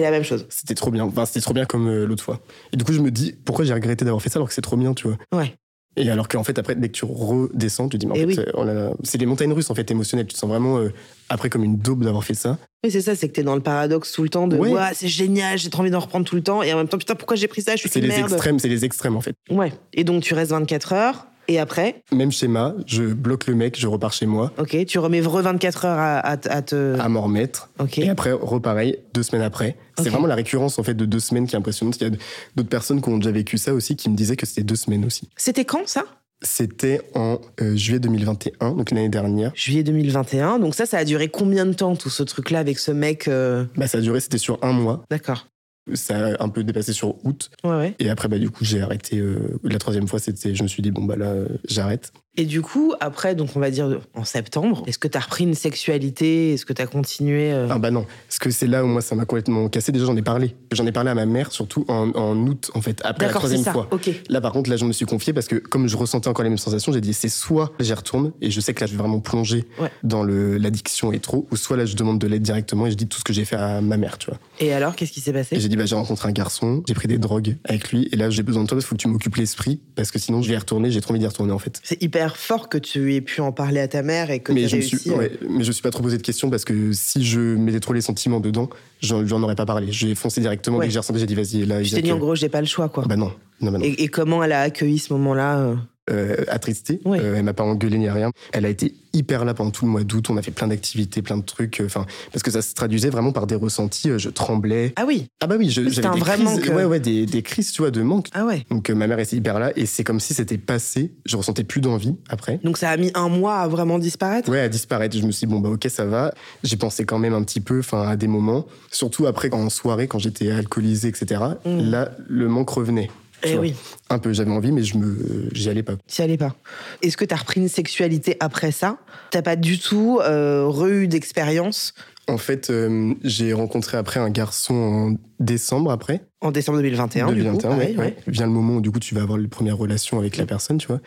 la 0.00 0.10
même 0.10 0.24
chose. 0.24 0.46
C'était 0.48 0.74
trop 0.74 0.90
bien. 0.90 1.04
Enfin, 1.04 1.24
c'était 1.26 1.40
trop 1.40 1.54
bien 1.54 1.64
comme 1.64 1.86
euh, 1.88 2.06
l'autre 2.06 2.24
fois. 2.24 2.40
Et 2.72 2.76
du 2.76 2.84
coup, 2.84 2.92
je 2.92 3.00
me 3.00 3.10
dis, 3.12 3.36
pourquoi 3.44 3.64
j'ai 3.64 3.72
regretté 3.74 4.04
d'avoir 4.04 4.20
fait 4.20 4.30
ça 4.30 4.38
alors 4.38 4.48
que 4.48 4.54
c'est 4.54 4.62
trop 4.62 4.76
bien, 4.76 4.94
tu 4.94 5.06
vois? 5.06 5.16
Ouais. 5.32 5.54
Et 5.96 6.08
alors 6.10 6.28
qu'en 6.28 6.44
fait, 6.44 6.58
après, 6.58 6.76
dès 6.76 6.88
que 6.88 6.92
tu 6.92 7.04
redescends, 7.04 7.88
tu 7.88 7.96
te 7.96 7.96
dis, 7.96 8.06
mais 8.06 8.12
en 8.12 8.16
Eh 8.28 8.34
fait, 8.34 8.40
oui. 8.42 8.44
euh, 8.56 8.90
oh 8.92 8.96
c'est 9.02 9.18
des 9.18 9.26
montagnes 9.26 9.52
russes, 9.52 9.68
en 9.70 9.74
fait, 9.74 9.90
émotionnelles. 9.90 10.26
Tu 10.26 10.34
te 10.34 10.38
sens 10.38 10.48
vraiment, 10.48 10.78
euh, 10.78 10.92
après, 11.28 11.50
comme 11.50 11.64
une 11.64 11.76
daube 11.76 12.04
d'avoir 12.04 12.22
fait 12.22 12.34
ça. 12.34 12.56
Oui, 12.84 12.90
c'est 12.92 13.00
ça, 13.00 13.16
c'est 13.16 13.28
que 13.28 13.32
t'es 13.34 13.42
dans 13.42 13.56
le 13.56 13.60
paradoxe 13.60 14.12
tout 14.12 14.22
le 14.22 14.28
temps 14.28 14.46
de 14.46 14.56
Ouais. 14.56 14.80
C'est 14.94 15.08
génial, 15.08 15.58
j'ai 15.58 15.70
trop 15.70 15.80
envie 15.82 15.90
d'en 15.90 15.98
reprendre 15.98 16.24
tout 16.24 16.36
le 16.36 16.42
temps 16.42 16.62
et 16.62 16.72
en 16.72 16.76
même 16.76 16.86
temps 16.88 16.98
putain 16.98 17.16
pourquoi 17.16 17.36
j'ai 17.36 17.48
pris 17.48 17.62
ça, 17.62 17.72
je 17.74 17.80
suis 17.80 17.88
C'est 17.88 18.00
les 18.00 18.08
merde. 18.08 18.30
extrêmes, 18.30 18.58
c'est 18.60 18.68
les 18.68 18.84
extrêmes, 18.84 19.16
en 19.16 19.20
fait. 19.20 19.34
Ouais. 19.50 19.72
Et 19.92 20.04
donc 20.04 20.22
tu 20.22 20.34
restes 20.34 20.52
24 20.52 20.92
heures 20.92 21.26
et 21.48 21.58
après, 21.58 22.02
Même 22.12 22.30
schéma, 22.30 22.74
je 22.86 23.02
bloque 23.04 23.46
le 23.46 23.54
mec, 23.54 23.78
je 23.78 23.86
repars 23.86 24.12
chez 24.12 24.26
moi, 24.26 24.52
ok, 24.58 24.84
tu 24.86 24.98
remets 24.98 25.20
re 25.20 25.42
24 25.42 25.84
heures 25.86 25.98
à, 25.98 26.18
à, 26.18 26.32
à 26.32 26.62
te. 26.62 26.98
à 26.98 27.08
m'en 27.08 27.22
remettre. 27.22 27.70
ok. 27.78 27.98
Et 27.98 28.08
après, 28.08 28.32
repareil, 28.32 28.98
deux 29.14 29.22
semaines 29.22 29.42
après. 29.44 29.76
C'est 29.98 30.10
vraiment 30.10 30.26
la 30.28 30.34
récurrence, 30.36 30.78
en 30.78 30.82
fait, 30.82 30.94
de 30.94 31.04
deux 31.06 31.18
semaines 31.20 31.46
qui 31.48 31.56
est 31.56 31.58
impressionnante. 31.58 31.96
Il 32.00 32.04
y 32.04 32.06
a 32.06 32.10
d'autres 32.54 32.68
personnes 32.68 33.02
qui 33.02 33.08
ont 33.08 33.18
déjà 33.18 33.32
vécu 33.32 33.58
ça 33.58 33.74
aussi, 33.74 33.96
qui 33.96 34.08
me 34.10 34.14
disaient 34.16 34.36
que 34.36 34.46
c'était 34.46 34.62
deux 34.62 34.76
semaines 34.76 35.04
aussi. 35.04 35.28
C'était 35.36 35.64
quand 35.64 35.86
ça? 35.88 36.04
C'était 36.40 37.00
en 37.16 37.40
euh, 37.60 37.74
juillet 37.74 37.98
2021, 37.98 38.74
donc 38.74 38.92
l'année 38.92 39.08
dernière. 39.08 39.50
Juillet 39.56 39.82
2021. 39.82 40.60
Donc 40.60 40.76
ça, 40.76 40.86
ça 40.86 40.98
a 40.98 41.04
duré 41.04 41.28
combien 41.28 41.66
de 41.66 41.72
temps 41.72 41.96
tout 41.96 42.10
ce 42.10 42.22
truc-là 42.22 42.60
avec 42.60 42.78
ce 42.78 42.92
mec 42.92 43.26
euh, 43.26 43.64
Bah, 43.76 43.88
ça 43.88 43.98
a 43.98 44.00
duré, 44.00 44.20
c'était 44.20 44.38
sur 44.38 44.58
un 44.62 44.72
mois. 44.72 45.02
D'accord. 45.10 45.48
Ça 45.94 46.34
a 46.34 46.42
un 46.44 46.48
peu 46.48 46.64
dépassé 46.64 46.92
sur 46.92 47.24
août. 47.24 47.50
Ouais, 47.64 47.70
ouais. 47.70 47.94
Et 47.98 48.10
après, 48.10 48.28
bah, 48.28 48.38
du 48.38 48.50
coup, 48.50 48.64
j'ai 48.64 48.80
arrêté. 48.80 49.18
euh, 49.18 49.58
la 49.64 49.78
troisième 49.78 50.08
fois, 50.08 50.18
c'était, 50.18 50.54
je 50.54 50.62
me 50.62 50.68
suis 50.68 50.82
dit, 50.82 50.90
bon, 50.90 51.04
bah 51.04 51.16
là, 51.16 51.26
euh, 51.26 51.48
j'arrête. 51.68 52.12
Et 52.40 52.44
du 52.46 52.62
coup, 52.62 52.94
après, 53.00 53.34
donc 53.34 53.50
on 53.56 53.60
va 53.60 53.70
dire 53.70 54.00
en 54.14 54.24
septembre, 54.24 54.84
est-ce 54.86 54.98
que 54.98 55.08
tu 55.08 55.18
as 55.18 55.20
repris 55.20 55.42
une 55.44 55.54
sexualité? 55.54 56.54
Est-ce 56.54 56.64
que 56.64 56.72
tu 56.72 56.80
as 56.80 56.86
continué 56.86 57.52
euh, 57.52 57.66
Ah 57.68 57.78
bah 57.78 57.90
non, 57.90 58.06
parce 58.28 58.38
que 58.38 58.50
c'est 58.50 58.68
là 58.68 58.84
où 58.84 58.86
moi, 58.86 59.00
ça 59.02 59.14
m'a 59.16 59.24
complètement 59.24 59.68
cassé. 59.68 59.90
Déjà, 59.90 60.06
j'en 60.06 60.16
ai 60.16 60.22
parlé. 60.22 60.54
J'en 60.72 60.86
ai 60.86 60.92
parlé 60.92 61.10
à 61.10 61.14
ma 61.14 61.26
mère, 61.26 61.50
surtout 61.50 61.84
en, 61.88 62.10
en 62.14 62.36
août, 62.46 62.70
en 62.74 62.80
fait, 62.80 63.00
après 63.04 63.26
la 63.26 63.32
D'accord, 63.32 63.42
c'est 63.42 63.48
troisième 63.56 63.64
ça. 63.64 63.72
fois. 63.72 63.88
Ok. 63.90 64.08
Là, 64.28 64.40
par 64.40 64.52
contre, 64.52 64.70
là, 64.70 64.76
je 64.76 64.84
me 64.84 64.92
suis 64.92 65.04
confié 65.04 65.32
parce 65.32 65.48
que 65.48 65.56
comme 65.56 65.88
je 65.88 65.96
ressentais 65.96 66.28
encore 66.28 66.44
les 66.44 66.48
mêmes 66.50 66.58
sensations, 66.58 66.92
j'ai 66.92 67.00
dit 67.00 67.12
c'est 67.12 67.28
soit 67.28 67.72
j'y 67.80 67.92
retourne 67.92 68.30
et 68.40 68.52
je 68.52 68.60
sais 68.60 68.72
que 68.72 68.80
là, 68.82 68.86
je 68.86 68.92
vais 68.92 68.98
vraiment 68.98 69.18
plonger 69.20 69.64
Ouais. 69.80 69.90
dans 70.04 70.22
l'addiction 70.22 71.12
et 71.12 71.18
trop, 71.18 71.46
ou 71.50 71.56
soit 71.56 71.76
là, 71.76 71.86
je 71.86 71.96
demande 71.96 72.18
de 72.20 72.26
l'aide 72.28 72.42
directement 72.42 72.86
et 72.86 72.90
je 72.92 72.96
dis 72.96 73.06
tout 73.08 73.18
ce 73.18 73.24
que 73.24 73.32
j'ai 73.32 73.44
fait 73.44 73.56
à 73.56 73.80
ma 73.80 73.96
mère, 73.96 74.16
tu 74.18 74.30
vois. 74.30 74.38
Et 74.60 74.72
alors, 74.72 74.94
qu'est-ce 74.94 75.12
qui 75.12 75.20
s'est 75.20 75.32
passé? 75.32 75.58
J'ai 75.58 75.68
dit 75.68 75.76
bah 75.76 75.86
j'ai 75.86 75.96
rencontré 75.96 76.28
un 76.28 76.32
garçon, 76.32 76.82
j'ai 76.86 76.94
pris 76.94 77.08
des 77.08 77.18
drogues 77.18 77.56
avec 77.64 77.90
lui 77.90 78.08
et 78.12 78.16
là, 78.16 78.30
j'ai 78.30 78.44
besoin 78.44 78.62
de 78.62 78.68
toi 78.68 78.76
parce 78.76 78.84
qu'il 78.84 78.90
faut 78.90 78.96
que 78.96 79.02
tu 79.02 79.08
m'occupes 79.08 79.34
l'esprit 79.36 79.80
parce 79.96 80.12
que 80.12 80.18
sinon, 80.20 80.40
je 80.42 80.48
vais 80.48 80.54
y 80.54 80.58
retourner. 80.58 80.90
J'ai 80.92 81.00
trop 81.00 81.10
envie 81.12 81.20
d'y 81.20 81.26
retourner 81.26 81.52
en 81.52 81.58
fait. 81.58 81.80
C'est 81.82 82.00
hyper 82.02 82.27
fort 82.36 82.68
que 82.68 82.78
tu 82.78 83.14
aies 83.14 83.20
pu 83.20 83.40
en 83.40 83.52
parler 83.52 83.80
à 83.80 83.88
ta 83.88 84.02
mère 84.02 84.30
et 84.30 84.40
que 84.40 84.52
tu 84.52 84.54
Mais 84.58 84.64
aies 84.64 84.68
je, 84.68 84.76
me 84.76 84.80
réussi. 84.82 84.98
suis, 84.98 85.10
euh, 85.10 85.16
ouais, 85.16 85.32
mais 85.48 85.64
je 85.64 85.72
suis 85.72 85.82
pas 85.82 85.90
trop 85.90 86.02
posé 86.02 86.16
de 86.18 86.22
questions 86.22 86.50
parce 86.50 86.64
que 86.64 86.92
si 86.92 87.24
je 87.24 87.40
mettais 87.40 87.80
trop 87.80 87.92
les 87.92 88.00
sentiments 88.00 88.40
dedans, 88.40 88.68
j'en 89.00 89.26
j'en 89.26 89.42
aurais 89.42 89.54
pas 89.56 89.66
parlé. 89.66 89.86
J'ai 89.90 90.14
foncé 90.14 90.40
directement 90.40 90.78
Ouais. 90.78 90.84
dès 90.84 90.88
que 90.88 90.92
j'ai 90.92 90.98
ressenti, 90.98 91.20
j'ai 91.20 91.26
dit 91.26 91.34
vas-y, 91.34 91.64
là, 91.64 91.76
Tu 91.76 91.82
t'es 91.82 91.86
Isaac, 91.88 92.04
dit 92.04 92.12
en 92.12 92.16
euh, 92.16 92.18
gros, 92.18 92.34
j'ai 92.34 92.48
pas 92.48 92.60
le 92.60 92.66
choix, 92.66 92.88
quoi. 92.88 93.04
Bah 93.06 93.16
non, 93.16 93.32
non, 93.60 93.72
bah 93.72 93.78
non. 93.78 93.84
Et, 93.84 94.02
et 94.02 94.08
comment 94.08 94.42
elle 94.44 94.52
a 94.52 94.60
accueilli 94.62 94.98
ce 94.98 95.12
moment-là 95.14 95.76
euh 96.10 96.36
euh, 96.40 96.44
attristé. 96.48 97.00
Ouais. 97.04 97.20
Euh, 97.20 97.34
elle 97.36 97.42
m'a 97.44 97.52
pas 97.54 97.64
engueulé 97.64 97.98
ni 97.98 98.08
rien. 98.10 98.30
Elle 98.52 98.64
a 98.66 98.68
été 98.68 98.94
hyper 99.14 99.44
là 99.44 99.54
pendant 99.54 99.70
tout 99.70 99.84
le 99.84 99.90
mois 99.90 100.04
d'août. 100.04 100.28
On 100.30 100.36
a 100.36 100.42
fait 100.42 100.50
plein 100.50 100.68
d'activités, 100.68 101.22
plein 101.22 101.36
de 101.36 101.42
trucs. 101.44 101.80
euh, 101.80 101.86
Enfin, 101.86 102.06
parce 102.32 102.42
que 102.42 102.50
ça 102.50 102.60
se 102.62 102.74
traduisait 102.74 103.10
vraiment 103.10 103.32
par 103.32 103.46
des 103.46 103.54
ressentis. 103.54 104.10
euh, 104.10 104.18
Je 104.18 104.28
tremblais. 104.30 104.92
Ah 104.96 105.04
oui, 105.06 105.26
Ah 105.40 105.46
bah 105.46 105.56
oui, 105.58 105.70
j'avais 105.70 105.88
des 105.90 106.20
crises. 106.20 106.60
euh. 106.68 106.74
Ouais, 106.76 106.84
ouais, 106.84 107.00
des, 107.00 107.26
des 107.26 107.42
crises, 107.42 107.72
tu 107.72 107.82
vois, 107.82 107.90
de 107.90 108.02
manque. 108.02 108.28
ah 108.34 108.44
ouais. 108.44 108.64
Donc 108.70 108.90
euh, 108.90 108.94
ma 108.94 109.06
mère 109.06 109.18
était 109.18 109.36
hyper 109.36 109.58
là 109.58 109.72
et 109.76 109.86
c'est 109.86 110.04
comme 110.04 110.20
si 110.20 110.34
c'était 110.34 110.58
passé. 110.58 111.12
Je 111.24 111.36
ressentais 111.36 111.64
plus 111.64 111.80
d'envie 111.80 112.14
après. 112.28 112.58
Donc 112.64 112.78
ça 112.78 112.90
a 112.90 112.96
mis 112.96 113.10
un 113.14 113.28
mois 113.28 113.56
à 113.58 113.68
vraiment 113.68 113.98
disparaître? 113.98 114.50
Ouais, 114.50 114.60
à 114.60 114.68
disparaître. 114.68 115.16
Je 115.16 115.22
me 115.26 115.32
suis 115.32 115.46
dit, 115.46 115.52
bon, 115.52 115.60
bah, 115.60 115.70
ok, 115.70 115.86
ça 115.88 116.04
va. 116.04 116.32
J'ai 116.62 116.76
pensé 116.76 117.04
quand 117.04 117.18
même 117.18 117.34
un 117.34 117.42
petit 117.42 117.60
peu, 117.60 117.78
enfin, 117.80 118.06
à 118.08 118.16
des 118.16 118.28
moments. 118.28 118.66
Surtout 118.90 119.26
après, 119.26 119.52
en 119.52 119.68
soirée, 119.70 120.06
quand 120.08 120.18
j'étais 120.18 120.50
alcoolisé, 120.50 121.08
etc. 121.08 121.42
Mm. 121.64 121.90
Là, 121.90 122.12
le 122.28 122.48
manque 122.48 122.70
revenait. 122.70 123.10
Eh 123.44 123.56
oui, 123.56 123.74
Un 124.10 124.18
peu, 124.18 124.32
j'avais 124.32 124.50
envie, 124.50 124.72
mais 124.72 124.82
je 124.82 124.96
me, 124.98 125.48
j'y 125.52 125.68
allais 125.70 125.82
pas. 125.82 125.94
tu 126.06 126.22
allais 126.22 126.36
pas. 126.36 126.56
Est-ce 127.02 127.16
que 127.16 127.24
tu 127.24 127.34
as 127.34 127.36
repris 127.38 127.60
une 127.60 127.68
sexualité 127.68 128.36
après 128.40 128.72
ça? 128.72 128.98
T'as 129.30 129.42
pas 129.42 129.56
du 129.56 129.78
tout 129.78 130.18
euh, 130.22 130.66
re-eu 130.66 131.06
d'expérience? 131.08 131.94
En 132.26 132.36
fait, 132.36 132.68
euh, 132.68 133.14
j'ai 133.24 133.52
rencontré 133.54 133.96
après 133.96 134.20
un 134.20 134.28
garçon 134.28 134.74
en 134.74 135.14
décembre 135.40 135.90
après. 135.90 136.20
en 136.42 136.50
décembre 136.50 136.78
2021, 136.78 137.26
du 137.28 137.32
coup 137.32 137.38
2021, 137.38 137.70
pareil, 137.70 137.96
ouais, 137.96 138.04
ouais. 138.04 138.16
Vient 138.26 138.46
le 138.46 138.52
moment 138.52 138.74
où 138.76 138.80
du 138.82 138.90
coup 138.90 138.98
tu 139.00 139.14
vas 139.14 139.22
avoir 139.22 139.38
les 139.38 139.48
premières 139.48 139.78
relations 139.78 140.18
avec 140.18 140.36
la 140.36 140.44
personne, 140.44 140.76
tu 140.78 140.88
vois. 140.88 141.00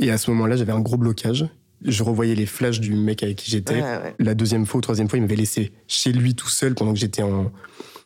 Et 0.00 0.10
à 0.10 0.16
ce 0.16 0.30
moment-là, 0.30 0.56
j'avais 0.56 0.72
un 0.72 0.80
gros 0.80 0.96
blocage. 0.96 1.44
Je 1.84 2.02
revoyais 2.02 2.34
les 2.34 2.46
flashs 2.46 2.80
du 2.80 2.94
mec 2.94 3.22
avec 3.22 3.36
qui 3.36 3.50
j'étais. 3.50 3.74
Ouais. 3.82 4.14
La 4.18 4.34
deuxième 4.34 4.64
fois 4.64 4.78
ou 4.78 4.80
troisième 4.80 5.08
fois, 5.08 5.18
il 5.18 5.22
m'avait 5.22 5.36
laissé 5.36 5.72
chez 5.86 6.12
lui 6.12 6.34
tout 6.34 6.48
seul 6.48 6.74
pendant 6.74 6.94
que 6.94 6.98
j'étais 6.98 7.22
en. 7.22 7.52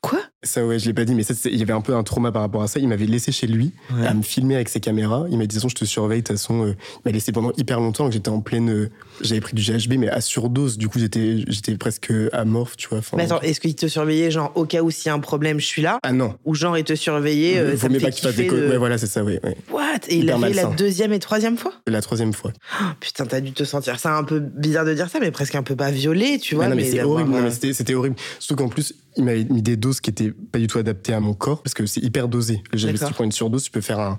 Quoi? 0.00 0.18
Ça, 0.44 0.64
ouais, 0.64 0.78
je 0.78 0.86
l'ai 0.86 0.94
pas 0.94 1.04
dit, 1.04 1.16
mais 1.16 1.24
ça, 1.24 1.34
il 1.46 1.56
y 1.56 1.62
avait 1.62 1.72
un 1.72 1.80
peu 1.80 1.96
un 1.96 2.04
trauma 2.04 2.30
par 2.30 2.42
rapport 2.42 2.62
à 2.62 2.68
ça. 2.68 2.78
Il 2.78 2.86
m'avait 2.86 3.06
laissé 3.06 3.32
chez 3.32 3.48
lui 3.48 3.72
Ouais. 3.92 4.06
à 4.06 4.14
me 4.14 4.22
filmer 4.22 4.54
avec 4.54 4.68
ses 4.68 4.78
caméras. 4.78 5.26
Il 5.32 5.36
m'a 5.36 5.46
dit, 5.46 5.48
de 5.48 5.52
toute 5.54 5.54
façon, 5.54 5.68
je 5.68 5.74
te 5.74 5.84
surveille. 5.84 6.22
De 6.22 6.28
toute 6.28 6.36
façon, 6.36 6.64
euh, 6.64 6.74
il 6.94 7.00
m'a 7.06 7.10
laissé 7.10 7.32
pendant 7.32 7.50
hyper 7.56 7.80
longtemps. 7.80 8.06
que 8.06 8.12
J'étais 8.12 8.28
en 8.28 8.40
pleine. 8.40 8.70
euh, 8.70 8.88
J'avais 9.20 9.40
pris 9.40 9.54
du 9.56 9.62
GHB, 9.62 9.94
mais 9.98 10.08
à 10.08 10.20
surdose. 10.20 10.78
Du 10.78 10.88
coup, 10.88 11.00
j'étais 11.00 11.38
j'étais 11.48 11.76
presque 11.76 12.12
amorphe, 12.32 12.76
tu 12.76 12.86
vois. 12.88 13.00
Mais 13.16 13.24
attends, 13.24 13.40
est-ce 13.40 13.58
qu'il 13.58 13.74
te 13.74 13.88
surveillait 13.88 14.30
genre 14.30 14.52
au 14.54 14.64
cas 14.64 14.82
où 14.82 14.92
s'il 14.92 15.06
y 15.06 15.08
a 15.08 15.14
un 15.14 15.18
problème, 15.18 15.58
je 15.58 15.66
suis 15.66 15.82
là? 15.82 15.98
Ah 16.04 16.12
non. 16.12 16.36
Ou 16.44 16.54
genre 16.54 16.78
il 16.78 16.84
te 16.84 16.94
surveillait, 16.94 17.58
euh, 17.58 17.74
Vaut 17.74 17.88
mieux 17.88 17.98
pas 17.98 18.12
qu'il 18.12 18.22
fasse 18.22 18.36
des 18.36 18.44
kiffer 18.44 18.46
co- 18.46 18.62
de- 18.64 18.68
Ouais, 18.70 18.78
voilà, 18.78 18.96
c'est 18.96 19.08
ça, 19.08 19.24
ouais, 19.24 19.40
ouais. 19.42 19.56
What? 19.72 19.82
Et 20.08 20.18
il 20.18 20.22
Hyper 20.22 20.36
a 20.36 20.46
fait 20.46 20.52
la 20.54 20.64
deuxième 20.66 21.12
et 21.12 21.18
troisième 21.18 21.56
fois? 21.56 21.72
La 21.88 22.00
troisième 22.00 22.32
fois. 22.32 22.52
Oh, 22.80 22.84
Putain, 23.00 23.26
t'as 23.26 23.40
dû 23.40 23.50
te 23.50 23.64
sentir 23.64 23.98
ça 23.98 24.16
un 24.16 24.22
peu 24.22 24.38
bizarre 24.38 24.84
de 24.84 24.94
dire 24.94 25.10
ça, 25.10 25.18
mais 25.18 25.32
presque 25.32 25.56
un 25.56 25.64
peu 25.64 25.74
pas 25.74 25.90
violé, 25.90 26.38
tu 26.38 26.54
vois. 26.54 26.66
Ah 26.66 26.68
non, 26.68 26.76
mais, 26.76 27.00
horrible. 27.02 27.30
mais 27.42 27.50
c'était, 27.50 27.72
c'était 27.72 27.94
horrible. 27.94 28.14
Surtout 28.38 28.62
qu'en 28.62 28.68
plus, 28.68 28.94
il 29.16 29.24
m'avait 29.24 29.42
mis 29.44 29.62
des 29.62 29.76
doses 29.76 30.00
qui 30.00 30.10
étaient 30.10 30.27
pas 30.32 30.58
du 30.58 30.66
tout 30.66 30.78
adaptées 30.78 31.12
à 31.14 31.20
mon 31.20 31.34
corps, 31.34 31.62
parce 31.62 31.74
que 31.74 31.86
c'est 31.86 32.00
hyper 32.02 32.28
dosé. 32.28 32.62
D'accord. 32.72 33.08
tu 33.08 33.14
prends 33.14 33.24
une 33.24 33.32
surdose, 33.32 33.64
tu 33.64 33.70
peux 33.70 33.80
faire 33.80 33.98
un, 34.00 34.18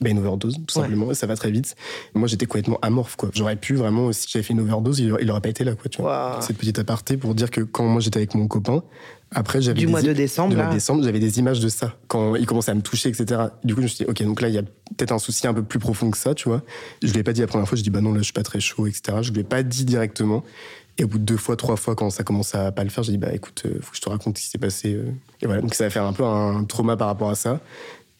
bah, 0.00 0.10
une 0.10 0.18
overdose, 0.18 0.54
tout 0.66 0.78
Ouais. 0.78 0.82
simplement, 0.84 1.10
et 1.10 1.14
ça 1.14 1.26
va 1.26 1.36
très 1.36 1.50
vite. 1.50 1.76
Moi, 2.14 2.26
j'étais 2.28 2.46
complètement 2.46 2.78
amorphe, 2.82 3.16
quoi. 3.16 3.30
J'aurais 3.32 3.56
pu 3.56 3.74
vraiment, 3.74 4.12
si 4.12 4.26
j'avais 4.28 4.42
fait 4.42 4.52
une 4.52 4.60
overdose, 4.60 4.98
il, 4.98 5.14
il 5.20 5.30
aurait 5.30 5.40
pas 5.40 5.48
été 5.48 5.64
là, 5.64 5.74
quoi, 5.74 5.88
tu 5.88 6.02
vois. 6.02 6.38
Cette 6.42 6.58
petite 6.58 6.78
aparté 6.78 7.16
pour 7.16 7.34
dire 7.34 7.50
que 7.50 7.60
quand 7.60 7.84
moi 7.84 8.00
j'étais 8.00 8.18
avec 8.18 8.34
mon 8.34 8.48
copain, 8.48 8.82
après 9.36 9.60
j'avais 9.62 9.78
Du 9.78 9.86
des 9.86 9.90
mois 9.90 10.02
de 10.02 10.12
décembre, 10.12 10.54
de 10.54 10.72
décembre, 10.72 11.02
j'avais 11.02 11.18
des 11.18 11.38
images 11.40 11.58
de 11.58 11.68
ça 11.68 11.96
quand 12.08 12.36
il 12.36 12.46
commençait 12.46 12.70
à 12.70 12.74
me 12.74 12.82
toucher, 12.82 13.08
etc. 13.08 13.40
Du 13.64 13.74
coup, 13.74 13.80
je 13.80 13.84
me 13.84 13.88
suis 13.88 14.04
dit, 14.04 14.10
ok, 14.10 14.22
donc 14.24 14.40
là 14.40 14.48
il 14.48 14.54
y 14.54 14.58
a 14.58 14.62
peut-être 14.62 15.10
un 15.12 15.18
souci 15.18 15.46
un 15.48 15.54
peu 15.54 15.62
plus 15.64 15.78
profond 15.80 16.10
que 16.10 16.18
ça, 16.18 16.34
tu 16.34 16.48
vois. 16.48 16.62
Je 17.02 17.10
lui 17.12 17.18
ai 17.18 17.22
pas 17.24 17.32
dit 17.32 17.40
la 17.40 17.46
première 17.48 17.66
fois, 17.68 17.76
je 17.76 17.82
dis 17.82 17.90
bah 17.90 18.00
non 18.00 18.12
là 18.12 18.18
je 18.18 18.24
suis 18.24 18.32
pas 18.32 18.44
très 18.44 18.60
chaud, 18.60 18.86
etc. 18.86 19.18
Je 19.22 19.32
lui 19.32 19.40
ai 19.40 19.44
pas 19.44 19.62
dit 19.64 19.84
directement. 19.84 20.44
Et 20.98 21.04
au 21.04 21.08
bout 21.08 21.18
de 21.18 21.24
deux 21.24 21.36
fois, 21.36 21.56
trois 21.56 21.76
fois, 21.76 21.94
quand 21.96 22.08
ça 22.10 22.22
commence 22.22 22.54
à 22.54 22.70
pas 22.70 22.84
le 22.84 22.90
faire, 22.90 23.02
j'ai 23.02 23.12
dit 23.12 23.18
bah 23.18 23.32
écoute, 23.34 23.62
euh, 23.66 23.78
faut 23.82 23.90
que 23.90 23.96
je 23.96 24.00
te 24.02 24.08
raconte 24.08 24.38
ce 24.38 24.44
qui 24.44 24.48
s'est 24.50 24.58
passé. 24.58 24.94
euh. 24.94 25.04
Et 25.42 25.46
voilà, 25.46 25.60
donc 25.60 25.74
ça 25.74 25.84
va 25.84 25.90
faire 25.90 26.04
un 26.04 26.12
peu 26.12 26.22
un 26.24 26.64
trauma 26.64 26.96
par 26.96 27.08
rapport 27.08 27.30
à 27.30 27.34
ça. 27.34 27.60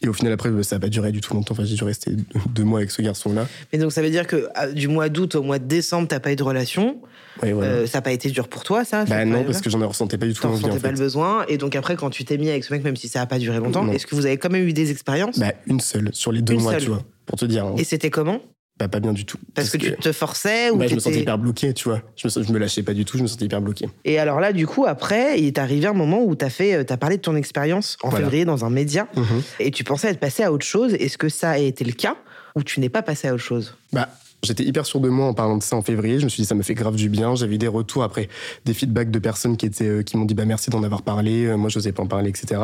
Et 0.03 0.09
au 0.09 0.13
final, 0.13 0.33
après, 0.33 0.51
bah, 0.51 0.63
ça 0.65 0.77
a 0.77 0.79
pas 0.81 0.89
duré 0.89 1.13
du 1.13 1.21
tout 1.21 1.33
longtemps. 1.35 1.53
Enfin, 1.55 1.65
j'ai 1.65 1.77
dû 1.77 1.85
rester 1.85 2.11
deux 2.51 2.65
mois 2.65 2.81
avec 2.81 2.91
ce 2.91 3.01
garçon-là. 3.01 3.47
Mais 3.73 3.79
donc 3.79 3.93
ça 3.93 4.03
veut 4.03 4.11
dire 4.11 4.27
que 4.27 4.49
ah, 4.55 4.67
du 4.67 4.89
mois 4.89 5.09
d'août 5.09 5.35
au 5.37 5.43
mois 5.43 5.59
de 5.61 5.65
décembre, 5.67 6.09
t'as 6.09 6.21
pas 6.21 6.33
eu 6.33 6.37
de 6.37 6.43
relation. 6.43 7.01
Ouais, 7.43 7.53
voilà. 7.53 7.71
Euh, 7.71 7.87
ça 7.87 7.99
n'a 7.99 8.03
pas 8.03 8.13
été 8.13 8.29
dur 8.31 8.49
pour 8.49 8.65
toi, 8.65 8.85
ça 8.85 9.05
bah 9.07 9.25
non, 9.25 9.45
parce 9.45 9.61
que 9.61 9.71
j'en 9.71 9.87
ressentais 9.87 10.19
pas 10.19 10.27
du 10.27 10.35
tout 10.35 10.43
T'en 10.43 10.49
l'envie. 10.49 10.65
en 10.65 10.67
ressentais 10.67 10.83
pas 10.83 10.89
fait. 10.89 10.95
le 10.95 10.99
besoin. 11.01 11.45
Et 11.49 11.59
donc 11.59 11.75
après, 11.77 11.97
quand 11.97 12.11
tu 12.11 12.25
t'es 12.25 12.37
mis 12.39 12.51
avec 12.51 12.65
ce 12.65 12.73
mec, 12.73 12.85
même 12.85 12.97
si 12.97 13.09
ça 13.09 13.21
n'a 13.21 13.27
pas 13.27 13.39
duré 13.39 13.59
longtemps, 13.59 13.89
est-ce 13.93 14.07
que 14.07 14.15
vous 14.15 14.27
avez 14.27 14.37
quand 14.37 14.51
même 14.51 14.67
eu 14.69 14.73
des 14.73 14.91
expériences? 14.91 15.39
Bah, 15.39 15.53
une 15.67 15.81
seule, 15.81 16.11
sur 16.13 16.33
les 16.33 16.43
deux 16.43 16.55
Une 16.55 16.63
mois, 16.63 16.73
seule. 16.73 16.83
tu 16.83 16.89
vois. 16.91 17.03
Pour 17.27 17.39
te 17.39 17.45
dire. 17.47 17.65
hein. 17.65 17.75
Et 17.79 17.85
c'était 17.85 18.11
comment? 18.11 18.41
Bah, 18.79 18.89
pas 18.89 18.99
bien 18.99 19.13
du 19.13 19.25
tout. 19.25 19.39
Parce, 19.55 19.71
que, 19.71 19.77
tu 19.77 19.93
te 19.95 20.11
forçais 20.11 20.71
ou 20.71 20.77
bah, 20.77 20.89
je 20.89 20.97
me 20.97 21.01
sentais 21.01 21.21
hyper 21.21 21.39
bloqué, 21.39 21.73
tu 21.75 21.89
vois. 21.89 22.03
Je 22.17 22.27
me, 22.27 22.45
je 22.45 22.53
me 22.53 22.59
lâchais 22.59 22.83
pas 22.83 22.93
du 22.93 23.05
tout, 23.05 23.17
je 23.17 23.23
me 23.23 23.29
sentais 23.29 23.45
hyper 23.45 23.61
bloqué. 23.61 23.89
Et 24.05 24.19
alors 24.19 24.41
là, 24.41 24.53
du 24.53 24.67
coup, 24.67 24.85
après, 24.85 25.39
il 25.39 25.47
est 25.47 25.59
arrivé 25.59 25.87
un 25.87 25.93
moment 25.93 26.25
où 26.25 26.35
t'as 26.35 26.51
fait, 26.51 26.75
euh, 26.75 26.83
t'as 26.85 26.97
parlé 26.97 27.17
de 27.19 27.23
ton 27.23 27.37
expérience 27.37 27.97
en 28.03 28.09
Voilà. 28.09 28.25
février 28.25 28.45
dans 28.45 28.65
un 28.65 28.71
média, 28.71 29.07
Mhm. 29.15 29.43
et 29.61 29.71
tu 29.71 29.85
pensais 29.85 30.09
être 30.09 30.19
passé 30.19 30.43
à 30.43 30.53
autre 30.53 30.67
chose. 30.67 30.93
Est-ce 30.95 31.17
que 31.19 31.29
ça 31.29 31.51
a 31.51 31.59
été 31.59 31.85
le 31.85 31.93
cas 31.93 32.17
ou 32.57 32.65
tu 32.65 32.81
n'es 32.81 32.89
pas 32.89 33.03
passé 33.03 33.29
à 33.29 33.35
autre 33.35 33.45
chose? 33.45 33.77
Bah, 33.93 34.09
j'étais 34.43 34.65
hyper 34.65 34.85
sûr 34.87 34.99
de 34.99 35.09
moi 35.09 35.27
en 35.27 35.35
parlant 35.35 35.57
de 35.57 35.63
ça 35.63 35.77
en 35.77 35.83
février. 35.83 36.19
Je 36.19 36.25
me 36.25 36.29
suis 36.29 36.43
dit, 36.43 36.47
ça 36.49 36.57
me 36.57 36.63
fait 36.65 36.75
grave 36.75 36.97
du 36.97 37.09
bien. 37.09 37.37
J'avais 37.37 37.55
eu 37.55 37.59
des 37.59 37.69
retours 37.69 38.03
après, 38.03 38.29
des 38.65 38.75
feedbacks 38.75 39.13
de 39.13 39.21
personnes 39.21 39.57
qui, 39.57 39.67
étaient, 39.67 39.87
euh, 39.87 40.03
qui 40.03 40.17
m'ont 40.17 40.25
dit, 40.25 40.35
bah, 40.35 40.47
merci 40.47 40.71
d'en 40.71 40.83
avoir 40.83 41.03
parlé. 41.03 41.45
Euh, 41.47 41.57
moi, 41.57 41.69
je 41.71 41.79
n'osais 41.79 41.93
pas 41.93 42.03
en 42.03 42.09
parler, 42.09 42.29
etc. 42.31 42.61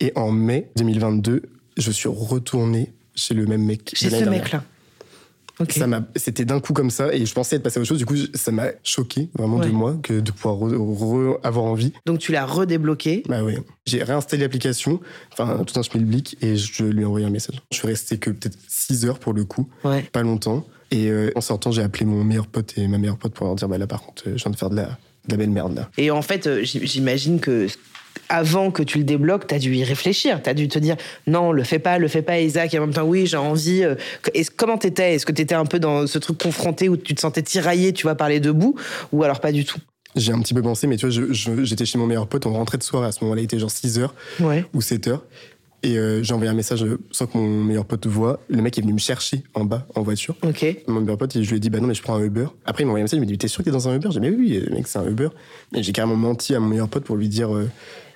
Et 0.00 0.12
en 0.16 0.30
mai 0.32 0.70
2022, 0.76 1.42
je 1.76 1.90
suis 1.90 2.08
retourné 2.08 2.94
chez 3.14 3.34
le 3.34 3.44
même 3.44 3.62
mec. 3.64 3.90
Chez 3.94 4.08
ce 4.08 4.24
mec-là. 4.24 4.64
Ok. 5.60 5.72
Ça 5.72 5.86
m'a, 5.86 6.02
c'était 6.16 6.44
d'un 6.44 6.60
coup 6.60 6.72
comme 6.72 6.90
ça 6.90 7.14
et 7.14 7.24
je 7.24 7.32
pensais 7.34 7.56
être 7.56 7.62
passé 7.62 7.78
à 7.78 7.80
autre 7.80 7.88
chose. 7.88 7.98
Du 7.98 8.04
coup, 8.06 8.16
ça 8.34 8.52
m'a 8.52 8.68
choqué 8.82 9.28
vraiment 9.38 9.56
Ouais. 9.58 9.66
de 9.66 9.72
moi 9.72 9.96
que 10.02 10.20
de 10.20 10.30
pouvoir 10.30 10.56
re- 10.56 10.76
re- 10.76 11.40
avoir 11.42 11.64
envie. 11.64 11.92
Donc 12.04 12.18
tu 12.18 12.32
l'as 12.32 12.44
redébloqué. 12.44 13.22
Bah 13.28 13.42
oui. 13.42 13.54
J'ai 13.86 14.02
réinstallé 14.02 14.42
l'application, 14.42 15.00
enfin 15.32 15.62
tout 15.66 15.78
un 15.78 15.82
schmilblick, 15.82 16.36
et 16.42 16.56
je 16.56 16.84
lui 16.84 17.02
ai 17.02 17.04
envoyé 17.06 17.24
un 17.26 17.30
message. 17.30 17.62
Je 17.72 17.78
suis 17.78 17.86
resté 17.86 18.18
que 18.18 18.30
peut-être 18.30 18.58
6 18.68 19.06
heures 19.06 19.18
pour 19.18 19.32
le 19.32 19.44
coup, 19.44 19.68
Ouais. 19.84 20.02
pas 20.12 20.22
longtemps. 20.22 20.66
Et 20.90 21.08
euh, 21.10 21.30
en 21.34 21.40
sortant, 21.40 21.72
j'ai 21.72 21.82
appelé 21.82 22.04
mon 22.04 22.22
meilleur 22.22 22.46
pote 22.46 22.74
et 22.76 22.86
ma 22.86 22.98
meilleure 22.98 23.16
pote 23.18 23.32
pour 23.32 23.46
leur 23.46 23.56
dire 23.56 23.68
bah 23.68 23.78
là 23.78 23.86
par 23.86 24.02
contre, 24.02 24.24
je 24.26 24.30
viens 24.42 24.50
de 24.50 24.56
faire 24.56 24.70
de 24.70 24.76
la, 24.76 24.84
de 24.84 25.30
la 25.30 25.36
belle 25.36 25.50
merde 25.50 25.74
là. 25.74 25.90
Et 25.98 26.10
en 26.10 26.22
fait, 26.22 26.46
euh, 26.46 26.60
j'imagine 26.62 27.40
que 27.40 27.66
avant 28.28 28.70
que 28.70 28.82
tu 28.82 28.98
le 28.98 29.04
débloques, 29.04 29.46
t'as 29.46 29.58
dû 29.58 29.74
y 29.74 29.84
réfléchir. 29.84 30.40
T'as 30.42 30.54
dû 30.54 30.68
te 30.68 30.78
dire 30.78 30.96
non, 31.26 31.52
le 31.52 31.62
fais 31.64 31.78
pas, 31.78 31.98
le 31.98 32.08
fais 32.08 32.22
pas, 32.22 32.38
Isaac. 32.40 32.74
Et 32.74 32.78
en 32.78 32.82
même 32.82 32.94
temps, 32.94 33.04
oui, 33.04 33.26
j'ai 33.26 33.36
envie. 33.36 33.82
euh, 33.84 33.94
est-ce- 34.34 34.50
comment 34.50 34.78
t'étais? 34.78 35.14
Est-ce 35.14 35.26
que 35.26 35.32
t'étais 35.32 35.54
un 35.54 35.64
peu 35.66 35.78
dans 35.78 36.06
ce 36.06 36.18
truc 36.18 36.38
confronté 36.42 36.88
où 36.88 36.96
tu 36.96 37.14
te 37.14 37.20
sentais 37.20 37.42
tiraillé, 37.42 37.92
tu 37.92 38.02
vois, 38.04 38.14
par 38.14 38.28
les 38.28 38.40
deux 38.40 38.52
bouts, 38.52 38.76
ou 39.12 39.22
alors 39.22 39.40
pas 39.40 39.52
du 39.52 39.64
tout? 39.64 39.78
J'ai 40.14 40.32
un 40.32 40.40
petit 40.40 40.54
peu 40.54 40.62
pensé, 40.62 40.86
mais 40.86 40.96
tu 40.96 41.06
vois, 41.08 41.34
j'étais 41.62 41.84
chez 41.84 41.98
mon 41.98 42.06
meilleur 42.06 42.26
pote, 42.26 42.46
on 42.46 42.52
rentrait 42.54 42.78
de 42.78 42.82
soirée 42.82 43.06
à 43.08 43.12
ce 43.12 43.22
moment-là, 43.24 43.42
il 43.42 43.44
était 43.44 43.58
genre 43.58 43.70
6 43.70 43.98
heures 43.98 44.14
Ouais. 44.40 44.64
ou 44.72 44.80
7 44.80 45.08
heures. 45.08 45.22
Et 45.82 45.98
euh, 45.98 46.22
j'ai 46.22 46.32
envoyé 46.32 46.50
un 46.50 46.54
message 46.54 46.82
euh, 46.82 46.98
sans 47.12 47.26
que 47.26 47.36
mon 47.36 47.62
meilleur 47.62 47.84
pote 47.84 48.06
voit. 48.06 48.40
Le 48.48 48.60
mec 48.62 48.76
est 48.78 48.80
venu 48.80 48.94
me 48.94 48.98
chercher 48.98 49.42
en 49.54 49.64
bas 49.64 49.86
en 49.94 50.02
voiture. 50.02 50.34
Mon 50.88 51.00
meilleur 51.02 51.18
pote, 51.18 51.34
je 51.40 51.48
lui 51.48 51.58
ai 51.58 51.60
dit, 51.60 51.68
bah 51.70 51.78
non, 51.80 51.86
mais 51.86 51.94
je 51.94 52.02
prends 52.02 52.14
un 52.16 52.22
Uber. 52.24 52.46
Après, 52.64 52.82
il 52.82 52.86
m'a 52.86 52.92
envoyé 52.92 53.02
un 53.02 53.04
message, 53.04 53.18
il 53.18 53.20
m'a 53.20 53.26
dit, 53.26 53.36
t'es 53.38 53.46
sûr 53.46 53.58
que 53.58 53.64
t'es 53.64 53.70
dans 53.70 53.88
un 53.88 53.94
Uber? 53.94 54.08
J'ai 54.10 54.18
dit, 54.20 54.30
mais 54.30 54.34
oui, 54.34 54.64
oui, 54.66 54.74
mec, 54.74 54.88
c'est 54.88 54.98
un 54.98 55.06
Uber. 55.06 55.28
Et 55.74 55.82
j'ai 55.82 55.92
carrément 55.92 56.16
menti 56.16 56.54
à 56.54 56.60
mon 56.60 56.66
meilleur 56.68 56.88
pote 56.88 57.04
pour 57.04 57.16
lui 57.16 57.28
dire. 57.28 57.54
euh, 57.54 57.68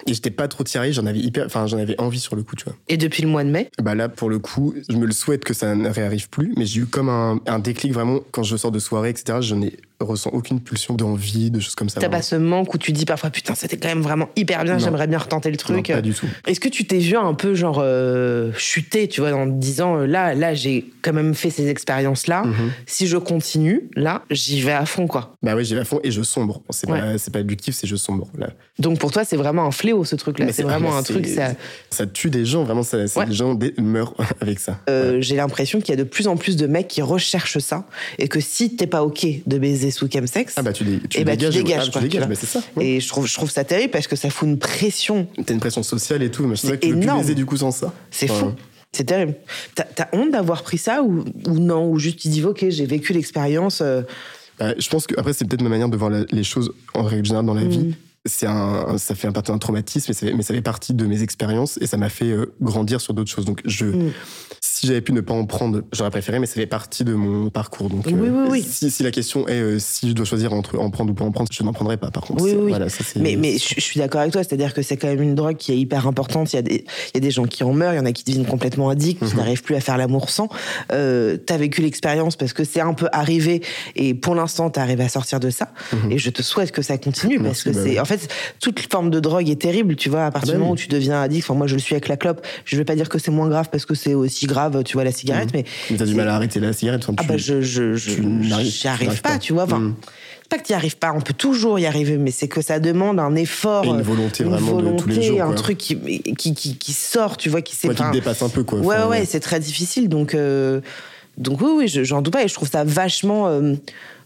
Et 0.07 0.15
j'étais 0.15 0.31
pas 0.31 0.49
trop 0.49 0.65
tiré, 0.65 0.93
j'en 0.93 1.07
avais 1.07 1.19
hyper, 1.21 1.47
enfin, 1.47 1.67
j'en 1.67 1.79
avais 1.79 2.01
envie 2.01 2.21
sur 2.21 2.37
le 2.37 2.43
coup, 2.43 2.57
tu 2.57 2.65
vois. 2.65 2.75
Et 2.89 2.97
depuis 2.97 3.23
le 3.23 3.29
mois 3.29 3.45
de 3.45 3.51
mai? 3.51 3.71
Bah 3.83 3.95
là, 3.95 4.09
pour 4.09 4.29
le 4.31 4.39
coup, 4.39 4.75
je 4.89 4.97
me 4.97 5.07
le 5.07 5.13
souhaite 5.13 5.45
que 5.45 5.55
ça 5.55 5.75
ne 5.75 5.89
réarrive 5.89 6.29
plus, 6.29 6.53
mais 6.57 6.67
j'ai 6.67 6.81
eu 6.81 6.87
comme 6.87 7.09
un, 7.09 7.41
un 7.47 7.59
déclic 7.59 7.93
vraiment 7.93 8.21
quand 8.31 8.43
je 8.43 8.57
sors 8.57 8.71
de 8.73 8.79
soirée, 8.79 9.11
etc. 9.11 9.39
Je 9.41 9.55
n'ai 9.55 9.77
ressens 10.01 10.31
aucune 10.31 10.61
pulsion 10.61 10.95
d'envie, 10.95 11.51
de 11.51 11.61
choses 11.61 11.75
comme 11.75 11.91
ça. 11.91 12.01
T'as 12.01 12.09
pas 12.09 12.23
ce 12.23 12.35
manque 12.35 12.73
où 12.73 12.79
tu 12.79 12.91
dis 12.93 13.05
parfois 13.05 13.29
putain 13.29 13.55
c'était 13.55 13.77
quand 13.77 13.89
même 13.89 14.01
vraiment 14.01 14.31
hyper 14.35 14.65
bien, 14.65 14.79
j'aimerais 14.79 15.07
bien 15.07 15.19
retenter 15.19 15.51
le 15.51 15.57
Non, 15.69 15.83
truc. 15.83 15.89
pas 15.89 16.01
du 16.01 16.15
tout. 16.15 16.25
Est-ce 16.47 16.59
que 16.59 16.71
tu 16.71 16.87
t'es 16.87 16.97
vu 17.01 17.17
un 17.19 17.35
peu 17.35 17.55
genre 17.55 17.81
euh, 17.83 18.51
chuter, 18.57 19.09
tu 19.09 19.21
vois, 19.21 19.33
en 19.35 19.45
te 19.47 19.53
disant 19.59 19.99
euh, 19.99 20.07
là, 20.07 20.35
là 20.35 20.55
j'ai 20.55 20.87
quand 21.03 21.13
même 21.13 21.35
fait 21.35 21.51
ces 21.51 21.69
expériences 21.69 22.29
là. 22.29 22.45
Mhm. 22.45 22.55
Si 22.87 23.07
je 23.09 23.19
continue, 23.19 23.91
là 23.95 24.23
j'y 24.31 24.63
vais 24.63 24.73
à 24.73 24.87
fond 24.87 25.07
quoi. 25.07 25.35
Bah 25.43 25.55
oui, 25.55 25.67
j'y 25.67 25.75
vais 25.75 25.81
à 25.83 25.85
fond 25.85 26.01
et 26.03 26.11
je 26.11 26.23
sombre. 26.23 26.63
C'est 26.71 26.89
Ouais. 26.91 26.99
pas, 26.99 27.19
c'est 27.19 27.31
pas 27.33 27.43
du 27.43 27.57
kiff, 27.57 27.75
c'est 27.75 27.87
je 27.87 27.97
sombre. 27.97 28.29
Là. 28.39 28.49
Donc 28.79 28.99
pour 28.99 29.13
toi 29.13 29.25
c'est 29.25 29.37
vraiment 29.37 29.67
un 29.67 29.71
fléau 29.71 29.90
fléau 29.91 30.05
ce 30.05 30.17
truc-là. 30.17 30.53
C'est 30.53 30.63
vraiment 30.63 30.97
un 30.97 31.03
truc. 31.03 31.27
Ça, 31.27 31.53
Ça 31.91 32.07
tue 32.07 32.31
des 32.31 32.45
gens, 32.45 32.65
vraiment, 32.65 32.83
ça, 32.83 32.99
Ouais. 32.99 33.27
les 33.27 33.35
gens 33.35 33.59
meurent 33.79 34.15
avec 34.41 34.59
ça. 34.59 34.79
euh, 34.89 35.21
J'ai 35.21 35.37
l'impression 35.37 35.81
qu'il 35.81 35.91
y 35.91 35.93
a 35.93 35.97
de 35.97 36.09
plus 36.09 36.29
en 36.29 36.37
plus 36.37 36.57
de 36.57 36.67
mecs 36.67 36.89
qui 36.89 37.03
recherchent 37.03 37.59
ça 37.59 37.87
et 38.19 38.29
que 38.29 38.41
si 38.41 38.77
t'es 38.77 38.87
pas 38.87 39.03
ok 39.05 39.27
de 39.47 39.59
baiser 39.59 39.91
sous 39.91 40.09
chemsex, 40.11 40.55
Ah 40.57 40.63
bah 40.63 40.73
tu, 40.73 40.85
dé- 40.85 41.01
tu 41.09 41.19
eh 41.21 41.25
bah, 41.25 41.33
tu 41.33 41.39
dégages, 41.39 41.55
dégages, 41.55 41.85
ah, 41.89 41.93
quoi, 41.93 42.01
tu 42.03 42.09
dégages, 42.09 42.29
bah, 42.29 42.35
c'est 42.39 42.47
ça. 42.47 42.63
ouais. 42.77 42.87
et 42.87 43.01
je 43.01 43.09
trouve, 43.09 43.27
je 43.27 43.35
trouve 43.35 43.51
ça 43.51 43.65
terrible 43.65 43.91
parce 43.91 44.07
que 44.07 44.17
ça 44.17 44.31
fout 44.31 44.49
une 44.49 44.59
pression. 44.59 45.27
T'as 45.45 45.55
une 45.55 45.61
pression 45.61 45.83
sociale 45.83 46.23
et 46.23 46.31
tout, 46.31 46.47
mais 46.47 46.57
c'est 46.57 46.63
C'est 46.63 46.67
vrai 46.69 46.77
que 46.79 46.87
tu 46.87 46.93
veux 46.93 46.97
plus 46.99 47.03
énorme. 47.05 47.21
baiser 47.21 47.35
du 47.35 47.47
coup 47.47 47.57
sans 47.57 47.71
ça. 47.71 47.93
C'est 48.11 48.29
fou. 48.29 48.53
C'est 48.93 49.05
terrible. 49.05 49.35
T'as 49.75 50.07
honte 50.13 50.33
d'avoir 50.33 50.63
pris 50.63 50.79
ça 50.79 51.03
ou, 51.03 51.25
ou 51.47 51.59
non? 51.59 51.89
Ou 51.91 51.99
juste 51.99 52.19
tu 52.19 52.29
dis, 52.29 52.43
ok, 52.45 52.67
j'ai 52.69 52.87
vécu 52.87 53.13
l'expérience. 53.13 53.81
euh, 53.83 54.03
bah, 54.59 54.75
je 54.79 54.89
pense 54.91 55.07
que 55.07 55.19
après 55.19 55.33
c'est 55.33 55.47
peut-être 55.47 55.63
ma 55.63 55.69
manière 55.71 55.89
de 55.89 55.97
voir 55.97 56.11
la- 56.11 56.25
les 56.31 56.45
choses 56.45 56.73
en 56.95 57.03
règle 57.05 57.25
générale 57.25 57.47
dans 57.47 57.55
la 57.55 57.63
Mm. 57.65 57.69
vie. 57.69 57.95
C'est 58.27 58.47
un, 58.47 58.99
ça 58.99 59.15
fait 59.15 59.29
un 59.29 59.33
partie 59.33 59.51
d'un 59.51 59.57
traumatisme, 59.59 60.07
mais 60.09 60.15
ça, 60.15 60.27
fait, 60.27 60.35
mais 60.35 60.43
ça 60.43 60.53
fait 60.53 60.61
partie 60.61 60.93
de 60.93 61.07
mes 61.07 61.23
expériences 61.23 61.79
et 61.81 61.87
ça 61.87 61.97
m'a 61.97 62.11
fait 62.11 62.27
euh, 62.31 62.53
grandir 62.61 63.01
sur 63.01 63.15
d'autres 63.15 63.31
choses. 63.31 63.47
Donc 63.47 63.63
je, 63.65 63.87
Mm. 63.87 64.13
si 64.61 64.87
j'avais 64.87 65.01
pu 65.01 65.13
ne 65.13 65.23
pas 65.23 65.33
en 65.33 65.47
prendre, 65.47 65.83
j'aurais 65.93 66.11
préféré, 66.11 66.39
mais 66.39 66.45
ça 66.45 66.55
fait 66.55 66.67
partie 66.67 67.03
de 67.05 67.15
mon 67.15 67.49
parcours. 67.49 67.89
Donc 67.89 68.05
Oui, 68.07 68.13
oui, 68.15 68.29
oui. 68.51 68.63
Si, 68.63 68.91
si 68.91 69.03
la 69.03 69.11
question 69.11 69.49
est 69.49 69.61
euh, 69.61 69.79
si 69.79 70.11
je 70.11 70.13
dois 70.15 70.27
choisir 70.27 70.53
entre 70.53 70.79
en 70.79 70.91
prendre 70.91 71.13
ou 71.13 71.15
pas 71.15 71.25
en 71.25 71.33
prendre, 71.33 71.49
je 71.51 71.63
n'en 71.63 71.73
prendrai 71.73 71.97
pas. 71.97 72.11
Par 72.11 72.25
contre, 72.25 72.45
voilà, 72.47 72.91
ça, 72.91 73.03
Mais, 73.17 73.37
mais 73.37 73.57
je, 73.57 73.81
suis 73.81 73.99
d'accord 73.99 74.21
avec 74.21 74.33
toi, 74.35 74.43
c'est-à-dire 74.45 74.75
que 74.75 74.83
c'est 74.83 74.99
quand 74.99 75.09
même 75.09 75.23
une 75.23 75.35
drogue 75.35 75.57
qui 75.57 75.73
est 75.73 75.79
hyper 75.79 76.07
importante. 76.07 76.53
Il 76.53 76.57
y, 76.57 76.59
a 76.59 76.63
des, 76.63 76.85
il 76.85 77.11
y 77.15 77.17
a 77.17 77.21
des 77.21 77.31
gens 77.31 77.45
qui 77.47 77.65
en 77.65 77.73
meurent, 77.73 77.95
il 77.95 77.97
y 77.97 78.01
en 78.01 78.05
a 78.07 78.13
qui 78.13 78.25
deviennent 78.25 78.45
complètement 78.47 78.91
addicts, 78.91 79.23
Mhm. 79.23 79.29
qui 79.31 79.37
n'arrivent 79.37 79.63
plus 79.63 79.77
à 79.77 79.81
faire 79.81 79.97
l'amour 79.97 80.29
sans. 80.29 80.51
Euh, 80.93 81.39
t'as 81.39 81.57
vécu 81.57 81.81
l'expérience 81.81 82.37
parce 82.37 82.53
que 82.53 82.65
c'est 82.65 82.81
un 82.81 82.93
peu 82.93 83.09
arrivé 83.13 83.63
et 83.97 84.13
pour 84.15 84.35
l'instant 84.35 84.69
t'es 84.69 84.81
arrivé 84.81 85.05
à 85.05 85.09
sortir 85.09 85.41
de 85.41 85.49
ça. 85.49 85.73
Et 86.11 86.19
je 86.19 86.29
te 86.31 86.43
souhaite 86.43 86.71
que 86.73 86.83
ça 86.83 86.99
continue 86.99 87.41
parce 87.41 87.65
Mhm. 87.65 87.73
Que 87.73 87.79
bah 87.79 87.85
c'est, 87.85 87.99
fait, 88.17 88.29
toute 88.61 88.81
forme 88.91 89.11
de 89.11 89.21
drogue 89.21 89.49
est 89.49 89.61
terrible, 89.61 89.97
tu 89.97 90.09
vois. 90.09 90.27
À 90.27 90.31
partir 90.31 90.49
bah 90.49 90.53
du 90.55 90.59
moment 90.61 90.73
oui. 90.73 90.79
où 90.79 90.83
tu 90.83 90.89
deviens 90.89 91.21
addict, 91.23 91.45
enfin 91.45 91.57
moi 91.57 91.67
je 91.67 91.75
le 91.75 91.81
suis 91.81 91.95
avec 91.95 92.09
la 92.09 92.17
clope. 92.17 92.47
Je 92.65 92.77
vais 92.77 92.85
pas 92.85 92.95
dire 92.97 93.09
que 93.09 93.19
c'est 93.19 93.31
moins 93.31 93.49
grave 93.49 93.69
parce 93.73 93.87
que 93.87 93.95
c'est 93.95 94.15
aussi 94.15 94.47
grave, 94.47 94.83
tu 94.85 94.95
vois, 94.95 95.05
la 95.05 95.13
cigarette, 95.13 95.51
mais 95.55 95.65
Mais 95.91 95.97
t'as 95.97 96.05
du 96.07 96.15
mal 96.15 96.29
à 96.29 96.35
arrêter 96.37 96.61
la 96.61 96.73
cigarette. 96.73 97.03
enfin, 97.05 97.15
ah 97.19 97.23
tu- 97.23 97.29
bah 97.29 97.37
je 97.37 97.61
je 97.63 97.95
j'y 97.95 98.89
arrive 98.89 99.21
pas, 99.23 99.31
pas. 99.31 99.39
tu 99.39 99.53
vois. 99.53 99.65
Enfin, 99.65 99.79
Mm. 99.79 99.95
c'est 100.43 100.49
pas 100.49 100.59
que 100.59 100.67
tu 100.67 100.73
n'y 100.73 100.77
arrives 100.77 100.97
pas, 100.97 101.13
on 101.17 101.21
peut 101.21 101.33
toujours 101.35 101.79
y 101.79 101.87
arriver, 101.87 102.17
mais 102.17 102.31
c'est 102.33 102.49
que 102.49 102.61
ça 102.63 102.81
demande 102.81 103.21
un 103.21 103.35
effort, 103.37 103.85
Et 103.85 103.89
une 103.89 104.03
volonté 104.03 104.43
une 104.45 104.51
vraiment 104.51 104.73
de 104.77 104.97
tous 104.97 105.09
les 105.09 105.15
volonté, 105.15 105.23
jours, 105.29 105.43
un 105.43 105.47
quoi. 105.47 105.55
truc 105.55 105.79
qui, 105.79 105.97
qui, 106.37 106.55
qui, 106.55 106.77
qui 106.77 106.93
sort, 106.93 107.37
tu 107.37 107.49
vois, 107.49 107.63
qui 107.63 107.77
s'est 107.77 107.89
Ouais, 107.89 107.95
qui 107.95 108.03
te 108.03 108.13
dépasse 108.13 108.43
un 108.43 108.49
peu, 108.49 108.65
quoi. 108.65 108.79
Ouais, 108.81 108.97
Enfin, 108.97 109.07
ouais, 109.09 109.25
c'est 109.25 109.41
très 109.41 109.61
difficile. 109.61 110.09
Donc, 110.09 110.35
euh, 110.35 110.81
donc 111.39 111.61
oui, 111.61 111.71
oui, 111.77 111.89
je- 111.89 112.03
j'en 112.05 112.21
doute 112.23 112.33
pas. 112.33 112.43
Et 112.45 112.49
je 112.49 112.55
trouve 112.55 112.69
ça 112.69 112.83
vachement, 112.85 113.47
euh, 113.49 113.75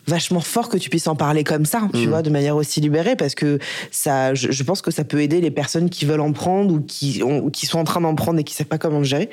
vachement 0.06 0.40
fort 0.40 0.68
que 0.68 0.76
tu 0.76 0.90
puisses 0.90 1.06
en 1.06 1.16
parler 1.16 1.44
comme 1.44 1.64
ça, 1.64 1.88
tu 1.92 2.06
Mm. 2.06 2.08
vois, 2.08 2.22
de 2.22 2.30
manière 2.30 2.56
aussi 2.56 2.80
libérée, 2.80 3.16
parce 3.16 3.34
que 3.34 3.58
ça, 3.90 4.34
je, 4.34 4.50
je 4.52 4.62
pense 4.62 4.82
que 4.82 4.90
ça 4.90 5.04
peut 5.04 5.20
aider 5.22 5.40
les 5.40 5.50
personnes 5.50 5.88
qui 5.90 6.04
veulent 6.04 6.20
en 6.20 6.32
prendre 6.32 6.74
ou 6.74 6.80
qui, 6.80 7.22
ont- 7.22 7.50
qui 7.50 7.66
sont 7.66 7.78
en 7.78 7.84
train 7.84 8.00
d'en 8.00 8.14
prendre 8.14 8.38
et 8.38 8.44
qui 8.44 8.54
savent 8.54 8.66
pas 8.66 8.78
comment 8.78 8.98
le 8.98 9.04
gérer. 9.04 9.30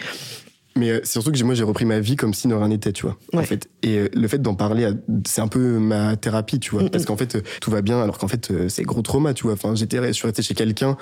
Mais 0.77 0.89
euh, 0.89 0.99
c'est 1.03 1.11
surtout 1.13 1.31
que 1.33 1.43
moi 1.43 1.53
j'ai 1.53 1.65
repris 1.65 1.83
ma 1.83 1.99
vie 1.99 2.15
comme 2.15 2.33
si 2.33 2.47
rien 2.47 2.67
n'était, 2.69 2.93
tu 2.93 3.03
vois. 3.05 3.17
En 3.33 3.39
Ouais. 3.39 3.43
fait, 3.45 3.67
et 3.83 3.97
euh, 3.97 4.07
le 4.13 4.27
fait 4.29 4.41
d'en 4.41 4.55
parler, 4.55 4.89
c'est 5.27 5.41
un 5.41 5.49
peu 5.49 5.59
ma 5.79 6.15
thérapie, 6.15 6.59
tu 6.59 6.71
vois, 6.71 6.83
Mm, 6.83 6.89
parce 6.91 7.03
qu'en 7.05 7.17
fait 7.17 7.35
euh, 7.35 7.41
tout 7.59 7.71
va 7.71 7.81
bien, 7.81 8.01
alors 8.01 8.17
qu'en 8.17 8.29
fait 8.29 8.51
euh, 8.51 8.69
c'est 8.69 8.83
gros 8.83 9.01
trauma, 9.01 9.33
tu 9.33 9.43
vois. 9.43 9.53
Enfin, 9.53 9.75
j'étais, 9.75 9.97
je 10.07 10.11
suis 10.13 10.25
resté 10.25 10.41
chez 10.41 10.53
quelqu'un, 10.53 10.95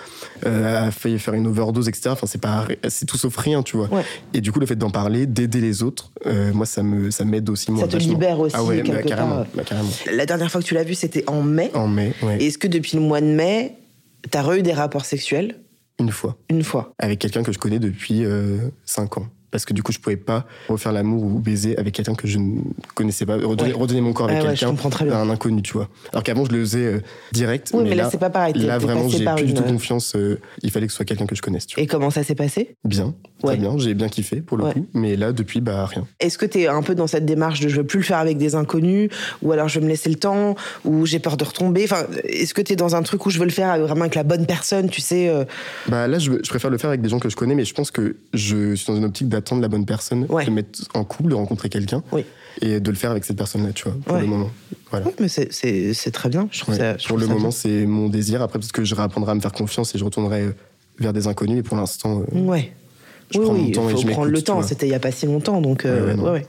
euh, 0.46 0.88
a 0.88 0.92
failli 0.92 1.20
faire 1.20 1.36
une 1.36 1.46
overdose, 1.46 1.88
etc. 1.88 2.10
Enfin, 2.10 2.26
c'est 2.26 2.42
pas, 2.42 2.68
c'est 2.88 3.06
tout 3.06 3.18
sauf 3.18 3.38
rien, 3.38 3.62
tu 3.62 3.78
vois. 3.78 3.90
Ouais. 3.94 4.02
Et 4.34 4.42
du 4.42 4.52
coup, 4.52 4.60
le 4.60 4.66
fait 4.66 4.76
d'en 4.76 4.90
parler, 4.90 5.28
d'aider 5.28 5.62
les 5.62 5.84
autres, 5.84 6.12
euh, 6.26 6.52
moi 6.52 6.66
ça 6.66 6.82
me, 6.82 7.12
ça 7.12 7.24
m'aide 7.24 7.48
aussi 7.50 7.72
moi. 7.72 7.82
Ça 7.82 7.88
te 7.88 7.94
vachement. 7.94 8.14
libère 8.14 8.40
aussi, 8.40 8.56
Ah 8.58 8.64
ouais, 8.64 8.82
bah, 8.82 9.04
carrément, 9.04 9.36
part. 9.36 9.46
bah, 9.56 9.64
carrément. 9.64 9.90
La 10.12 10.26
dernière 10.26 10.50
fois 10.52 10.62
que 10.62 10.66
tu 10.66 10.74
l'as 10.74 10.84
vu, 10.84 10.96
c'était 10.96 11.24
en 11.30 11.44
mai. 11.44 11.70
En 11.76 11.88
mai, 11.88 12.14
ouais, 12.24 12.44
Est-ce 12.44 12.58
que 12.58 12.68
depuis 12.68 12.98
le 12.98 13.04
mois 13.04 13.22
de 13.22 13.28
mai, 13.28 13.76
t'as 14.32 14.42
re 14.42 14.54
eu 14.54 14.62
des 14.64 14.74
rapports 14.74 15.06
sexuels? 15.06 15.58
Une 16.00 16.12
fois, 16.12 16.38
une 16.50 16.64
fois 16.64 16.94
avec 16.98 17.20
quelqu'un 17.20 17.44
que 17.44 17.52
je 17.52 17.60
connais 17.60 17.78
depuis 17.80 18.24
5 18.86 19.18
ans. 19.18 19.28
Parce 19.52 19.66
que 19.66 19.74
du 19.74 19.84
coup, 19.84 19.92
je 19.92 20.00
pouvais 20.00 20.16
pas 20.18 20.46
refaire 20.68 20.92
l'amour 20.92 21.24
ou 21.24 21.40
baiser 21.40 21.78
avec 21.78 21.94
quelqu'un 21.94 22.16
que 22.16 22.28
je 22.28 22.38
ne 22.38 22.62
connaissais 22.96 23.26
pas. 23.26 23.36
Redonner, 23.36 23.74
Ouais. 23.74 23.80
redonner 23.80 24.02
mon 24.02 24.14
corps 24.14 24.28
avec 24.28 24.42
Ouais, 24.44 24.50
ouais, 24.50 24.56
quelqu'un 24.56 25.14
un 25.16 25.30
inconnu, 25.30 25.62
tu 25.62 25.74
vois. 25.74 25.90
Alors 26.12 26.24
qu'avant, 26.24 26.46
je 26.46 26.52
le 26.52 26.60
faisais 26.60 26.86
euh, 26.86 27.00
direct. 27.32 27.72
Oui, 27.74 27.84
mais 27.84 27.96
là, 27.96 28.10
c'est 28.12 28.18
pas 28.20 28.30
pareil, 28.30 28.54
Là, 28.56 28.78
vraiment, 28.78 29.08
j'ai 29.10 29.26
plus 29.26 29.44
du 29.46 29.50
une- 29.52 29.54
tout 29.56 29.64
confiance. 29.64 30.14
euh, 30.16 30.40
il 30.62 30.72
fallait 30.72 30.86
que 30.88 30.92
ce 30.92 30.98
soit 30.98 31.06
quelqu'un 31.06 31.26
que 31.26 31.36
je 31.36 31.42
connaisse, 31.42 31.66
tu 31.68 31.76
vois. 31.76 31.84
Et 31.84 31.88
comment 31.88 32.10
ça 32.10 32.24
s'est 32.24 32.36
passé? 32.36 32.76
Bien, 32.84 33.14
très 33.44 33.58
bien. 33.58 33.78
J'ai 33.78 33.94
bien 33.94 34.10
kiffé 34.10 34.42
pour 34.42 34.58
le 34.58 34.66
coup. 34.72 34.86
Mais 34.94 35.16
là, 35.16 35.32
depuis, 35.32 35.62
bah, 35.62 35.86
rien. 35.86 36.06
Est-ce 36.20 36.38
que 36.38 36.46
t'es 36.46 36.68
un 36.68 36.82
peu 36.82 36.96
dans 36.96 37.08
cette 37.08 37.26
démarche 37.26 37.60
de 37.60 37.70
je 37.70 37.78
veux 37.78 37.86
plus 37.86 38.00
le 38.00 38.06
faire 38.06 38.18
avec 38.18 38.38
des 38.38 38.56
inconnus 38.56 39.10
ou 39.42 39.52
alors 39.52 39.68
je 39.68 39.80
vais 39.80 39.86
me 39.86 39.90
laisser 39.90 40.10
le 40.10 40.16
temps 40.16 40.56
ou 40.86 41.06
j'ai 41.06 41.20
peur 41.20 41.38
de 41.38 41.44
retomber? 41.44 41.84
Enfin, 41.84 42.06
est-ce 42.24 42.54
que 42.54 42.62
t'es 42.62 42.76
dans 42.76 42.96
un 42.96 43.02
truc 43.04 43.26
où 43.26 43.30
je 43.30 43.40
veux 43.40 43.46
le 43.46 43.52
faire 43.52 43.78
vraiment 43.80 44.02
avec 44.02 44.16
la 44.16 44.24
bonne 44.24 44.46
personne, 44.46 44.90
tu 44.90 45.02
sais 45.02 45.30
euh, 45.30 45.46
Bah, 45.88 46.08
là, 46.08 46.20
je, 46.20 46.32
je 46.44 46.50
préfère 46.50 46.70
le 46.70 46.78
faire 46.78 46.90
avec 46.90 47.02
des 47.02 47.10
gens 47.10 47.20
que 47.20 47.30
je 47.30 47.36
connais, 47.36 47.56
mais 47.56 47.66
je 47.66 47.74
pense 47.74 47.92
que 47.92 48.18
je 48.34 48.76
suis 48.76 48.88
dans 48.88 48.96
une 48.98 49.06
optique 49.06 49.28
d'attendre 49.40 49.62
la 49.62 49.68
bonne 49.68 49.86
personne, 49.86 50.26
Ouais. 50.30 50.46
de 50.46 50.50
me 50.50 50.56
mettre 50.58 50.82
en 50.94 51.04
couple, 51.04 51.30
de 51.30 51.36
rencontrer 51.36 51.70
quelqu'un 51.70 52.04
Oui. 52.12 52.24
et 52.62 52.80
de 52.80 52.90
le 52.90 52.96
faire 52.96 53.12
avec 53.12 53.26
cette 53.26 53.38
personne-là, 53.38 53.72
tu 53.74 53.86
vois, 53.86 53.96
pour 54.06 54.16
Ouais. 54.16 54.22
le 54.22 54.28
moment. 54.28 54.50
Voilà. 54.92 55.08
Mais 55.20 55.28
c'est- 55.28 56.12
très 56.12 56.30
bien. 56.30 56.48
Je 56.52 56.60
trouve 56.62 56.74
Ouais. 56.76 56.80
ça, 56.80 56.92
je 56.94 56.98
pour 56.98 57.04
trouve 57.08 57.20
le 57.22 57.28
ça 57.28 57.34
moment, 57.34 57.52
c'est 57.52 57.86
mon 57.86 58.10
désir. 58.10 58.42
Après, 58.42 58.60
peut-être 58.60 58.72
que 58.72 58.84
je 58.84 58.96
réapprendrai 58.96 59.32
à 59.32 59.36
me 59.36 59.40
faire 59.42 59.52
confiance 59.52 59.94
et 59.96 59.98
je 59.98 60.04
retournerai 60.06 60.42
euh, 60.42 60.52
vers 61.00 61.14
des 61.14 61.28
inconnus. 61.28 61.56
Mais 61.58 61.64
pour 61.64 61.78
l'instant, 61.78 62.22
euh, 62.34 62.40
Ouais. 62.40 62.72
Je 63.32 63.38
oui, 63.38 63.46
prends 63.46 63.54
mon 63.54 63.64
oui, 63.66 63.72
temps 63.72 63.88
et 63.88 63.92
faut 63.92 64.02
je 64.02 64.08
prendre 64.08 64.32
le 64.32 64.42
temps. 64.42 64.62
C'était 64.64 64.88
il 64.88 64.92
y 64.92 64.96
a 64.96 65.00
pas 65.00 65.12
si 65.12 65.28
longtemps, 65.28 65.62
donc 65.62 65.86
euh, 65.86 66.16
Ouais, 66.16 66.16
non. 66.16 66.42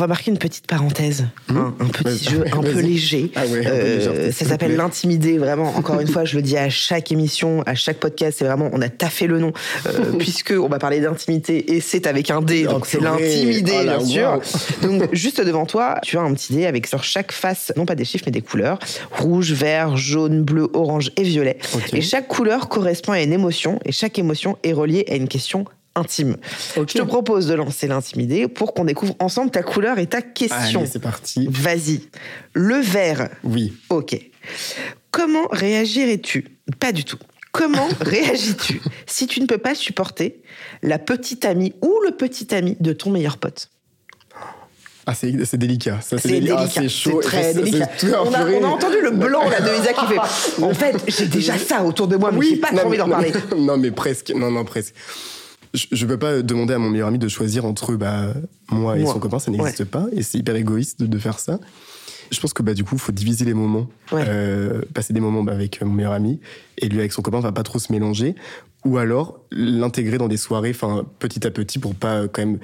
Va 0.00 0.06
marquer 0.06 0.30
une 0.30 0.38
petite 0.38 0.66
parenthèse, 0.66 1.26
un, 1.48 1.74
un 1.78 1.86
petit 1.86 2.24
jeu 2.30 2.44
un 2.52 2.60
peu 2.62 2.80
léger. 2.80 3.30
Ah 3.36 3.46
ouais, 3.46 3.62
Euh, 3.66 4.32
ça 4.32 4.44
s'appelle 4.44 4.76
l'intimider, 4.76 5.38
vraiment. 5.38 5.70
Encore 5.76 6.00
une 6.00 6.08
fois, 6.08 6.24
je 6.24 6.36
le 6.36 6.42
dis 6.42 6.56
à 6.56 6.68
chaque 6.70 7.12
émission, 7.12 7.62
à 7.66 7.74
chaque 7.74 7.98
podcast, 7.98 8.36
c'est 8.38 8.44
vraiment, 8.44 8.70
on 8.72 8.80
a 8.82 8.88
taffé 8.88 9.26
le 9.26 9.38
nom, 9.38 9.52
euh, 9.86 10.12
puisque 10.18 10.52
on 10.58 10.68
va 10.68 10.78
parler 10.78 11.00
d'intimité 11.00 11.74
et 11.74 11.80
c'est 11.80 12.06
avec 12.06 12.30
un 12.30 12.40
D, 12.42 12.64
Oh, 12.68 12.72
donc 12.72 12.86
c'est 12.86 12.98
purée. 12.98 13.10
l'intimider, 13.10 13.72
Oh 13.80 13.82
bien 13.84 14.00
sûr. 14.04 14.40
Donc, 14.82 15.08
juste 15.12 15.40
devant 15.40 15.66
toi, 15.66 15.96
tu 16.02 16.16
as 16.18 16.20
un 16.22 16.32
petit 16.34 16.54
dé 16.54 16.66
avec 16.66 16.86
sur 16.86 17.04
chaque 17.04 17.32
face, 17.32 17.72
non 17.76 17.86
pas 17.86 17.94
des 17.94 18.04
chiffres, 18.04 18.24
mais 18.26 18.32
des 18.32 18.40
couleurs 18.42 18.78
rouge, 19.12 19.52
vert, 19.52 19.96
jaune, 19.96 20.42
bleu, 20.42 20.68
orange 20.74 21.10
et 21.16 21.22
violet. 21.22 21.58
Et 21.92 22.00
chaque 22.00 22.28
couleur 22.28 22.68
correspond 22.68 23.12
à 23.12 23.20
une 23.22 23.32
émotion, 23.32 23.78
et 23.84 23.92
chaque 23.92 24.18
émotion 24.18 24.56
est 24.64 24.72
reliée 24.72 25.04
à 25.10 25.14
une 25.14 25.28
question 25.28 25.64
intime. 25.94 26.36
Je 26.76 26.82
te 26.84 27.02
propose 27.02 27.46
de 27.46 27.54
lancer 27.54 27.86
l'intimider 27.86 28.48
pour 28.48 28.74
qu'on 28.74 28.84
découvre 28.84 29.14
ensemble 29.18 29.50
ta 29.50 29.62
couleur 29.62 29.98
et 29.98 30.06
ta 30.06 30.22
question. 30.22 30.80
Allez, 30.80 30.88
c'est 30.90 30.98
parti. 31.02 31.48
Vas-y. 31.50 32.02
Le 32.52 32.76
vert. 32.76 33.28
Oui. 33.44 33.72
Ok. 33.88 34.16
Comment 35.10 35.48
réagirais-tu? 35.50 36.46
Pas 36.78 36.92
du 36.92 37.04
tout. 37.04 37.18
Comment 37.52 37.88
réagis-tu 38.00 38.80
si 39.06 39.26
tu 39.26 39.40
ne 39.40 39.46
peux 39.46 39.58
pas 39.58 39.74
supporter 39.74 40.40
la 40.82 40.98
petite 41.00 41.44
amie 41.44 41.74
ou 41.82 41.92
le 42.06 42.12
petit 42.12 42.54
ami 42.54 42.76
de 42.78 42.92
ton 42.92 43.10
meilleur 43.10 43.38
pote? 43.38 43.68
Ah, 45.06 45.14
c'est 45.14 45.44
c'est 45.44 45.56
délicat. 45.56 45.98
Ça, 46.00 46.18
C'est 46.18 46.28
délicat. 46.28 46.56
Ah, 46.58 46.62
délicat, 46.66 46.80
c'est 46.82 46.88
chaud. 46.88 47.20
c'est 47.22 47.28
très 47.28 47.52
Ça, 47.54 47.60
délicat. 47.62 47.88
c'est 47.96 48.14
On 48.14 48.32
a, 48.32 48.38
purée. 48.44 48.58
on 48.60 48.64
a 48.64 48.68
entendu 48.68 48.96
le 49.02 49.10
blanc 49.10 49.48
là 49.48 49.60
de 49.60 49.80
Isa 49.80 49.92
qui 49.92 50.06
fait. 50.06 50.62
En 50.62 50.74
fait, 50.74 50.96
j'ai 51.08 51.26
déjà 51.26 51.58
ça 51.58 51.82
autour 51.82 52.06
de 52.06 52.16
moi, 52.16 52.30
mais 52.30 52.46
j'ai 52.46 52.56
pas 52.56 52.70
non, 52.70 52.78
trop 52.78 52.88
envie 52.88 52.98
d'en 52.98 53.06
mais- 53.08 53.12
parler. 53.14 53.32
Non, 53.56 53.76
mais 53.78 53.90
presque. 53.90 54.30
Non, 54.36 54.50
non, 54.52 54.64
presque. 54.64 54.94
Je, 55.74 55.86
je 55.92 56.06
peux 56.06 56.18
pas 56.18 56.42
demander 56.42 56.74
à 56.74 56.78
mon 56.78 56.90
meilleur 56.90 57.08
ami 57.08 57.18
de 57.18 57.28
choisir 57.28 57.64
entre 57.64 57.94
bah, 57.94 58.34
moi 58.70 58.98
et 58.98 59.02
Moi. 59.02 59.12
son 59.12 59.20
copain, 59.20 59.38
ça 59.38 59.50
n'existe 59.50 59.84
pas. 59.84 60.06
Et 60.12 60.22
c'est 60.22 60.38
hyper 60.38 60.56
égoïste 60.56 61.00
de, 61.00 61.06
de 61.06 61.18
faire 61.18 61.38
ça. 61.38 61.58
Je 62.30 62.38
pense 62.40 62.52
que 62.52 62.62
bah, 62.62 62.74
du 62.74 62.84
coup, 62.84 62.94
il 62.96 63.00
faut 63.00 63.12
diviser 63.12 63.44
les 63.44 63.54
moments. 63.54 63.88
Ouais. 64.12 64.24
Euh, 64.26 64.82
passer 64.94 65.12
des 65.12 65.20
moments 65.20 65.42
bah, 65.42 65.52
avec 65.52 65.80
mon 65.82 65.92
meilleur 65.92 66.12
ami. 66.12 66.40
Et 66.78 66.88
lui, 66.88 66.98
avec 66.98 67.12
son 67.12 67.22
copain, 67.22 67.40
va 67.40 67.52
pas 67.52 67.62
trop 67.62 67.78
se 67.78 67.92
mélanger. 67.92 68.34
Ou 68.84 68.98
alors 68.98 69.40
l'intégrer 69.50 70.16
dans 70.18 70.28
des 70.28 70.36
soirées, 70.36 70.74
petit 71.18 71.46
à 71.46 71.50
petit, 71.50 71.78
pour 71.78 71.94
pas 71.94 72.22
euh, 72.22 72.28
quand 72.32 72.42
même 72.42 72.58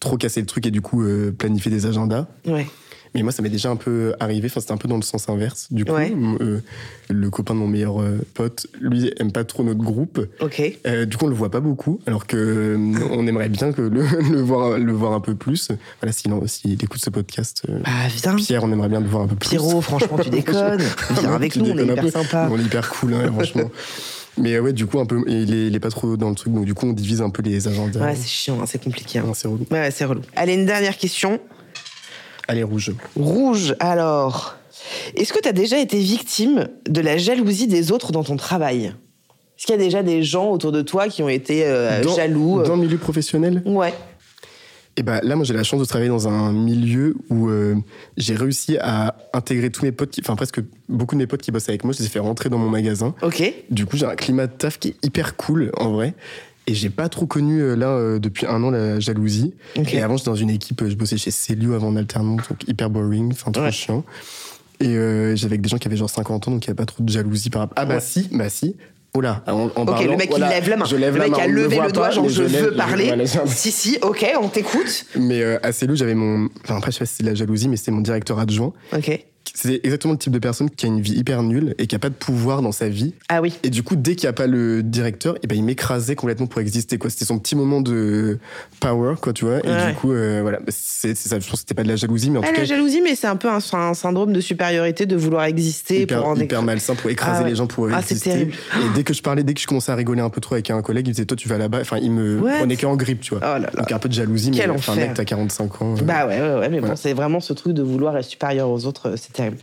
trop 0.00 0.16
casser 0.16 0.40
le 0.40 0.46
truc 0.46 0.66
et 0.66 0.70
du 0.70 0.80
coup 0.80 1.02
euh, 1.02 1.30
planifier 1.30 1.70
des 1.70 1.86
agendas. 1.86 2.26
Ouais. 2.46 2.66
Mais 3.14 3.22
moi, 3.22 3.32
ça 3.32 3.42
m'est 3.42 3.48
déjà 3.48 3.70
un 3.70 3.76
peu 3.76 4.14
arrivé. 4.20 4.46
Enfin, 4.50 4.60
c'était 4.60 4.72
un 4.72 4.76
peu 4.76 4.86
dans 4.88 4.96
le 4.96 5.02
sens 5.02 5.28
inverse. 5.28 5.66
Du 5.72 5.84
coup, 5.84 5.92
Ouais. 5.92 6.12
euh, 6.40 6.60
le 7.08 7.30
copain 7.30 7.54
de 7.54 7.58
mon 7.58 7.66
meilleur 7.66 8.00
euh, 8.00 8.18
pote, 8.34 8.68
lui, 8.80 9.12
aime 9.18 9.32
pas 9.32 9.42
trop 9.44 9.64
notre 9.64 9.80
groupe. 9.80 10.20
Ok. 10.40 10.62
Euh, 10.86 11.06
du 11.06 11.16
coup, 11.16 11.24
on 11.24 11.28
le 11.28 11.34
voit 11.34 11.50
pas 11.50 11.58
beaucoup, 11.60 11.98
alors 12.06 12.26
que 12.28 12.76
on 13.10 13.26
aimerait 13.26 13.48
bien 13.48 13.72
que 13.72 13.82
le, 13.82 14.02
le 14.30 14.40
voir, 14.40 14.78
le 14.78 14.92
voir 14.92 15.12
un 15.12 15.20
peu 15.20 15.34
plus. 15.34 15.70
Voilà, 16.00 16.12
s'il 16.12 16.72
écoute 16.82 17.00
ce 17.02 17.10
podcast, 17.10 17.64
Bah 17.68 17.90
viens. 18.14 18.36
Pierre, 18.36 18.62
on 18.64 18.70
aimerait 18.72 18.88
bien 18.88 19.00
le 19.00 19.08
voir 19.08 19.24
un 19.24 19.26
peu 19.26 19.34
plus. 19.34 19.48
Pierrot, 19.50 19.80
franchement, 19.80 20.18
tu 20.18 20.30
déconnes. 20.30 20.82
Viens 21.18 21.32
avec 21.34 21.56
nous, 21.56 21.70
on 21.70 21.78
est 21.78 21.82
hyper 21.84 22.10
sympa. 22.12 22.48
On 22.52 22.58
est 22.58 22.62
hyper 22.62 22.88
cool, 22.90 23.14
hein, 23.14 23.30
franchement. 23.32 23.70
Mais 24.38 24.58
ouais, 24.60 24.72
du 24.72 24.86
coup, 24.86 25.00
un 25.00 25.04
peu, 25.06 25.22
il 25.26 25.52
est, 25.52 25.66
il 25.66 25.74
est 25.74 25.80
pas 25.80 25.90
trop 25.90 26.16
dans 26.16 26.28
le 26.30 26.36
truc, 26.36 26.54
donc 26.54 26.64
du 26.64 26.72
coup, 26.74 26.86
on 26.86 26.92
divise 26.92 27.20
un 27.20 27.30
peu 27.30 27.42
les 27.42 27.66
agendas. 27.66 28.00
Ouais, 28.00 28.14
c'est 28.14 28.28
chiant, 28.28 28.58
hein, 28.62 28.66
c'est 28.66 28.82
compliqué. 28.82 29.18
hein. 29.18 29.32
C'est 29.34 29.48
relou. 29.48 29.66
Ouais, 29.72 29.90
c'est 29.90 30.04
relou. 30.04 30.20
Allez, 30.36 30.54
une 30.54 30.64
dernière 30.66 30.96
question. 30.96 31.40
Allez, 32.50 32.64
rouge. 32.64 32.90
Rouge, 33.14 33.76
alors. 33.78 34.56
Est-ce 35.14 35.32
que 35.32 35.38
tu 35.40 35.48
as 35.48 35.52
déjà 35.52 35.78
été 35.78 36.00
victime 36.00 36.66
de 36.88 37.00
la 37.00 37.16
jalousie 37.16 37.68
des 37.68 37.92
autres 37.92 38.10
dans 38.10 38.24
ton 38.24 38.34
travail? 38.34 38.86
Est-ce 39.56 39.66
qu'il 39.66 39.76
y 39.76 39.78
a 39.78 39.80
déjà 39.80 40.02
des 40.02 40.24
gens 40.24 40.50
autour 40.50 40.72
de 40.72 40.82
toi 40.82 41.06
qui 41.06 41.22
ont 41.22 41.28
été 41.28 41.62
euh, 41.64 42.02
Dans- 42.02 42.16
jaloux 42.16 42.58
euh, 42.58 42.64
Dans 42.64 42.74
le 42.74 42.82
milieu 42.82 42.98
professionnel? 42.98 43.62
Ouais. 43.66 43.94
Et 44.96 45.04
bah 45.04 45.20
là, 45.22 45.36
moi, 45.36 45.44
j'ai 45.44 45.54
la 45.54 45.62
chance 45.62 45.78
de 45.78 45.84
travailler 45.84 46.08
dans 46.10 46.26
un 46.26 46.52
milieu 46.52 47.14
où 47.30 47.48
euh, 47.50 47.76
j'ai 48.16 48.34
réussi 48.34 48.78
à 48.80 49.14
intégrer 49.32 49.70
tous 49.70 49.84
mes 49.84 49.92
potes, 49.92 50.16
enfin 50.20 50.34
presque 50.34 50.60
beaucoup 50.88 51.14
de 51.14 51.20
mes 51.20 51.28
potes 51.28 51.42
qui 51.42 51.52
bossent 51.52 51.68
avec 51.68 51.84
moi, 51.84 51.92
je 51.92 52.00
les 52.00 52.06
ai 52.06 52.08
fait 52.08 52.18
rentrer 52.18 52.48
dans 52.48 52.58
mon 52.58 52.68
magasin. 52.68 53.14
Ok. 53.22 53.44
Du 53.70 53.86
coup, 53.86 53.96
j'ai 53.96 54.06
un 54.06 54.16
climat 54.16 54.48
de 54.48 54.52
taf 54.54 54.80
qui 54.80 54.88
est 54.88 55.06
hyper 55.06 55.36
cool, 55.36 55.70
en 55.76 55.92
vrai. 55.92 56.14
Et 56.66 56.74
j'ai 56.74 56.90
pas 56.90 57.08
trop 57.08 57.26
connu, 57.26 57.60
euh, 57.60 57.74
là, 57.74 57.88
euh, 57.88 58.18
depuis 58.18 58.46
un 58.46 58.62
an, 58.62 58.70
la 58.70 59.00
jalousie. 59.00 59.54
Et 59.76 60.00
avant, 60.02 60.16
j'étais 60.16 60.30
dans 60.30 60.36
une 60.36 60.50
équipe, 60.50 60.82
euh, 60.82 60.90
je 60.90 60.94
bossais 60.94 61.16
chez 61.16 61.30
Célio 61.30 61.72
avant 61.74 61.88
en 61.88 61.96
alternance, 61.96 62.42
donc 62.48 62.68
hyper 62.68 62.90
boring, 62.90 63.32
enfin, 63.32 63.50
trop 63.50 63.64
Ouais. 63.64 63.72
chiant. 63.72 64.04
Et 64.78 64.88
euh, 64.88 65.34
j'avais 65.36 65.54
avec 65.54 65.62
des 65.62 65.68
gens 65.68 65.78
qui 65.78 65.88
avaient 65.88 65.96
genre 65.96 66.08
50 66.10 66.48
ans, 66.48 66.50
donc 66.52 66.64
il 66.64 66.68
n'y 66.68 66.70
avait 66.70 66.76
pas 66.76 66.86
trop 66.86 67.02
de 67.02 67.08
jalousie 67.10 67.50
par 67.50 67.62
rapport. 67.62 67.74
Ah 67.76 67.86
bah 67.86 67.94
Ouais. 67.94 68.00
si, 68.00 68.28
bah 68.32 68.48
si. 68.48 68.76
Oh 69.12 69.20
là, 69.20 69.42
en, 69.48 69.52
en 69.52 69.66
Ok, 69.66 69.86
parlant, 69.86 70.12
le 70.12 70.16
mec 70.16 70.30
voilà, 70.30 70.46
il 70.46 70.50
lève 70.54 70.68
la 70.68 70.76
main. 70.76 70.84
Je 70.84 70.94
lève 70.96 71.14
le 71.14 71.18
la 71.18 71.24
mec 71.28 71.36
main, 71.36 71.42
a 71.42 71.46
levé 71.48 71.76
le 71.80 71.90
doigt, 71.90 72.04
pas, 72.06 72.10
genre 72.12 72.28
je, 72.28 72.42
lève, 72.44 72.64
veux 72.66 72.74
parler. 72.76 73.12
si, 73.46 73.72
si, 73.72 73.98
ok, 74.02 74.24
on 74.40 74.46
t'écoute. 74.48 75.06
Mais 75.18 75.42
euh, 75.42 75.58
à 75.64 75.72
Célio, 75.72 75.96
j'avais 75.96 76.14
mon. 76.14 76.48
Enfin, 76.62 76.76
après, 76.76 76.92
je 76.92 76.96
sais 76.98 77.00
pas 77.00 77.06
si 77.06 77.14
c'est 77.16 77.22
de 77.24 77.28
la 77.28 77.34
jalousie, 77.34 77.68
mais 77.68 77.76
c'était 77.76 77.90
mon 77.90 78.02
directeur 78.02 78.38
adjoint. 78.38 78.72
Ok. 78.96 79.26
C'est 79.54 79.80
exactement 79.84 80.12
le 80.12 80.18
type 80.18 80.32
de 80.32 80.38
personne 80.38 80.70
qui 80.70 80.86
a 80.86 80.88
une 80.88 81.00
vie 81.00 81.14
hyper 81.14 81.42
nulle 81.42 81.74
et 81.78 81.86
qui 81.86 81.94
a 81.94 81.98
pas 81.98 82.08
de 82.08 82.14
pouvoir 82.14 82.62
dans 82.62 82.72
sa 82.72 82.88
vie. 82.88 83.14
Ah 83.28 83.40
oui. 83.42 83.52
Et 83.62 83.70
du 83.70 83.82
coup, 83.82 83.96
dès 83.96 84.14
qu'il 84.14 84.26
n'y 84.26 84.30
a 84.30 84.32
pas 84.32 84.46
le 84.46 84.82
directeur, 84.82 85.36
et 85.42 85.46
ben, 85.46 85.56
il 85.56 85.64
m'écrasait 85.64 86.14
complètement 86.16 86.46
pour 86.46 86.60
exister. 86.60 86.98
quoi. 86.98 87.10
C'était 87.10 87.24
son 87.24 87.38
petit 87.38 87.56
moment 87.56 87.80
de 87.80 88.38
power, 88.80 89.14
quoi, 89.20 89.32
tu 89.32 89.44
vois. 89.44 89.58
Et 89.64 89.68
Ouais. 89.68 89.88
du 89.90 89.94
coup, 89.94 90.12
euh, 90.12 90.40
voilà, 90.42 90.60
c'est 90.68 91.14
ça. 91.16 91.38
Je 91.38 91.44
pense 91.46 91.52
que 91.54 91.58
c'était 91.60 91.74
pas 91.74 91.82
de 91.82 91.88
la 91.88 91.96
jalousie, 91.96 92.30
mais 92.30 92.38
en 92.38 92.42
Ah, 92.42 92.46
tout 92.48 92.52
la 92.54 92.58
cas, 92.60 92.64
jalousie, 92.64 93.00
mais 93.02 93.14
c'est 93.14 93.26
un 93.26 93.36
peu 93.36 93.48
un, 93.48 93.58
un 93.72 93.94
syndrome 93.94 94.32
de 94.32 94.40
supériorité 94.40 95.06
de 95.06 95.16
vouloir 95.16 95.44
exister 95.44 96.02
hyper, 96.02 96.20
pour 96.20 96.28
en 96.28 96.36
hyper 96.36 96.62
malsain 96.62 96.94
pour 96.94 97.10
écraser 97.10 97.42
Ah 97.44 97.48
les 97.48 97.54
gens 97.56 97.66
pour 97.66 97.88
Ah, 97.92 98.00
c'est 98.02 98.12
exister. 98.12 98.30
terrible. 98.30 98.52
Et 98.76 98.94
dès 98.94 99.02
que 99.04 99.12
je 99.14 99.22
parlais, 99.22 99.42
dès 99.42 99.54
que 99.54 99.60
je 99.60 99.66
commençais 99.66 99.92
à 99.92 99.94
rigoler 99.94 100.20
un 100.20 100.30
peu 100.30 100.40
trop 100.40 100.54
avec 100.54 100.70
un 100.70 100.80
collègue, 100.82 101.06
il 101.06 101.10
me 101.10 101.14
disait 101.14 101.24
Toi, 101.26 101.36
tu 101.36 101.48
vas 101.48 101.58
là-bas. 101.58 101.78
Enfin, 101.80 101.98
il 102.00 102.10
me 102.12 102.40
What? 102.40 102.58
prenait 102.58 102.76
qu'en 102.76 102.96
grippe, 102.96 103.20
tu 103.20 103.34
vois. 103.34 103.40
Oh 103.42 103.58
là 103.58 103.60
là. 103.60 103.70
Donc 103.82 103.92
un 103.92 103.98
peu 103.98 104.08
de 104.08 104.14
jalousie, 104.14 104.50
Quel 104.52 104.70
mais 104.70 104.76
enfin, 104.76 104.94
mec, 104.94 105.14
t'as 105.14 105.24
45 105.24 105.82
ans. 105.82 105.94
euh, 105.98 106.02
Bah 106.02 106.26
ouais, 106.26 106.40
ouais, 106.40 106.54
ouais, 106.60 106.68
mais 106.68 106.80
bon, 106.80 106.94
c'est 106.96 107.12
vraiment 107.12 107.40
ce 107.40 107.52
truc 107.52 107.72
de 107.74 107.82
vouloir 107.82 108.16
être 108.16 108.24
supérieur 108.24 108.70
aux 108.70 108.86
autres, 108.86 109.10
euh, 109.10 109.16
terrible. 109.40 109.58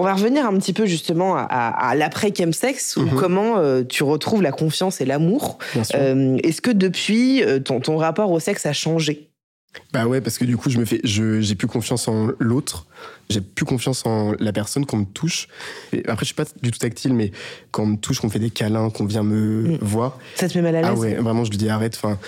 On 0.00 0.02
va 0.04 0.14
revenir 0.14 0.46
un 0.46 0.56
petit 0.58 0.72
peu 0.72 0.86
justement 0.86 1.36
à, 1.36 1.40
à- 1.42 1.88
à 1.90 1.94
l'après 1.96 2.32
chemsex, 2.36 2.96
ou 2.96 3.02
Mhm. 3.02 3.10
comment 3.18 3.58
euh, 3.58 3.82
tu 3.82 4.04
retrouves 4.04 4.42
la 4.42 4.52
confiance 4.52 5.00
et 5.00 5.04
l'amour. 5.04 5.58
Euh, 5.94 6.38
Est-ce 6.44 6.60
que 6.60 6.70
depuis, 6.70 7.42
euh, 7.42 7.58
ton, 7.58 7.80
ton 7.80 7.96
rapport 7.96 8.30
au 8.30 8.38
sexe 8.38 8.64
a 8.66 8.72
changé? 8.72 9.27
Bah 9.92 10.06
ouais, 10.06 10.20
parce 10.20 10.38
que 10.38 10.44
du 10.44 10.56
coup, 10.56 10.70
je 10.70 10.78
me 10.78 10.84
fais, 10.84 11.00
j'ai 11.04 11.54
plus 11.54 11.66
confiance 11.66 12.08
en 12.08 12.28
l'autre. 12.38 12.86
J'ai 13.30 13.40
plus 13.40 13.64
confiance 13.64 14.04
en 14.06 14.32
la 14.38 14.52
personne 14.52 14.86
qu'on 14.86 14.98
me 14.98 15.04
touche. 15.04 15.48
Et 15.92 16.00
après, 16.08 16.20
je 16.24 16.26
suis 16.26 16.34
pas 16.34 16.44
du 16.62 16.70
tout 16.70 16.78
tactile, 16.78 17.12
mais 17.14 17.30
quand 17.70 17.82
on 17.82 17.86
me 17.86 17.96
touche, 17.96 18.20
qu'on 18.20 18.30
fait 18.30 18.38
des 18.38 18.50
câlins, 18.50 18.90
qu'on 18.90 19.04
vient 19.04 19.22
me 19.22 19.74
Mm. 19.74 19.78
voir. 19.82 20.18
Ça 20.36 20.48
te 20.48 20.56
met 20.56 20.62
mal 20.62 20.76
à 20.76 20.80
l'aise 20.82 20.90
Ah 20.92 20.98
ouais, 20.98 21.14
vraiment, 21.16 21.44
je 21.44 21.50
lui 21.50 21.58
dis 21.58 21.68
arrête. 21.68 21.98
Enfin, 22.02 22.18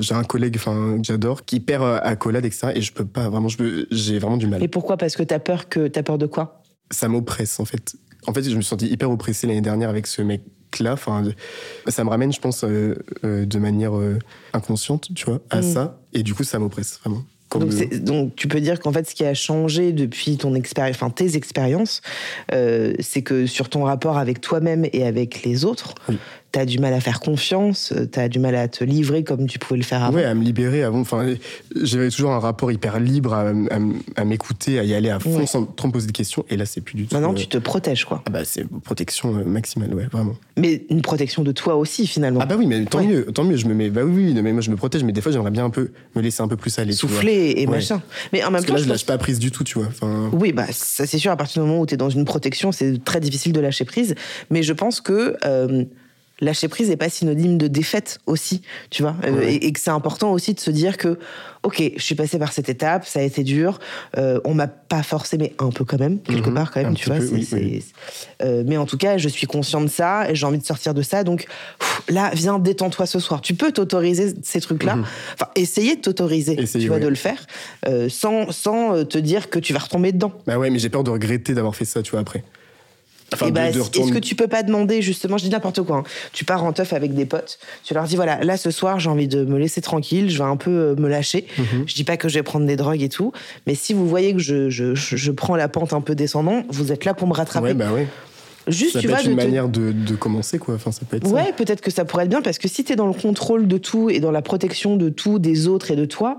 j'ai 0.00 0.14
un 0.14 0.24
collègue, 0.24 0.54
enfin, 0.56 0.98
que 0.98 1.04
j'adore, 1.04 1.44
qui 1.44 1.60
perd 1.60 1.82
euh, 1.82 1.98
accolade, 2.02 2.44
etc. 2.44 2.68
Et 2.74 2.80
je 2.82 2.92
peux 2.92 3.04
pas, 3.04 3.28
vraiment, 3.28 3.48
j'ai 3.90 4.18
vraiment 4.18 4.36
du 4.36 4.46
mal. 4.46 4.62
Et 4.62 4.68
pourquoi? 4.68 4.96
Parce 4.96 5.16
que 5.16 5.22
t'as 5.22 5.38
peur 5.40 5.68
que 5.68 5.88
t'as 5.88 6.02
peur 6.02 6.18
de 6.18 6.26
quoi? 6.26 6.62
Ça 6.90 7.08
m'oppresse, 7.08 7.58
en 7.60 7.64
fait. 7.64 7.96
En 8.28 8.32
fait, 8.32 8.42
je 8.42 8.56
me 8.56 8.60
suis 8.60 8.68
senti 8.70 8.86
hyper 8.88 9.10
oppressé 9.10 9.46
l'année 9.46 9.60
dernière 9.60 9.88
avec 9.88 10.06
ce 10.06 10.22
mec-là. 10.22 10.92
Enfin, 10.92 11.24
je- 11.24 11.90
ça 11.90 12.04
me 12.04 12.10
ramène, 12.10 12.32
je 12.32 12.40
pense, 12.40 12.62
euh, 12.64 12.94
euh, 13.24 13.44
de 13.46 13.58
manière 13.58 13.96
euh, 13.96 14.18
inconsciente, 14.52 15.08
tu 15.14 15.26
vois, 15.26 15.40
à 15.50 15.58
Mm. 15.60 15.62
ça. 15.62 16.00
Et 16.16 16.22
du 16.22 16.34
coup, 16.34 16.44
ça 16.44 16.58
m'oppresse, 16.58 16.98
vraiment. 17.04 17.24
Donc, 18.00 18.34
tu 18.36 18.48
peux 18.48 18.60
dire 18.60 18.80
qu'en 18.80 18.92
fait 18.92 19.08
ce 19.08 19.14
qui 19.14 19.24
a 19.24 19.32
changé 19.32 19.92
depuis 19.92 20.36
ton 20.36 20.54
expérience, 20.54 20.96
enfin 20.96 21.10
tes 21.10 21.36
expériences, 21.36 22.02
euh, 22.52 22.92
c'est 22.98 23.22
que 23.22 23.46
sur 23.46 23.68
ton 23.68 23.84
rapport 23.84 24.18
avec 24.18 24.40
toi-même 24.40 24.86
et 24.92 25.06
avec 25.06 25.42
les 25.44 25.64
autres, 25.64 25.94
Oui. 26.08 26.18
Tu 26.56 26.60
as 26.62 26.64
du 26.64 26.78
mal 26.78 26.94
à 26.94 27.00
faire 27.00 27.20
confiance, 27.20 27.92
tu 28.12 28.18
as 28.18 28.28
du 28.30 28.38
mal 28.38 28.54
à 28.54 28.66
te 28.66 28.82
livrer 28.82 29.24
comme 29.24 29.46
tu 29.46 29.58
pouvais 29.58 29.76
le 29.76 29.84
faire 29.84 30.02
avant. 30.02 30.16
Ouais, 30.16 30.24
à 30.24 30.34
me 30.34 30.42
libérer 30.42 30.82
avant. 30.82 31.00
Enfin, 31.00 31.34
j'avais 31.82 32.08
toujours 32.08 32.32
un 32.32 32.38
rapport 32.38 32.72
hyper 32.72 32.98
libre 32.98 33.34
à, 33.34 33.50
à- 33.50 34.20
à 34.20 34.24
m'écouter, 34.24 34.78
à 34.78 34.84
y 34.84 34.94
aller 34.94 35.10
à 35.10 35.20
fond 35.20 35.36
Ouais. 35.40 35.46
sans 35.46 35.66
trop 35.66 35.88
me 35.88 35.92
poser 35.92 36.06
de 36.06 36.12
questions. 36.12 36.46
Et 36.48 36.56
là, 36.56 36.64
c'est 36.64 36.80
plus 36.80 36.94
du 36.94 37.06
tout. 37.06 37.14
Maintenant 37.14 37.32
euh, 37.32 37.36
tu 37.36 37.46
te 37.46 37.58
protèges 37.58 38.06
quoi. 38.06 38.22
Ah 38.26 38.30
bah, 38.30 38.44
c'est 38.44 38.64
protection 38.84 39.36
euh, 39.36 39.44
maximale, 39.44 39.92
ouais, 39.94 40.06
vraiment. 40.10 40.34
Mais 40.56 40.86
une 40.88 41.02
protection 41.02 41.42
de 41.42 41.52
toi 41.52 41.76
aussi 41.76 42.06
finalement. 42.06 42.40
Ah 42.42 42.46
bah 42.46 42.56
oui, 42.58 42.66
mais 42.66 42.82
tant 42.86 43.00
Ouais. 43.00 43.06
mieux, 43.06 43.26
tant 43.26 43.44
mieux. 43.44 43.56
Je 43.56 43.66
me 43.66 43.74
mets, 43.74 43.90
bah 43.90 44.02
oui, 44.04 44.32
oui, 44.32 44.40
mais 44.42 44.52
moi 44.52 44.62
je 44.62 44.70
me 44.70 44.76
protège, 44.76 45.04
mais 45.04 45.12
des 45.12 45.20
fois 45.20 45.32
j'aimerais 45.32 45.50
bien 45.50 45.66
un 45.66 45.70
peu 45.70 45.90
me 46.14 46.22
laisser 46.22 46.42
un 46.42 46.48
peu 46.48 46.56
plus 46.56 46.78
aller. 46.78 46.92
Souffler 46.94 47.52
et 47.58 47.66
Ouais. 47.66 47.76
machin. 47.76 48.00
Mais 48.32 48.42
en 48.42 48.46
même 48.46 48.52
Parce 48.54 48.64
que 48.64 48.68
temps, 48.68 48.72
là, 48.74 48.78
je 48.78 48.84
je 48.84 48.88
pense- 48.88 49.00
lâche 49.00 49.06
pas 49.06 49.18
prise 49.18 49.38
du 49.38 49.50
tout, 49.50 49.64
tu 49.64 49.78
vois. 49.78 49.88
Enfin, 49.88 50.30
Oui, 50.32 50.52
bah, 50.52 50.64
ça 50.70 51.06
c'est 51.06 51.18
sûr, 51.18 51.30
à 51.30 51.36
partir 51.36 51.62
du 51.62 51.68
moment 51.68 51.80
où 51.82 51.86
tu 51.86 51.92
es 51.94 51.96
dans 51.98 52.08
une 52.10 52.24
protection, 52.24 52.72
c'est 52.72 53.04
très 53.04 53.20
difficile 53.20 53.52
de 53.52 53.60
lâcher 53.60 53.84
prise. 53.84 54.14
Mais 54.50 54.62
je 54.62 54.72
pense 54.72 55.00
que 55.02 55.36
euh, 55.44 55.84
lâcher 56.40 56.68
prise 56.68 56.88
n'est 56.90 56.96
pas 56.96 57.08
synonyme 57.08 57.56
de 57.58 57.66
défaite 57.66 58.18
aussi, 58.26 58.62
tu 58.90 59.02
vois. 59.02 59.16
Euh, 59.24 59.36
Ouais. 59.38 59.54
et, 59.54 59.66
et 59.66 59.72
que 59.72 59.80
c'est 59.80 59.90
important 59.90 60.32
aussi 60.32 60.52
de 60.54 60.60
se 60.60 60.70
dire 60.70 60.96
que, 60.98 61.18
ok, 61.62 61.82
je 61.96 62.02
suis 62.02 62.14
passé 62.14 62.38
par 62.38 62.52
cette 62.52 62.68
étape, 62.68 63.06
ça 63.06 63.20
a 63.20 63.22
été 63.22 63.42
dur, 63.42 63.78
euh, 64.18 64.38
on 64.44 64.52
m'a 64.54 64.66
pas 64.66 65.02
forcé, 65.02 65.38
mais 65.38 65.54
un 65.58 65.70
peu 65.70 65.84
quand 65.84 65.98
même, 65.98 66.18
quelque 66.20 66.48
Mhm, 66.50 66.54
part 66.54 66.70
quand 66.72 66.82
même, 66.82 66.94
tu 66.94 67.08
vois. 67.08 67.16
peu, 67.18 67.26
c'est- 67.26 67.32
oui, 67.34 67.44
c'est- 67.44 67.56
oui. 67.56 67.84
euh, 68.42 68.62
mais 68.66 68.76
en 68.76 68.84
tout 68.86 68.98
cas, 68.98 69.16
je 69.18 69.28
suis 69.28 69.46
conscient 69.46 69.80
de 69.80 69.88
ça 69.88 70.30
et 70.30 70.34
j'ai 70.34 70.44
envie 70.46 70.58
de 70.58 70.64
sortir 70.66 70.92
de 70.94 71.02
ça. 71.02 71.24
Donc 71.24 71.46
pff, 71.78 72.02
là, 72.10 72.30
viens, 72.34 72.58
détends-toi 72.58 73.06
ce 73.06 73.18
soir. 73.18 73.40
Tu 73.40 73.54
peux 73.54 73.72
t'autoriser 73.72 74.34
ces 74.42 74.60
trucs-là. 74.60 74.96
Mhm. 74.96 75.04
Enfin, 75.34 75.48
essayer 75.56 75.96
de 75.96 76.00
t'autoriser, 76.02 76.56
tu 76.56 76.86
vois, 76.88 76.98
de 76.98 77.08
le 77.08 77.14
faire, 77.14 77.46
euh, 77.88 78.08
sans, 78.10 78.52
sans 78.52 79.04
te 79.06 79.18
dire 79.18 79.48
que 79.50 79.58
tu 79.58 79.72
vas 79.72 79.78
retomber 79.80 80.12
dedans. 80.12 80.32
bah 80.46 80.58
ouais, 80.58 80.68
mais 80.70 80.78
j'ai 80.78 80.90
peur 80.90 81.02
de 81.02 81.10
regretter 81.10 81.54
d'avoir 81.54 81.74
fait 81.74 81.84
ça, 81.86 82.02
tu 82.02 82.10
vois, 82.12 82.20
après. 82.20 82.44
Enfin, 83.34 83.50
de 83.50 83.58
Est-ce 83.58 84.12
que 84.12 84.18
tu 84.18 84.34
peux 84.36 84.46
pas 84.46 84.62
demander 84.62 85.02
justement, 85.02 85.36
je 85.36 85.44
dis 85.44 85.50
n'importe 85.50 85.82
quoi, 85.82 85.96
hein. 85.96 86.02
tu 86.32 86.44
pars 86.44 86.62
en 86.64 86.72
teuf 86.72 86.92
avec 86.92 87.12
des 87.14 87.26
potes, 87.26 87.58
tu 87.82 87.92
leur 87.92 88.04
dis 88.04 88.14
voilà, 88.16 88.38
là 88.44 88.56
ce 88.56 88.70
soir 88.70 89.00
j'ai 89.00 89.10
envie 89.10 89.26
de 89.26 89.44
me 89.44 89.58
laisser 89.58 89.80
tranquille, 89.80 90.30
je 90.30 90.38
vais 90.38 90.44
un 90.48 90.56
peu 90.56 90.70
euh, 90.70 90.94
me 90.96 91.08
lâcher. 91.08 91.46
Mhm. 91.58 91.84
Je 91.86 91.94
dis 91.94 92.04
pas 92.04 92.16
que 92.16 92.28
je 92.28 92.34
vais 92.34 92.44
prendre 92.44 92.66
des 92.66 92.76
drogues 92.76 93.02
et 93.02 93.08
tout, 93.08 93.32
mais 93.66 93.74
si 93.74 93.94
vous 93.94 94.08
voyez 94.08 94.32
que 94.32 94.38
je, 94.38 94.70
je, 94.70 94.94
je- 94.94 95.30
prends 95.32 95.56
la 95.56 95.68
pente 95.68 95.92
un 95.92 96.00
peu 96.00 96.14
descendant, 96.14 96.62
vous 96.68 96.92
êtes 96.92 97.04
là 97.04 97.14
pour 97.14 97.26
me 97.26 97.32
rattraper. 97.34 97.66
Ouais, 97.66 97.74
bah 97.74 97.92
ouais. 97.92 98.06
Juste, 98.68 98.94
Ça 98.94 99.00
tu 99.00 99.06
peut 99.06 99.12
vois, 99.12 99.20
être 99.20 99.26
une 99.28 99.36
de 99.36 99.40
te- 99.40 99.44
manière 99.46 99.68
de, 99.68 99.92
de 99.92 100.14
commencer, 100.16 100.58
quoi. 100.58 100.74
Enfin, 100.74 100.90
ça 100.90 101.02
peut 101.08 101.16
être. 101.18 101.30
Ouais, 101.30 101.52
peut-être 101.56 101.80
que 101.80 101.90
ça 101.92 102.04
pourrait 102.04 102.24
être 102.24 102.30
bien 102.30 102.42
parce 102.42 102.58
que 102.58 102.66
si 102.68 102.82
tu 102.84 102.92
es 102.92 102.96
dans 102.96 103.06
le 103.06 103.12
contrôle 103.12 103.68
de 103.68 103.78
tout 103.78 104.10
et 104.10 104.18
dans 104.18 104.32
la 104.32 104.42
protection 104.42 104.96
de 104.96 105.08
tout, 105.08 105.38
des 105.38 105.68
autres 105.68 105.90
et 105.92 105.96
de 105.96 106.04
toi, 106.04 106.38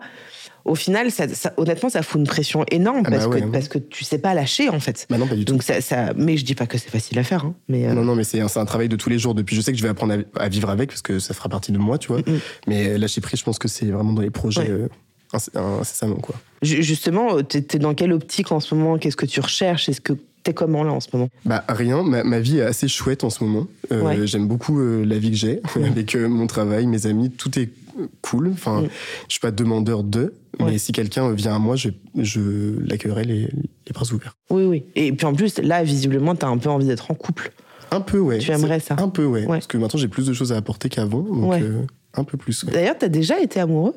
au 0.68 0.76
final, 0.76 1.10
ça, 1.12 1.28
ça- 1.30 1.54
honnêtement, 1.58 1.90
ça 1.90 2.04
fout 2.04 2.20
une 2.20 2.28
pression 2.28 2.64
énorme 2.72 3.02
Ah 3.06 3.10
bah 3.10 3.18
parce, 3.18 3.28
ouais, 3.28 3.40
que, 3.42 3.46
hein. 3.46 3.50
parce 3.52 3.68
que 3.68 3.78
tu 3.80 4.04
sais 4.04 4.20
pas 4.20 4.34
lâcher 4.34 4.70
en 4.70 4.80
fait. 4.80 5.08
Bah 5.10 5.18
non, 5.18 5.26
pas 5.28 5.36
du 5.36 5.46
tout. 5.46 5.54
Donc 5.54 5.64
ça, 5.64 5.82
ça, 5.82 6.14
mais 6.16 6.38
je 6.38 6.46
dis 6.46 6.56
pas 6.56 6.68
que 6.68 6.78
c'est 6.78 6.90
facile 6.90 7.18
à 7.20 7.24
faire, 7.24 7.46
hein, 7.46 7.56
mais 7.68 7.88
euh, 7.88 7.94
Non, 7.94 8.04
non, 8.04 8.16
mais 8.16 8.24
c'est 8.24 8.40
un, 8.42 8.66
travail 8.66 8.90
de 8.90 8.96
tous 8.96 9.10
les 9.10 9.18
jours. 9.20 9.34
Depuis, 9.34 9.56
je 9.56 9.62
sais 9.62 9.72
que 9.72 9.78
je 9.78 9.84
vais 9.84 9.90
apprendre 9.90 10.16
à, 10.36 10.44
à 10.44 10.50
vivre 10.50 10.70
avec 10.70 10.90
parce 10.90 11.02
que 11.02 11.20
ça 11.20 11.34
fera 11.34 11.50
partie 11.50 11.72
de 11.72 11.78
moi, 11.78 11.98
tu 11.98 12.10
vois. 12.10 12.20
Mm, 12.20 12.24
mm. 12.34 12.40
Mais 12.68 12.98
lâcher 12.98 13.22
prise, 13.22 13.40
je 13.40 13.46
pense 13.46 13.60
que 13.60 13.68
c'est 13.68 13.86
vraiment 13.88 14.14
dans 14.14 14.22
les 14.22 14.30
projets 14.30 14.62
Ouais. 14.62 14.70
euh, 14.70 14.88
inc- 15.34 15.58
incessamment, 15.80 16.16
quoi. 16.18 16.36
Ju- 16.62 16.84
Justement, 16.84 17.42
t'es 17.44 17.66
es 17.74 17.80
dans 17.80 17.94
quelle 17.94 18.14
optique 18.14 18.52
en 18.52 18.60
ce 18.60 18.76
moment? 18.76 18.98
Qu'est-ce 18.98 19.16
que 19.18 19.26
tu 19.26 19.40
recherches? 19.40 19.90
Est-ce 19.90 20.02
que 20.02 20.14
t'es 20.44 20.54
comment 20.54 20.84
là 20.84 20.92
en 20.94 21.00
ce 21.00 21.08
moment? 21.14 21.30
Bah 21.46 21.64
rien, 21.70 22.04
ma, 22.04 22.24
ma 22.24 22.40
vie 22.40 22.60
est 22.60 22.64
assez 22.64 22.88
chouette 22.88 23.24
en 23.24 23.30
ce 23.30 23.44
moment. 23.44 23.68
Euh, 23.92 24.02
Ouais. 24.02 24.28
J'aime 24.28 24.48
beaucoup 24.48 24.80
euh, 24.80 25.04
la 25.06 25.18
vie 25.18 25.32
que 25.32 25.38
j'ai 25.38 25.62
avec 25.86 26.16
euh, 26.16 26.28
mon 26.28 26.48
travail, 26.48 26.88
mes 26.88 27.06
amis, 27.06 27.30
tout 27.32 27.58
est 27.60 27.70
euh, 28.00 28.08
cool. 28.22 28.50
Enfin, 28.54 28.82
Mm. 28.82 28.88
je 29.28 29.34
suis 29.34 29.40
pas 29.42 29.52
demandeur 29.52 30.04
de, 30.04 30.34
Ouais. 30.60 30.72
mais 30.72 30.78
si 30.78 30.92
quelqu'un 30.92 31.32
vient 31.34 31.56
à 31.56 31.60
moi, 31.60 31.76
je, 31.76 31.90
je 32.16 32.80
l'accueillerai 32.88 33.24
les, 33.26 33.42
les 33.42 33.94
bras 33.94 34.06
ouverts. 34.12 34.36
Oui, 34.50 34.64
oui. 34.66 34.86
Et 34.96 35.12
puis 35.12 35.26
en 35.28 35.34
plus, 35.34 35.60
là, 35.60 35.84
visiblement, 35.84 36.36
t'as 36.36 36.48
un 36.48 36.58
peu 36.58 36.70
envie 36.70 36.88
d'être 36.88 37.12
en 37.12 37.14
couple. 37.16 37.52
Un 37.92 38.02
peu, 38.02 38.20
ouais. 38.20 38.40
Tu 38.40 38.52
aimerais 38.52 38.80
ça 38.80 38.96
Un 39.00 39.10
peu, 39.10 39.26
ouais. 39.26 39.42
Ouais. 39.42 39.48
Parce 39.48 39.68
que 39.68 39.78
maintenant 39.78 40.00
j'ai 40.00 40.08
plus 40.08 40.26
de 40.28 40.34
choses 40.34 40.52
à 40.52 40.58
apporter 40.58 40.90
qu'avant, 40.90 41.22
donc 41.22 41.52
Ouais. 41.52 41.62
euh, 41.62 41.82
un 42.16 42.24
peu 42.24 42.38
plus. 42.38 42.66
D'ailleurs, 42.66 42.98
t'as 42.98 43.08
déjà 43.08 43.40
été 43.40 43.60
amoureux? 43.60 43.94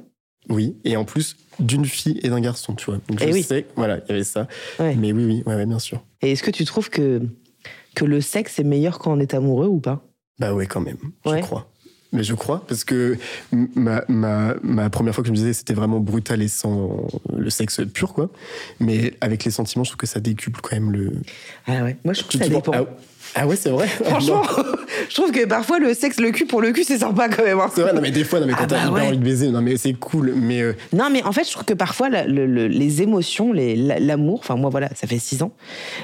Oui, 0.49 0.77
et 0.85 0.97
en 0.97 1.05
plus 1.05 1.37
d'une 1.59 1.85
fille 1.85 2.19
et 2.23 2.29
d'un 2.31 2.41
garçon, 2.41 2.75
tu 2.75 2.87
vois. 2.87 2.97
Donc 3.09 3.19
Eh 3.23 3.29
je 3.29 3.33
oui. 3.33 3.43
sais, 3.43 3.67
voilà, 3.77 3.99
il 3.99 4.09
y 4.11 4.13
avait 4.13 4.25
ça. 4.25 4.47
Mais 4.79 5.13
oui, 5.13 5.25
oui, 5.25 5.43
ouais, 5.47 5.55
ouais, 5.55 5.67
bien 5.67 5.79
sûr. 5.79 6.03
Et 6.23 6.33
est-ce 6.33 6.43
que 6.43 6.51
tu 6.51 6.65
trouves 6.65 6.89
que, 6.89 7.21
que 7.95 8.05
le 8.05 8.21
sexe 8.21 8.59
est 8.59 8.65
meilleur 8.65 8.99
quand 8.99 9.13
on 9.13 9.21
est 9.21 9.35
amoureux 9.35 9.67
ou 9.67 9.81
pas? 9.81 10.03
Bah 10.39 10.55
ouais, 10.55 10.67
quand 10.67 10.81
même, 10.81 10.97
je 11.27 11.41
crois. 11.41 11.71
Mais 12.13 12.25
je 12.25 12.35
crois, 12.35 12.65
parce 12.67 12.83
que 12.83 13.17
ma, 13.53 14.03
ma, 14.09 14.55
ma 14.63 14.91
première 14.91 15.15
fois 15.15 15.23
que 15.23 15.29
je 15.29 15.33
me 15.33 15.37
disais 15.37 15.53
c'était 15.53 15.75
vraiment 15.75 16.01
brutal 16.01 16.43
et 16.43 16.49
sans 16.49 17.07
le 17.37 17.51
sexe 17.51 17.81
pur, 17.95 18.15
quoi. 18.15 18.31
Mais 18.81 19.15
avec 19.21 19.45
les 19.45 19.53
sentiments, 19.53 19.85
je 19.85 19.91
trouve 19.91 19.99
que 19.99 20.07
ça 20.09 20.19
décuple 20.19 20.61
quand 20.61 20.75
même 20.75 20.91
le. 20.91 21.13
Ah 21.69 21.85
ouais. 21.85 21.97
Moi, 22.05 22.15
je 22.15 22.21
trouve 22.21 22.33
que 22.33 22.39
ça 22.39 22.49
dépend. 22.49 22.73
Ah, 22.75 22.85
ah 23.37 23.47
ouais, 23.47 23.55
c'est 23.55 23.71
vrai 23.71 23.87
Franchement, 23.87 24.43
je 25.09 25.15
trouve 25.15 25.31
que 25.33 25.45
parfois 25.47 25.79
le 25.79 25.95
sexe, 25.95 26.21
le 26.21 26.31
cul 26.31 26.47
pour 26.47 26.61
le 26.61 26.73
cul, 26.73 26.85
c'est 26.85 26.99
sympa 26.99 27.29
quand 27.29 27.45
même. 27.45 27.59
hein. 27.61 27.71
C'est 27.75 27.83
vrai, 27.83 27.93
non 27.93 28.01
mais 28.01 28.11
des 28.11 28.25
fois, 28.25 28.41
non 28.41 28.47
mais 28.47 28.53
quand 28.53 28.65
Ah 28.65 28.67
t'as 28.67 28.77
bah 28.77 28.83
hyper 28.89 28.93
ouais. 28.95 29.07
envie 29.09 29.19
de 29.19 29.25
baiser, 29.25 29.49
non 29.49 29.61
mais 29.63 29.77
c'est 29.77 29.93
cool, 29.95 30.33
mais 30.37 30.61
euh, 30.63 30.73
Non, 30.93 31.09
mais 31.11 31.23
en 31.23 31.33
fait, 31.33 31.45
je 31.45 31.51
trouve 31.53 31.65
que 31.65 31.75
parfois, 31.75 32.09
la- 32.09 32.27
le- 32.27 32.47
le- 32.47 32.67
les 32.69 33.03
émotions, 33.03 33.53
l'amour, 33.53 34.41
enfin, 34.43 34.57
moi, 34.57 34.71
voilà, 34.71 34.89
ça 34.95 35.07
fait 35.07 35.19
six 35.19 35.43
ans, 35.43 35.53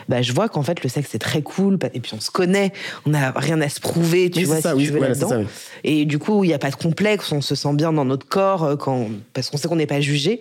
bah, 0.09 0.23
je 0.23 0.33
vois 0.33 0.49
qu'en 0.49 0.63
fait, 0.63 0.83
le 0.83 0.89
sexe, 0.89 1.09
c'est 1.13 1.19
très 1.19 1.43
cool, 1.43 1.79
et 1.95 2.01
puis 2.01 2.13
on 2.17 2.21
se 2.21 2.31
connaît, 2.31 2.73
on 3.07 3.11
n'a 3.11 3.33
rien 3.37 3.61
à 3.61 3.69
se 3.69 3.81
prouver, 3.81 4.31
tu 4.31 4.41
Oui, 4.41 4.45
vois, 4.45 4.61
ça, 4.61 4.71
si 4.71 4.77
oui, 4.77 4.85
tu 4.87 4.93
veux, 4.93 4.99
voilà, 4.99 5.15
ça, 5.15 5.27
oui. 5.39 5.45
Et 5.85 6.05
du 6.05 6.19
coup, 6.19 6.45
il 6.45 6.49
n'y 6.49 6.55
a 6.55 6.59
pas 6.59 6.71
de 6.71 6.77
complexe, 6.77 7.33
on 7.33 7.41
se 7.41 7.55
sent 7.55 7.73
bien 7.75 7.93
dans 7.93 8.05
notre 8.05 8.27
corps, 8.27 8.65
euh, 8.65 8.77
quand, 8.77 9.09
parce 9.33 9.51
qu'on 9.51 9.57
sait 9.57 9.69
qu'on 9.69 9.77
n'est 9.77 9.87
pas 9.87 10.01
jugé. 10.01 10.41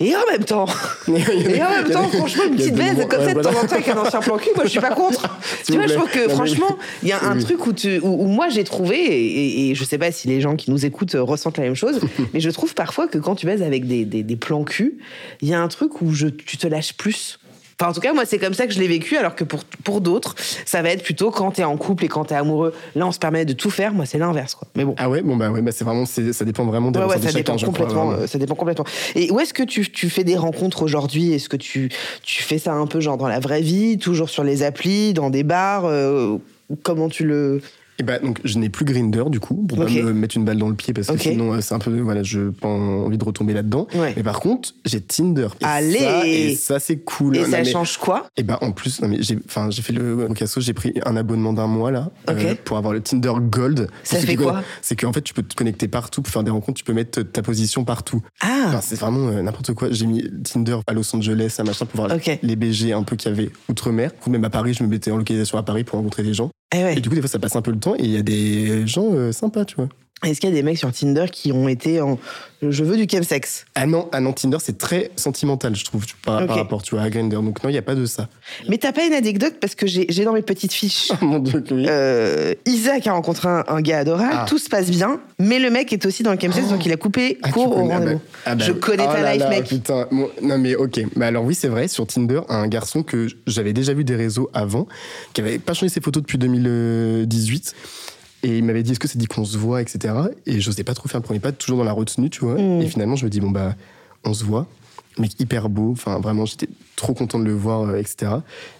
Et 0.00 0.14
en 0.14 0.30
même 0.30 0.44
temps, 0.44 0.66
et 1.08 1.62
en 1.62 1.70
même 1.70 1.90
temps, 1.90 2.08
franchement, 2.08 2.44
une 2.48 2.56
petite 2.56 2.74
baise 2.74 3.06
comme 3.08 3.24
ça 3.24 3.34
de 3.34 3.40
temps 3.40 3.50
en 3.50 3.66
temps 3.66 3.74
avec 3.74 3.88
un 3.88 3.96
ancien 3.98 4.20
plan 4.20 4.36
cul, 4.38 4.50
moi, 4.54 4.64
je 4.64 4.70
suis 4.70 4.80
pas 4.80 4.90
contre. 4.90 5.22
tu 5.66 5.72
vois, 5.72 5.86
je 5.86 5.94
trouve 5.94 6.10
que 6.10 6.28
franchement, 6.28 6.76
il 7.02 7.08
y 7.08 7.12
a 7.12 7.22
un 7.24 7.38
truc 7.38 7.66
où 7.66 7.72
tu, 7.76 8.00
où, 8.00 8.26
moi 8.26 8.48
j'ai 8.48 8.64
trouvé, 8.64 8.96
et, 8.96 9.70
et, 9.70 9.74
je 9.74 9.84
sais 9.84 9.98
pas 9.98 10.10
si 10.10 10.26
les 10.26 10.40
gens 10.40 10.56
qui 10.56 10.70
nous 10.70 10.84
écoutent 10.84 11.16
ressentent 11.18 11.58
la 11.58 11.64
même 11.64 11.76
chose, 11.76 12.00
mais 12.34 12.40
je 12.40 12.50
trouve 12.50 12.74
parfois 12.74 13.06
que 13.06 13.18
quand 13.18 13.36
tu 13.36 13.46
baises 13.46 13.62
avec 13.62 13.86
des, 13.86 14.04
des, 14.04 14.22
des 14.24 14.36
plans 14.36 14.64
cul, 14.64 14.98
il 15.42 15.48
y 15.48 15.54
a 15.54 15.60
un 15.60 15.68
truc 15.68 16.02
où 16.02 16.12
je, 16.12 16.26
tu 16.26 16.56
te 16.56 16.66
lâches 16.66 16.94
plus. 16.94 17.38
Enfin, 17.78 17.90
en 17.90 17.92
tout 17.92 18.00
cas, 18.00 18.14
moi, 18.14 18.24
c'est 18.24 18.38
comme 18.38 18.54
ça 18.54 18.66
que 18.66 18.72
je 18.72 18.78
l'ai 18.80 18.88
vécu, 18.88 19.18
alors 19.18 19.34
que 19.34 19.44
pour, 19.44 19.62
pour 19.84 20.00
d'autres, 20.00 20.34
ça 20.64 20.80
va 20.80 20.88
être 20.88 21.02
plutôt 21.02 21.30
quand 21.30 21.50
t'es 21.50 21.64
en 21.64 21.76
couple 21.76 22.06
et 22.06 22.08
quand 22.08 22.24
t'es 22.24 22.34
amoureux. 22.34 22.72
Là, 22.94 23.06
on 23.06 23.12
se 23.12 23.18
permet 23.18 23.44
de 23.44 23.52
tout 23.52 23.68
faire. 23.68 23.92
Moi, 23.92 24.06
c'est 24.06 24.16
l'inverse, 24.16 24.54
quoi. 24.54 24.66
Mais 24.76 24.84
bon. 24.86 24.94
Ah 24.96 25.10
ouais, 25.10 25.20
bon, 25.20 25.36
bah 25.36 25.50
ouais, 25.50 25.60
bah 25.60 25.72
c'est 25.72 25.84
vraiment, 25.84 26.06
ça 26.06 26.44
dépend 26.46 26.64
vraiment 26.64 26.90
des 26.90 27.00
Ouais, 27.00 27.04
ouais, 27.04 27.16
ressentis 27.16 27.26
ça 27.26 27.32
de 27.32 27.36
chacun, 27.36 27.56
dépend 27.56 27.58
je 27.58 27.66
crois, 27.66 27.86
complètement. 27.86 28.12
euh, 28.12 28.26
ça 28.26 28.38
dépend 28.38 28.54
complètement. 28.54 28.86
Et 29.14 29.30
où 29.30 29.40
est-ce 29.40 29.52
que 29.52 29.62
tu, 29.62 29.90
tu 29.90 30.08
fais 30.08 30.24
des 30.24 30.36
rencontres 30.36 30.82
aujourd'hui? 30.82 31.34
Est-ce 31.34 31.50
que 31.50 31.58
tu, 31.58 31.90
tu 32.22 32.42
fais 32.42 32.56
ça 32.56 32.72
un 32.72 32.86
peu 32.86 33.00
genre 33.00 33.18
dans 33.18 33.28
la 33.28 33.40
vraie 33.40 33.60
vie, 33.60 33.98
toujours 33.98 34.30
sur 34.30 34.42
les 34.42 34.62
applis, 34.62 35.12
dans 35.12 35.28
des 35.28 35.42
bars 35.42 35.84
euh, 35.84 36.38
Comment 36.82 37.08
tu 37.08 37.26
le 37.26 37.60
Et 37.98 38.02
bah, 38.02 38.18
donc, 38.18 38.40
je 38.44 38.58
n'ai 38.58 38.68
plus 38.68 38.84
Grinder, 38.84 39.24
du 39.28 39.40
coup, 39.40 39.54
pour 39.66 39.78
pas 39.78 39.84
me 39.88 40.12
mettre 40.12 40.36
une 40.36 40.44
balle 40.44 40.58
dans 40.58 40.68
le 40.68 40.74
pied, 40.74 40.92
parce 40.92 41.06
que 41.08 41.16
sinon, 41.18 41.54
euh, 41.54 41.60
c'est 41.62 41.72
un 41.74 41.78
peu, 41.78 41.98
voilà, 42.00 42.22
je 42.22 42.50
pas 42.50 42.68
envie 42.68 43.16
de 43.16 43.24
retomber 43.24 43.54
là-dedans. 43.54 43.86
Ouais. 43.94 44.12
Mais 44.16 44.22
par 44.22 44.38
contre, 44.40 44.74
j'ai 44.84 45.00
Tinder. 45.00 45.48
Et 45.60 45.64
Allez 45.64 45.98
ça, 45.98 46.26
Et 46.26 46.54
ça, 46.56 46.78
c'est 46.78 46.98
cool. 46.98 47.36
Et 47.36 47.40
Non, 47.40 47.46
ça 47.50 47.58
mais- 47.58 47.64
change 47.64 47.96
quoi? 47.96 48.26
Et 48.36 48.42
bah 48.42 48.58
en 48.60 48.72
plus, 48.72 49.00
non, 49.00 49.08
mais 49.08 49.16
j'ai, 49.20 49.38
enfin, 49.46 49.70
j'ai 49.70 49.80
fait 49.80 49.94
le 49.94 50.26
Rocasso, 50.26 50.60
j'ai 50.60 50.74
pris 50.74 50.92
un 51.06 51.16
abonnement 51.16 51.54
d'un 51.54 51.68
mois 51.68 51.90
là 51.90 52.10
euh, 52.28 52.54
pour 52.66 52.76
avoir 52.76 52.92
le 52.92 53.00
Tinder 53.00 53.32
Gold. 53.40 53.88
Ça 54.04 54.18
fait 54.18 54.36
quoi? 54.36 54.62
C'est 54.82 54.96
qu'en 55.00 55.12
fait, 55.14 55.22
tu 55.22 55.32
peux 55.32 55.42
te 55.42 55.54
connecter 55.54 55.88
partout 55.88 56.20
pour 56.20 56.30
faire 56.32 56.44
des 56.44 56.50
rencontres. 56.50 56.76
Tu 56.78 56.84
peux 56.84 56.92
mettre 56.92 57.22
ta 57.22 57.40
position 57.40 57.84
partout. 57.84 58.20
Ah 58.42 58.64
Enfin, 58.68 58.80
c'est 58.82 58.98
vraiment 59.00 59.28
euh, 59.28 59.40
n'importe 59.40 59.72
quoi. 59.72 59.88
J'ai 59.90 60.04
mis 60.06 60.22
Tinder 60.42 60.76
à 60.86 60.92
Los 60.92 61.14
Angeles, 61.16 61.54
à 61.58 61.64
machin, 61.64 61.86
pour 61.86 62.04
voir 62.04 62.18
les 62.42 62.56
BG 62.56 62.92
un 62.92 63.04
peu 63.04 63.16
qu'il 63.16 63.30
y 63.30 63.34
avait 63.34 63.50
outre-mer. 63.70 64.10
Même 64.26 64.44
à 64.44 64.50
Paris, 64.50 64.74
je 64.74 64.82
me 64.82 64.88
mettais 64.88 65.10
en 65.12 65.16
localisation 65.16 65.56
à 65.56 65.62
Paris 65.62 65.84
pour 65.84 65.96
rencontrer 65.98 66.22
des 66.22 66.34
gens. 66.34 66.50
Eh. 66.74 66.96
Et 66.96 67.00
du 67.00 67.08
coup, 67.08 67.14
des 67.14 67.20
fois, 67.20 67.30
ça 67.30 67.38
passe 67.38 67.56
un 67.56 67.62
peu 67.62 67.70
le 67.70 67.78
temps 67.78 67.94
et 67.94 68.02
il 68.02 68.10
y 68.10 68.16
a 68.16 68.22
des 68.22 68.86
gens 68.86 69.12
euh, 69.12 69.32
sympas, 69.32 69.64
tu 69.64 69.76
vois. 69.76 69.88
Est-ce 70.24 70.40
qu'il 70.40 70.48
y 70.48 70.52
a 70.52 70.54
des 70.54 70.62
mecs 70.62 70.78
sur 70.78 70.90
Tinder 70.92 71.26
qui 71.30 71.52
ont 71.52 71.68
été 71.68 72.00
en 72.00 72.18
je 72.62 72.82
veux 72.82 72.96
du 72.96 73.06
chemsex 73.06 73.66
Ah 73.74 73.84
non, 73.86 74.08
ah 74.12 74.20
non, 74.20 74.32
Tinder, 74.32 74.56
c'est 74.62 74.78
très 74.78 75.10
sentimental, 75.14 75.76
je 75.76 75.84
trouve, 75.84 76.06
par, 76.24 76.40
Ok. 76.40 76.46
par 76.48 76.56
rapport 76.56 76.82
tu 76.82 76.94
vois, 76.94 77.04
à 77.04 77.10
Grindr. 77.10 77.42
Donc 77.42 77.62
non, 77.62 77.68
il 77.68 77.72
n'y 77.72 77.78
a 77.78 77.82
pas 77.82 77.94
de 77.94 78.06
ça. 78.06 78.28
Mais 78.66 78.78
t'as 78.78 78.92
pas 78.92 79.04
une 79.04 79.12
anecdote 79.12 79.56
parce 79.60 79.74
que 79.74 79.86
j'ai 79.86 80.24
dans 80.24 80.32
mes 80.32 80.40
petites 80.40 80.72
fiches. 80.72 81.12
Oh 81.12 81.16
mon 81.24 81.38
dieu, 81.38 81.62
oui. 81.70 81.84
Euh, 81.86 82.54
Isaac 82.64 83.06
a 83.06 83.12
rencontré 83.12 83.46
un, 83.48 83.62
un 83.68 83.82
gars 83.82 83.98
adorable, 83.98 84.32
Ah. 84.32 84.46
tout 84.48 84.56
se 84.58 84.70
passe 84.70 84.90
bien, 84.90 85.20
mais 85.38 85.58
le 85.58 85.68
mec 85.70 85.92
est 85.92 86.06
aussi 86.06 86.22
dans 86.22 86.32
le 86.32 86.38
chemsex, 86.40 86.68
donc 86.68 86.84
il 86.86 86.92
a 86.92 86.96
coupé 86.96 87.38
Ah, 87.42 87.52
court 87.52 87.76
au 87.76 87.84
ah 87.84 87.88
bah- 87.88 87.94
rendez-vous. 87.98 88.20
ah 88.46 88.54
bah 88.54 88.64
je 88.64 88.72
connais 88.72 89.04
Oh 89.06 89.12
ta 89.12 89.20
là 89.20 89.32
life, 89.34 89.42
là, 89.42 89.50
mec. 89.50 89.64
Putain, 89.68 90.08
Bon, 90.10 90.30
non 90.42 90.56
mais 90.56 90.74
ok. 90.76 90.98
Bah 91.14 91.26
alors 91.26 91.44
oui, 91.44 91.54
c'est 91.54 91.68
vrai, 91.68 91.88
sur 91.88 92.06
Tinder, 92.06 92.40
un 92.48 92.66
garçon 92.68 93.02
que 93.02 93.26
j'avais 93.46 93.74
déjà 93.74 93.92
vu 93.92 94.02
des 94.02 94.16
réseaux 94.16 94.48
avant, 94.54 94.88
qui 95.34 95.42
avait 95.42 95.58
pas 95.58 95.74
changé 95.74 95.90
ses 95.90 96.00
photos 96.00 96.22
depuis 96.22 96.38
2018. 96.38 97.74
Et 98.46 98.58
il 98.58 98.64
m'avait 98.64 98.84
dit, 98.84 98.92
est-ce 98.92 99.00
que 99.00 99.08
c'est 99.08 99.18
dit 99.18 99.26
qu'on 99.26 99.44
se 99.44 99.58
voit, 99.58 99.82
etc. 99.82 100.14
Et 100.46 100.60
j'osais 100.60 100.84
pas 100.84 100.94
trop 100.94 101.08
faire 101.08 101.18
le 101.18 101.24
premier 101.24 101.40
pas, 101.40 101.50
toujours 101.50 101.78
dans 101.78 101.84
la 101.84 101.90
retenue, 101.90 102.30
tu 102.30 102.44
vois. 102.44 102.54
Mm. 102.54 102.80
Et 102.80 102.86
finalement, 102.86 103.16
je 103.16 103.24
me 103.24 103.28
dis, 103.28 103.40
bon, 103.40 103.50
bah, 103.50 103.74
on 104.24 104.32
se 104.32 104.44
voit. 104.44 104.68
Mec 105.18 105.32
hyper 105.40 105.68
beau, 105.68 105.90
enfin 105.90 106.20
vraiment, 106.20 106.44
j'étais 106.44 106.68
trop 106.94 107.12
content 107.12 107.40
de 107.40 107.44
le 107.44 107.54
voir, 107.54 107.88
euh, 107.88 107.96
etc. 107.96 108.34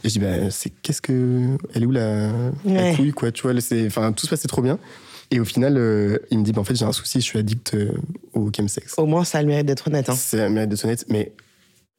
Et 0.05 0.09
je 0.09 0.12
dis, 0.12 0.19
bah, 0.21 0.53
c'est 0.53 0.71
qu'est-ce 0.71 1.03
que. 1.03 1.57
Elle 1.75 1.83
est 1.83 1.87
où 1.87 1.91
la, 1.91 2.31
couille, 2.95 3.11
quoi, 3.11 3.33
tu 3.33 3.43
vois. 3.43 3.55
Enfin, 3.87 4.12
tout 4.12 4.27
se 4.27 4.31
passait 4.31 4.47
trop 4.47 4.62
bien. 4.62 4.79
Et 5.33 5.41
au 5.41 5.45
final, 5.45 5.77
euh, 5.77 6.19
il 6.31 6.39
me 6.39 6.45
dit, 6.45 6.53
bah, 6.53 6.61
en 6.61 6.64
fait, 6.64 6.77
j'ai 6.77 6.85
un 6.85 6.93
souci, 6.93 7.19
je 7.19 7.25
suis 7.25 7.39
addict 7.41 7.75
euh, 7.75 7.91
au 8.35 8.49
chemsex. 8.57 8.95
Au 8.99 9.07
moins, 9.07 9.25
ça 9.25 9.39
a 9.39 9.43
le 9.43 9.49
mérite 9.49 9.67
d'être 9.67 9.89
honnête. 9.89 10.09
hein. 10.09 10.14
C'est 10.17 10.37
la 10.37 10.49
mérite 10.49 10.71
de 10.71 10.77
sonnette, 10.77 11.07
mais 11.09 11.33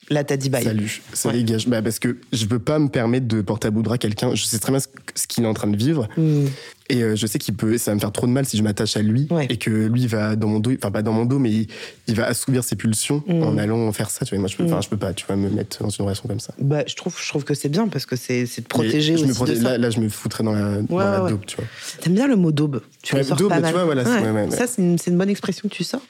Là, 0.09 0.24
t'as 0.24 0.38
dit 0.38 0.49
bye. 0.49 0.63
salut, 0.63 1.01
ça 1.11 1.30
Ouais. 1.30 1.36
dégage. 1.36 1.68
Bah, 1.68 1.82
parce 1.82 1.99
que 1.99 2.18
je 2.32 2.45
peux 2.45 2.59
pas 2.59 2.80
me 2.80 2.88
permettre 2.88 3.28
de 3.28 3.41
porter 3.41 3.68
à 3.68 3.72
bout 3.72 3.82
de 3.82 3.86
bras 3.86 3.97
quelqu'un. 3.97 4.34
Je 4.36 4.45
sais 4.45 4.59
très 4.59 4.72
bien 4.72 4.80
ce, 4.80 5.28
qu'il 5.28 5.43
est 5.43 5.47
en 5.47 5.53
train 5.53 5.68
de 5.68 5.76
vivre. 5.76 6.07
Hmm. 6.15 6.45
Et 6.89 7.03
euh, 7.03 7.15
je 7.17 7.27
sais 7.27 7.38
qu'il 7.38 7.53
peut, 7.53 7.77
ça 7.77 7.91
va 7.91 7.95
me 7.95 7.99
faire 7.99 8.11
trop 8.13 8.27
de 8.27 8.31
mal 8.31 8.45
si 8.45 8.55
je 8.57 8.63
m'attache 8.63 8.95
à 8.95 9.01
lui. 9.01 9.27
Ouais. 9.29 9.45
Et 9.49 9.57
que 9.57 9.69
lui 9.69 10.07
va 10.07 10.35
dans 10.38 10.47
mon 10.47 10.59
dos, 10.59 10.71
enfin 10.81 10.89
pas 10.91 11.01
dans 11.01 11.11
mon 11.11 11.25
dos, 11.25 11.38
mais 11.38 11.51
il, 11.51 11.67
il 12.07 12.15
va 12.15 12.25
assouvir 12.25 12.63
ses 12.63 12.75
pulsions 12.77 13.23
Mm. 13.27 13.43
en 13.43 13.57
allant 13.57 13.91
faire 13.91 14.09
ça. 14.09 14.25
Tu 14.25 14.33
vois, 14.35 14.39
moi, 14.39 14.47
je 14.47 14.55
peux, 14.55 14.63
Mm. 14.63 14.67
enfin, 14.67 14.81
je 14.81 14.88
peux 14.89 14.95
pas, 14.97 15.13
tu 15.13 15.25
vois, 15.25 15.35
me 15.35 15.49
mettre 15.49 15.83
dans 15.83 15.89
une 15.89 16.05
relation 16.05 16.27
comme 16.29 16.39
ça. 16.39 16.53
Bah, 16.59 16.83
je 16.88 16.95
trouve, 16.95 17.15
je 17.21 17.27
trouve 17.27 17.43
que 17.43 17.53
c'est 17.53 17.67
bien 17.69 17.88
parce 17.89 18.05
que 18.05 18.15
c'est 18.15 18.45
c'est 18.45 18.61
de 18.61 18.67
protéger 18.67 19.17
je 19.17 19.23
aussi 19.23 19.27
me 19.27 19.33
protège- 19.33 19.59
de 19.59 19.63
ça. 19.63 19.77
là, 19.77 19.89
je 19.89 19.99
me 19.99 20.07
foutrais 20.07 20.43
dans 20.45 20.53
la, 20.53 20.81
dans 20.81 20.95
Ouais, 20.95 21.03
la 21.03 21.23
ouais. 21.23 21.29
dope, 21.31 21.45
tu 21.45 21.57
vois. 21.57 21.65
T'aimes 21.99 22.13
bien 22.15 22.27
le 22.27 22.38
mot 22.38 22.51
daube? 22.53 22.81
Tu 23.03 23.15
le 23.17 23.23
sors 23.23 23.35
daube, 23.38 23.49
pas 23.49 23.57
tu 23.57 23.61
mal. 23.63 23.73
vois, 23.73 23.83
voilà. 23.85 24.03
Ça, 24.51 24.65
c'est 24.67 24.81
une, 24.81 24.97
c'est 24.97 25.11
une 25.11 25.17
bonne 25.17 25.29
expression 25.29 25.67
que 25.67 25.73
tu 25.73 25.83
sors. 25.83 26.01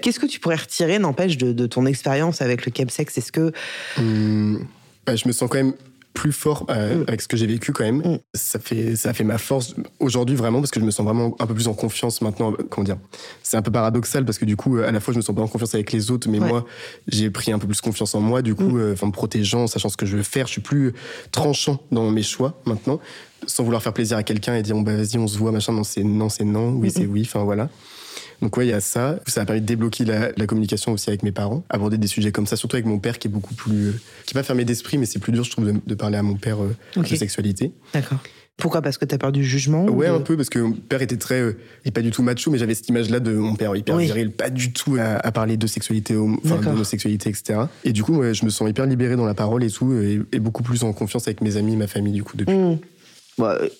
Qu'est-ce 0.00 0.18
que 0.18 0.26
tu 0.26 0.40
pourrais 0.40 0.56
retirer, 0.56 0.98
n'empêche, 0.98 1.36
de, 1.36 1.52
de 1.52 1.66
ton 1.66 1.84
expérience 1.84 2.40
avec 2.40 2.64
le 2.64 2.72
chemsex? 2.74 3.18
Est-ce 3.18 3.32
que 3.32 3.52
Hum, 3.98 4.66
bah, 5.06 5.14
je 5.16 5.26
me 5.28 5.32
sens 5.32 5.48
quand 5.50 5.58
même 5.58 5.74
plus 6.14 6.32
fort 6.32 6.66
euh, 6.70 6.98
Mm. 6.98 7.04
avec 7.08 7.22
ce 7.22 7.28
que 7.28 7.36
j'ai 7.36 7.46
vécu 7.46 7.72
quand 7.72 7.84
même. 7.84 7.98
Mm. 7.98 8.18
Ça 8.34 8.58
fait 8.58 8.96
ça 8.96 9.14
fait 9.14 9.24
ma 9.24 9.38
force 9.38 9.74
aujourd'hui 10.00 10.36
vraiment 10.36 10.60
parce 10.60 10.70
que 10.70 10.78
je 10.80 10.84
me 10.84 10.90
sens 10.90 11.04
vraiment 11.06 11.34
un 11.38 11.46
peu 11.46 11.54
plus 11.54 11.68
en 11.68 11.74
confiance 11.74 12.20
maintenant. 12.20 12.52
euh, 12.52 12.56
Comment 12.70 12.84
dire 12.84 12.98
C'est 13.42 13.56
un 13.56 13.62
peu 13.62 13.70
paradoxal 13.70 14.24
parce 14.24 14.38
que 14.38 14.44
du 14.44 14.56
coup 14.56 14.76
euh, 14.78 14.86
à 14.88 14.92
la 14.92 15.00
fois 15.00 15.12
je 15.14 15.18
me 15.18 15.22
sens 15.22 15.34
pas 15.34 15.42
en 15.42 15.48
confiance 15.48 15.74
avec 15.74 15.90
les 15.92 16.10
autres, 16.10 16.28
mais 16.28 16.38
Ouais. 16.38 16.48
moi 16.48 16.64
j'ai 17.08 17.30
pris 17.30 17.50
un 17.52 17.58
peu 17.58 17.66
plus 17.66 17.80
confiance 17.80 18.14
en 18.14 18.20
moi. 18.20 18.42
Du 18.42 18.54
coup, 18.54 18.78
euh, 18.78 18.92
enfin 18.92 19.06
me 19.06 19.12
protégeant, 19.12 19.66
sachant 19.66 19.88
ce 19.88 19.96
que 19.96 20.06
je 20.06 20.16
veux 20.16 20.22
faire, 20.22 20.46
je 20.46 20.52
suis 20.52 20.60
plus 20.60 20.92
tranchant 21.30 21.80
dans 21.90 22.10
mes 22.10 22.22
choix 22.22 22.60
maintenant, 22.66 23.00
sans 23.46 23.64
vouloir 23.64 23.82
faire 23.82 23.92
plaisir 23.94 24.16
à 24.18 24.22
quelqu'un 24.22 24.54
et 24.56 24.62
dire 24.62 24.74
bon 24.74 24.82
bah 24.82 24.94
vas-y 24.94 25.18
on 25.18 25.26
se 25.26 25.38
voit 25.38 25.50
machin. 25.52 25.72
Non 25.72 25.82
c'est 25.84 26.04
non 26.04 26.28
c'est 26.28 26.44
non, 26.44 26.70
oui 26.72 26.90
c'est 26.90 27.06
oui. 27.06 27.22
Enfin 27.26 27.42
voilà. 27.44 27.68
Donc 28.42 28.56
ouais, 28.56 28.66
il 28.66 28.70
y 28.70 28.72
a 28.74 28.80
ça. 28.80 29.18
Ça 29.26 29.40
a 29.42 29.44
permis 29.46 29.60
de 29.62 29.66
débloquer 29.66 30.04
la, 30.04 30.32
la 30.36 30.46
communication 30.46 30.92
aussi 30.92 31.08
avec 31.08 31.22
mes 31.22 31.32
parents, 31.32 31.64
aborder 31.70 31.96
des 31.96 32.08
sujets 32.08 32.32
comme 32.32 32.46
ça, 32.46 32.56
surtout 32.56 32.76
avec 32.76 32.86
mon 32.86 32.98
père 32.98 33.18
qui 33.18 33.28
est 33.28 33.30
beaucoup 33.30 33.54
plus, 33.54 33.88
euh, 33.88 33.92
qui 34.26 34.32
est 34.32 34.38
pas 34.38 34.42
fermé 34.42 34.64
d'esprit, 34.64 34.98
mais 34.98 35.06
c'est 35.06 35.18
plus 35.20 35.32
dur, 35.32 35.44
je 35.44 35.50
trouve, 35.50 35.66
de, 35.72 35.74
de 35.86 35.94
parler 35.94 36.18
à 36.18 36.22
mon 36.22 36.34
père 36.34 36.58
euh, 36.62 36.74
de 37.00 37.06
sexualité. 37.16 37.72
D'accord. 37.94 38.18
Pourquoi? 38.58 38.82
Parce 38.82 38.98
que 38.98 39.06
t'as 39.06 39.16
peur 39.16 39.32
du 39.32 39.42
jugement 39.44 39.86
ou 39.86 39.92
Ouais, 39.96 40.08
de- 40.08 40.12
un 40.12 40.20
peu 40.20 40.36
parce 40.36 40.50
que 40.50 40.58
mon 40.58 40.72
père 40.72 41.00
était 41.00 41.16
très, 41.16 41.40
euh, 41.40 41.56
il 41.84 41.88
est 41.88 41.92
pas 41.92 42.02
du 42.02 42.10
tout 42.10 42.22
macho, 42.22 42.50
mais 42.50 42.58
j'avais 42.58 42.74
cette 42.74 42.88
image-là 42.88 43.18
de 43.20 43.32
mon 43.32 43.54
père 43.56 43.74
hyper 43.74 43.94
Oui. 43.96 44.04
viril, 44.04 44.30
pas 44.30 44.50
du 44.50 44.72
tout 44.72 44.96
à, 44.98 45.14
à 45.26 45.32
parler 45.32 45.56
de 45.56 45.66
sexualité, 45.66 46.16
enfin 46.16 46.56
d'homosexualité, 46.60 47.30
etc. 47.30 47.60
Et 47.84 47.92
du 47.92 48.02
coup, 48.02 48.16
ouais, 48.18 48.34
je 48.34 48.44
me 48.44 48.50
sens 48.50 48.68
hyper 48.68 48.84
libéré 48.86 49.16
dans 49.16 49.24
la 49.24 49.34
parole 49.34 49.64
et 49.64 49.70
tout, 49.70 49.92
et, 49.94 50.20
et 50.32 50.38
beaucoup 50.38 50.62
plus 50.62 50.82
en 50.84 50.92
confiance 50.92 51.26
avec 51.28 51.40
mes 51.40 51.56
amis, 51.56 51.76
ma 51.76 51.86
famille, 51.86 52.12
du 52.12 52.22
coup, 52.24 52.36
depuis. 52.36 52.54
Bah, 53.38 53.56
pff, 53.60 53.72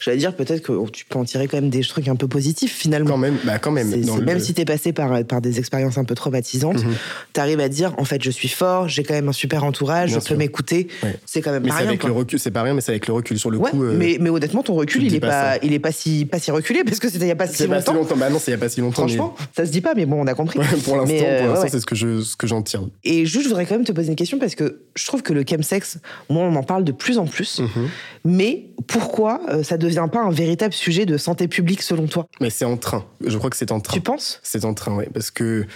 J'allais 0.00 0.16
dire 0.18 0.34
peut-être 0.36 0.62
que 0.62 0.72
tu 0.90 1.04
peux 1.04 1.18
en 1.18 1.24
tirer 1.24 1.48
quand 1.48 1.56
même 1.56 1.70
des 1.70 1.80
trucs 1.82 2.08
un 2.08 2.16
peu 2.16 2.28
positifs 2.28 2.72
finalement. 2.74 3.10
Quand 3.10 3.16
même, 3.18 3.36
bah 3.44 3.58
quand 3.58 3.70
même. 3.70 3.90
Dans 4.02 4.16
le- 4.16 4.24
Même 4.24 4.40
si 4.40 4.54
t'es 4.54 4.64
passé 4.64 4.92
par, 4.92 5.24
par 5.24 5.40
des 5.40 5.58
expériences 5.58 5.98
un 5.98 6.04
peu 6.04 6.14
traumatisantes, 6.14 6.84
Mhm. 6.84 6.94
t'arrives 7.32 7.60
à 7.60 7.68
dire 7.68 7.94
en 7.98 8.04
fait 8.04 8.22
je 8.22 8.30
suis 8.30 8.48
fort, 8.48 8.88
j'ai 8.88 9.02
quand 9.02 9.14
même 9.14 9.28
un 9.28 9.32
super 9.32 9.64
entourage, 9.64 10.10
Bien 10.10 10.20
je 10.20 10.28
peux 10.28 10.34
m'écouter. 10.36 10.88
Ouais. 11.02 11.16
C'est 11.26 11.40
quand 11.42 11.50
même 11.50 11.62
Mais 11.62 11.68
pas 11.70 11.74
c'est 11.76 11.80
rien. 11.80 11.88
avec 11.88 12.00
quoi. 12.00 12.10
le 12.10 12.14
recul, 12.16 12.38
c'est 12.38 12.50
pas 12.50 12.62
rien, 12.62 12.74
mais 12.74 12.80
c'est 12.80 12.92
avec 12.92 13.06
le 13.06 13.12
recul 13.14 13.38
sur 13.38 13.50
le 13.50 13.58
Ouais, 13.58 13.70
coup. 13.70 13.82
euh, 13.82 13.94
mais, 13.96 14.18
mais 14.20 14.30
honnêtement, 14.30 14.62
ton 14.62 14.74
recul, 14.74 15.02
il 15.02 15.14
est 15.14 15.20
pas 15.20 15.58
il 15.62 15.72
est 15.72 15.78
pas 15.78 15.92
si, 15.92 16.24
pas 16.24 16.38
si 16.38 16.50
reculé 16.50 16.84
parce 16.84 16.98
que 17.00 17.08
c'était 17.08 17.24
il 17.24 17.28
y 17.28 17.32
a 17.32 17.36
pas 17.36 17.46
si 17.46 17.66
pas 17.66 17.80
si 17.80 17.86
longtemps. 17.88 17.94
longtemps. 17.94 18.16
Bah 18.16 18.30
non, 18.30 18.38
c'est 18.38 18.50
il 18.50 18.54
y 18.54 18.56
a 18.56 18.58
pas 18.58 18.68
si 18.68 18.80
longtemps. 18.80 19.06
mais- 19.06 19.14
Franchement, 19.16 19.34
ça 19.56 19.66
se 19.66 19.70
dit 19.72 19.80
pas, 19.80 19.94
mais 19.94 20.06
bon, 20.06 20.20
on 20.22 20.26
a 20.26 20.34
compris. 20.34 20.58
Ouais, 20.58 20.66
pour 20.84 20.96
l'instant, 20.96 21.14
euh, 21.24 21.64
c'est 21.68 21.80
ce 21.80 21.86
que 21.86 21.94
je, 21.94 22.20
ce 22.22 22.36
que 22.36 22.46
j'en 22.46 22.62
tire. 22.62 22.82
Et 23.04 23.26
juste, 23.26 23.44
je 23.44 23.48
voudrais 23.48 23.66
quand 23.66 23.74
même 23.76 23.84
te 23.84 23.92
poser 23.92 24.08
une 24.08 24.16
question 24.16 24.38
parce 24.38 24.54
que 24.54 24.80
je 24.94 25.06
trouve 25.06 25.22
que 25.22 25.32
le 25.32 25.44
chemsex, 25.48 25.98
moi, 26.30 26.42
on 26.44 26.54
en 26.56 26.62
parle 26.62 26.84
de 26.84 26.92
plus 26.92 27.18
en 27.18 27.26
plus. 27.26 27.60
Mhm. 27.60 27.88
Mais 28.24 28.66
pourquoi 28.86 29.40
euh, 29.47 29.47
ça 29.62 29.76
devient 29.78 30.06
pas 30.12 30.22
un 30.22 30.30
véritable 30.30 30.72
sujet 30.74 31.06
de 31.06 31.16
santé 31.16 31.48
publique 31.48 31.82
selon 31.82 32.06
toi? 32.06 32.26
Mais 32.40 32.50
c'est 32.50 32.64
en 32.64 32.76
train. 32.76 33.04
Je 33.24 33.36
crois 33.38 33.50
que 33.50 33.56
c'est 33.56 33.72
en 33.72 33.80
train. 33.80 33.94
Tu 33.94 34.00
penses? 34.00 34.40
C'est 34.42 34.64
en 34.64 34.74
train, 34.74 34.94
oui. 34.96 35.04
Parce 35.12 35.30
que 35.30 35.66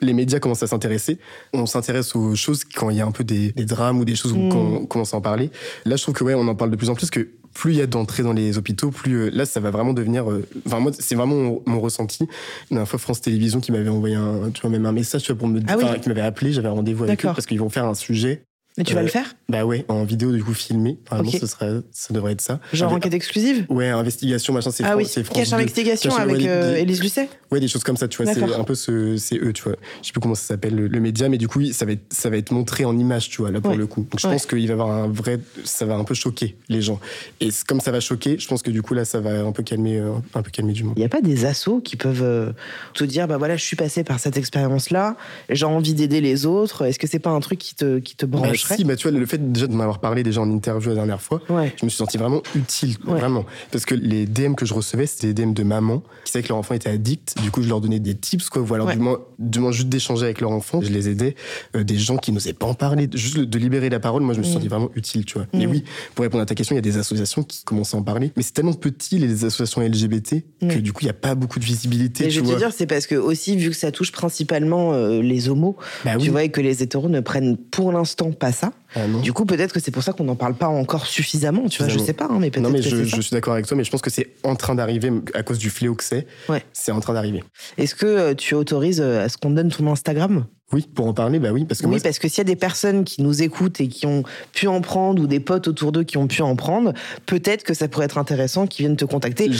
les 0.00 0.12
médias 0.12 0.38
commencent 0.38 0.62
à 0.62 0.68
s'intéresser. 0.68 1.18
On 1.52 1.66
s'intéresse 1.66 2.14
aux 2.14 2.34
choses 2.36 2.62
quand 2.64 2.90
il 2.90 2.96
y 2.96 3.00
a 3.00 3.06
un 3.06 3.10
peu 3.10 3.24
des, 3.24 3.50
des 3.52 3.64
drames 3.64 3.98
ou 3.98 4.04
des 4.04 4.14
choses 4.14 4.32
où 4.32 4.36
Mm. 4.38 4.48
quand 4.50 4.58
on 4.60 4.86
commence 4.86 5.12
à 5.14 5.16
en 5.16 5.20
parler. 5.20 5.50
Là, 5.84 5.96
je 5.96 6.02
trouve 6.02 6.14
que 6.14 6.22
ouais, 6.24 6.34
on 6.34 6.46
en 6.46 6.54
parle 6.54 6.70
de 6.70 6.76
plus 6.76 6.88
en 6.90 6.94
plus 6.94 7.10
que 7.10 7.28
plus 7.54 7.72
il 7.72 7.78
y 7.78 7.82
a 7.82 7.86
d'entrées 7.88 8.22
dans 8.22 8.32
les 8.34 8.56
hôpitaux, 8.58 8.92
plus 8.92 9.14
euh, 9.16 9.30
là, 9.32 9.44
ça 9.44 9.58
va 9.58 9.70
vraiment 9.72 9.92
devenir. 9.92 10.30
euh, 10.30 10.46
Enfin, 10.66 10.78
moi, 10.78 10.92
c'est 10.96 11.16
vraiment 11.16 11.34
mon, 11.34 11.62
mon 11.66 11.80
ressenti. 11.80 12.28
La 12.70 12.86
fois, 12.86 13.00
France 13.00 13.20
Télévisions 13.20 13.58
qui 13.58 13.72
m'avait 13.72 13.88
envoyé 13.88 14.14
un, 14.14 14.50
tu 14.54 14.60
vois, 14.60 14.70
même 14.70 14.86
un 14.86 14.92
message, 14.92 15.22
tu 15.24 15.32
vois, 15.32 15.38
pour 15.40 15.48
me 15.48 15.60
Ah 15.66 15.74
oui. 15.76 16.00
qui 16.00 16.08
m'avait 16.08 16.20
appelé, 16.20 16.52
j'avais 16.52 16.68
un 16.68 16.72
rendez-vous 16.72 17.02
avec 17.04 17.24
eux 17.24 17.28
parce 17.34 17.46
qu'ils 17.46 17.58
vont 17.58 17.70
faire 17.70 17.86
un 17.86 17.94
sujet. 17.94 18.42
Mais 18.78 18.84
tu 18.84 18.94
vas 18.94 19.00
Euh, 19.00 19.02
le 19.02 19.08
faire 19.08 19.34
Bah 19.48 19.64
ouais, 19.66 19.84
en 19.88 20.04
vidéo 20.04 20.32
du 20.32 20.42
coup 20.42 20.54
filmé. 20.54 20.98
Vraiment, 21.10 21.28
Ok. 21.28 21.36
ce 21.40 21.46
serait, 21.46 21.80
ça 21.90 22.14
devrait 22.14 22.32
être 22.32 22.40
ça. 22.40 22.60
Genre 22.72 22.92
enquête 22.92 23.12
exclusive? 23.12 23.66
Ouais, 23.68 23.88
investigation, 23.88 24.54
machin, 24.54 24.70
c'est 24.70 24.84
Ah 24.84 24.96
oui, 24.96 25.04
cache 25.06 25.50
2. 25.50 25.54
investigation 25.54 26.10
Cache- 26.10 26.20
avec 26.20 26.36
ouais, 26.38 26.48
euh, 26.48 26.76
Élise 26.76 27.02
Lucet 27.02 27.28
Ouais, 27.50 27.60
des 27.60 27.68
choses 27.68 27.82
comme 27.82 27.96
ça, 27.96 28.08
tu 28.08 28.22
vois. 28.22 28.32
C'est 28.32 28.42
un 28.42 28.64
peu 28.64 28.74
ce, 28.74 29.16
c'est 29.16 29.36
eux, 29.38 29.52
tu 29.52 29.62
vois. 29.64 29.74
Je 30.02 30.06
sais 30.06 30.12
plus 30.12 30.20
comment 30.20 30.34
ça 30.34 30.44
s'appelle 30.44 30.74
le, 30.76 30.86
le 30.86 31.00
média, 31.00 31.28
mais 31.28 31.38
du 31.38 31.48
coup, 31.48 31.64
ça 31.72 31.84
va 31.86 31.92
être, 31.92 32.02
ça 32.10 32.30
va 32.30 32.36
être 32.36 32.50
montré 32.52 32.84
en 32.84 32.96
image, 32.96 33.28
tu 33.30 33.42
vois, 33.42 33.50
là 33.50 33.60
pour 33.60 33.72
Ouais. 33.72 33.76
le 33.76 33.86
coup. 33.86 34.02
Donc 34.02 34.20
je 34.20 34.26
Ouais. 34.26 34.34
pense 34.34 34.46
qu'il 34.46 34.58
va 34.58 34.64
y 34.68 34.70
avoir 34.72 34.90
un 34.90 35.08
vrai, 35.08 35.40
ça 35.64 35.84
va 35.84 35.96
un 35.96 36.04
peu 36.04 36.14
choquer 36.14 36.56
les 36.68 36.80
gens. 36.82 37.00
Et 37.40 37.48
comme 37.66 37.80
ça 37.80 37.90
va 37.90 38.00
choquer, 38.00 38.38
je 38.38 38.46
pense 38.46 38.62
que 38.62 38.70
du 38.70 38.82
coup 38.82 38.94
là, 38.94 39.04
ça 39.04 39.18
va 39.20 39.40
un 39.40 39.52
peu 39.52 39.62
calmer, 39.62 39.98
euh, 39.98 40.12
un 40.34 40.42
peu 40.42 40.50
calmer 40.50 40.72
du 40.72 40.84
monde. 40.84 40.94
Il 40.96 41.00
n'y 41.00 41.06
a 41.06 41.08
pas 41.08 41.20
des 41.22 41.44
assos 41.46 41.80
qui 41.80 41.96
peuvent 41.96 42.22
euh, 42.22 42.52
te 42.94 43.02
dire 43.04 43.26
bah 43.26 43.38
voilà, 43.38 43.56
je 43.56 43.64
suis 43.64 43.76
passé 43.76 44.04
par 44.04 44.20
cette 44.20 44.36
expérience-là, 44.36 45.16
j'ai 45.48 45.64
envie 45.64 45.94
d'aider 45.94 46.20
les 46.20 46.46
autres. 46.46 46.84
Est-ce 46.86 46.98
que 46.98 47.06
c'est 47.06 47.18
pas 47.18 47.30
un 47.30 47.40
truc 47.40 47.58
qui 47.58 47.74
te, 47.74 47.98
qui 47.98 48.14
te 48.14 48.26
Bah, 48.26 48.38
Si, 48.76 48.84
bah, 48.84 48.96
tu 48.96 49.08
vois, 49.08 49.18
le 49.18 49.26
fait 49.26 49.52
déjà 49.52 49.66
de 49.66 49.74
m'avoir 49.74 49.98
parlé 50.00 50.22
déjà 50.22 50.40
en 50.40 50.50
interview 50.50 50.88
la 50.90 50.94
dernière 50.96 51.20
fois, 51.22 51.40
Ouais. 51.48 51.72
je 51.78 51.84
me 51.84 51.90
suis 51.90 51.98
senti 51.98 52.18
vraiment 52.18 52.42
utile, 52.54 52.96
Ouais. 53.06 53.18
vraiment. 53.18 53.44
Parce 53.70 53.84
que 53.84 53.94
les 53.94 54.26
DM 54.26 54.54
que 54.54 54.66
je 54.66 54.74
recevais, 54.74 55.06
c'était 55.06 55.32
des 55.32 55.44
DM 55.44 55.52
de 55.54 55.62
mamans 55.62 56.02
qui 56.24 56.32
savaient 56.32 56.42
que 56.42 56.48
leur 56.48 56.58
enfant 56.58 56.74
était 56.74 56.90
addict. 56.90 57.34
Du 57.42 57.50
coup, 57.50 57.62
je 57.62 57.68
leur 57.68 57.80
donnais 57.80 58.00
des 58.00 58.14
tips, 58.14 58.48
quoi. 58.48 58.62
Voilà, 58.62 58.84
Ouais. 58.84 58.94
du 58.94 59.00
moins, 59.00 59.18
du 59.38 59.58
moins 59.60 59.72
juste 59.72 59.88
d'échanger 59.88 60.24
avec 60.24 60.40
leur 60.40 60.50
enfant. 60.50 60.80
Je 60.80 60.90
les 60.90 61.08
aidais. 61.08 61.34
Euh, 61.76 61.84
des 61.84 61.96
gens 61.98 62.16
qui 62.16 62.32
n'osaient 62.32 62.52
pas 62.52 62.66
en 62.66 62.74
parler, 62.74 63.08
juste 63.14 63.38
de 63.38 63.58
libérer 63.58 63.88
la 63.90 64.00
parole, 64.00 64.22
moi, 64.22 64.34
je 64.34 64.38
me 64.38 64.44
suis 64.44 64.52
Mm. 64.52 64.56
senti 64.58 64.68
vraiment 64.68 64.90
utile, 64.94 65.24
tu 65.24 65.34
vois. 65.34 65.46
Mais 65.54 65.66
oui, 65.66 65.84
pour 66.14 66.22
répondre 66.24 66.42
à 66.42 66.46
ta 66.46 66.54
question, 66.54 66.74
il 66.74 66.78
y 66.78 66.80
a 66.80 66.82
des 66.82 66.98
associations 66.98 67.42
qui 67.42 67.64
commencent 67.64 67.94
à 67.94 67.96
en 67.98 68.02
parler. 68.02 68.32
Mais 68.36 68.42
c'est 68.42 68.52
tellement 68.52 68.72
petit, 68.74 69.18
les 69.18 69.44
associations 69.44 69.80
LGBT, 69.82 70.44
que 70.60 70.78
du 70.78 70.92
coup, 70.92 71.00
il 71.02 71.06
n'y 71.06 71.10
a 71.10 71.14
pas 71.14 71.34
beaucoup 71.34 71.58
de 71.58 71.64
visibilité, 71.64 72.24
Mais 72.24 72.30
tu 72.30 72.36
je 72.36 72.40
te 72.40 72.58
dire, 72.58 72.72
c'est 72.72 72.86
parce 72.86 73.06
que 73.06 73.14
aussi, 73.14 73.56
vu 73.56 73.70
que 73.70 73.76
ça 73.76 73.90
touche 73.92 74.12
principalement 74.12 74.92
euh, 74.92 75.20
les 75.22 75.48
homos, 75.48 75.76
Bah 76.04 76.12
tu 76.16 76.22
oui. 76.22 76.28
vois, 76.28 76.42
et 76.44 76.48
que 76.50 76.60
les 76.60 76.82
hétéros 76.82 77.08
ne 77.08 77.20
prennent 77.20 77.56
pour 77.56 77.92
l'instant 77.92 78.32
pas 78.32 78.52
ça. 78.58 78.72
Ah. 78.94 79.00
Du 79.22 79.32
coup, 79.32 79.44
peut-être 79.44 79.72
que 79.72 79.80
c'est 79.80 79.90
pour 79.90 80.02
ça 80.02 80.12
qu'on 80.12 80.24
n'en 80.24 80.36
parle 80.36 80.54
pas 80.54 80.68
encore 80.68 81.06
suffisamment, 81.06 81.68
tu 81.68 81.82
vois, 81.82 81.88
je 81.92 81.98
sais 81.98 82.12
pas, 82.12 82.26
hein, 82.26 82.38
mais 82.40 82.50
peut-être 82.50 82.64
Non, 82.64 82.70
mais 82.70 82.80
que 82.80 82.84
je, 82.88 82.96
c'est 83.04 83.10
ça. 83.10 83.16
je 83.16 83.20
suis 83.22 83.32
d'accord 83.34 83.54
avec 83.54 83.66
toi, 83.66 83.76
mais 83.76 83.84
je 83.84 83.90
pense 83.90 84.02
que 84.02 84.10
c'est 84.10 84.30
en 84.44 84.56
train 84.56 84.74
d'arriver 84.74 85.10
à 85.34 85.42
cause 85.42 85.58
du 85.58 85.70
fléau 85.70 85.94
que 85.94 86.04
c'est. 86.04 86.26
Ouais. 86.48 86.64
C'est 86.72 86.92
en 86.92 87.00
train 87.00 87.14
d'arriver. 87.14 87.42
Est-ce 87.78 87.94
que 87.94 88.06
euh, 88.06 88.34
tu 88.34 88.54
autorises 88.54 89.00
euh, 89.00 89.24
à 89.24 89.28
ce 89.28 89.36
qu'on 89.38 89.50
donne 89.50 89.70
ton 89.70 89.86
Instagram? 89.90 90.44
Oui, 90.70 90.86
pour 90.94 91.06
en 91.06 91.14
parler, 91.14 91.38
bah 91.38 91.48
oui, 91.50 91.64
parce 91.64 91.80
que 91.80 91.86
Oui, 91.86 91.92
moi, 91.92 92.00
parce 92.02 92.18
que 92.18 92.28
s'il 92.28 92.38
y 92.38 92.40
a 92.42 92.44
des 92.44 92.56
personnes 92.56 93.04
qui 93.04 93.22
nous 93.22 93.42
écoutent 93.42 93.80
et 93.80 93.88
qui 93.88 94.04
ont 94.04 94.22
pu 94.52 94.66
en 94.66 94.82
prendre, 94.82 95.22
ou 95.22 95.26
des 95.26 95.40
potes 95.40 95.66
autour 95.66 95.92
d'eux 95.92 96.04
qui 96.04 96.18
ont 96.18 96.26
pu 96.26 96.42
en 96.42 96.56
prendre, 96.56 96.92
peut-être 97.24 97.64
que 97.64 97.72
ça 97.72 97.88
pourrait 97.88 98.04
être 98.04 98.18
intéressant 98.18 98.66
qu'ils 98.66 98.84
viennent 98.84 98.96
te 98.96 99.06
contacter, 99.06 99.50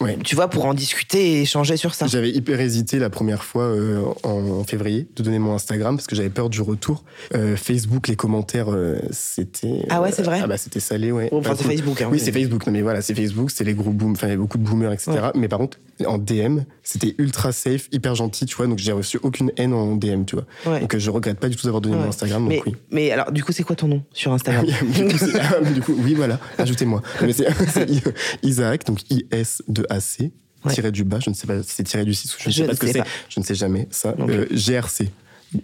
ouais. 0.00 0.18
tu 0.24 0.34
vois, 0.34 0.48
pour 0.48 0.66
en 0.66 0.74
discuter 0.74 1.32
et 1.32 1.42
échanger 1.42 1.78
sur 1.78 1.94
ça. 1.94 2.06
J'avais 2.06 2.30
hyper 2.30 2.60
hésité 2.60 2.98
la 2.98 3.08
première 3.08 3.44
fois 3.44 3.62
euh, 3.62 4.02
en 4.24 4.62
février 4.64 5.06
de 5.16 5.22
donner 5.22 5.38
mon 5.38 5.54
Instagram 5.54 5.96
parce 5.96 6.06
que 6.06 6.14
j'avais 6.14 6.28
peur 6.28 6.50
du 6.50 6.60
retour. 6.60 7.02
Euh, 7.34 7.56
Facebook, 7.56 8.08
les 8.08 8.16
commentaires, 8.16 8.70
euh, 8.70 8.98
c'était. 9.10 9.86
Ah 9.88 10.02
ouais, 10.02 10.12
c'est 10.12 10.22
vrai 10.22 10.40
Ah 10.42 10.46
bah 10.46 10.58
c'était 10.58 10.80
salé, 10.80 11.12
ouais. 11.12 11.28
Bon, 11.30 11.38
enfin, 11.38 11.52
Bah, 11.52 11.56
c'est. 11.58 11.64
Facebook, 11.64 12.02
hein, 12.02 12.08
oui, 12.12 12.20
c'est 12.20 12.32
Facebook. 12.32 12.66
Non 12.66 12.72
mais 12.74 12.82
voilà, 12.82 13.00
c'est 13.00 13.14
Facebook, 13.14 13.50
c'est 13.50 13.64
les 13.64 13.74
gros 13.74 13.90
boom, 13.90 14.12
enfin 14.12 14.26
il 14.26 14.30
y 14.30 14.32
avait 14.32 14.40
beaucoup 14.40 14.58
de 14.58 14.64
boomers, 14.64 14.92
etc. 14.92 15.12
Mais 15.34 15.48
par 15.48 15.60
contre, 15.60 15.78
en 16.06 16.18
DM, 16.18 16.60
c'était 16.82 17.14
ultra 17.16 17.52
safe, 17.52 17.88
hyper 17.90 18.14
gentil, 18.14 18.44
tu 18.44 18.54
vois. 18.56 18.66
Donc 18.66 18.78
j'ai 18.78 18.92
reçu 18.92 19.18
aucune 19.22 19.50
haine 19.56 19.72
en 19.72 19.96
DM, 19.96 20.24
tu 20.24 20.36
vois. 20.36 20.44
Ouais. 20.66 20.80
Donc 20.80 20.94
euh, 20.94 20.98
je 20.98 21.10
regrette 21.10 21.38
pas 21.38 21.48
du 21.48 21.56
tout 21.56 21.64
d'avoir 21.64 21.80
donné 21.80 21.96
Ouais. 21.96 22.02
mon 22.02 22.08
Instagram. 22.08 22.42
Donc 22.44 22.50
mais, 22.52 22.62
oui. 22.66 22.76
mais 22.90 23.10
alors, 23.10 23.30
du 23.32 23.44
coup, 23.44 23.52
c'est 23.52 23.62
quoi 23.62 23.76
ton 23.76 23.88
nom 23.88 24.02
sur 24.12 24.32
Instagram 24.32 24.66
du, 24.94 25.04
coup, 25.04 25.18
c'est- 25.18 25.38
ah, 25.40 25.56
mais 25.62 25.70
du 25.72 25.80
coup, 25.80 25.94
oui, 25.98 26.14
voilà, 26.14 26.38
ajoutez-moi. 26.58 27.02
Mais 27.22 27.32
c'est 27.32 27.46
Isaac, 28.42 28.84
donc 28.86 29.00
IS 29.10 29.62
de 29.68 29.86
AC, 29.90 30.30
Ouais. 30.64 30.74
tiré 30.74 30.90
du 30.90 31.04
bas, 31.04 31.18
je 31.24 31.30
ne 31.30 31.34
sais 31.36 31.46
pas 31.46 31.62
si 31.62 31.70
c'est 31.72 31.84
tiré 31.84 32.04
du 32.04 32.12
6 32.14 32.34
ou 32.34 32.38
je 32.40 32.48
ne 32.48 32.52
sais 32.52 32.64
pas 32.64 32.74
ce 32.74 32.80
que 32.80 32.86
c'est. 32.88 33.02
Je 33.28 33.38
ne 33.38 33.44
sais 33.44 33.54
jamais 33.54 33.86
ça. 33.92 34.14
Euh, 34.18 34.44
GRC, 34.50 35.08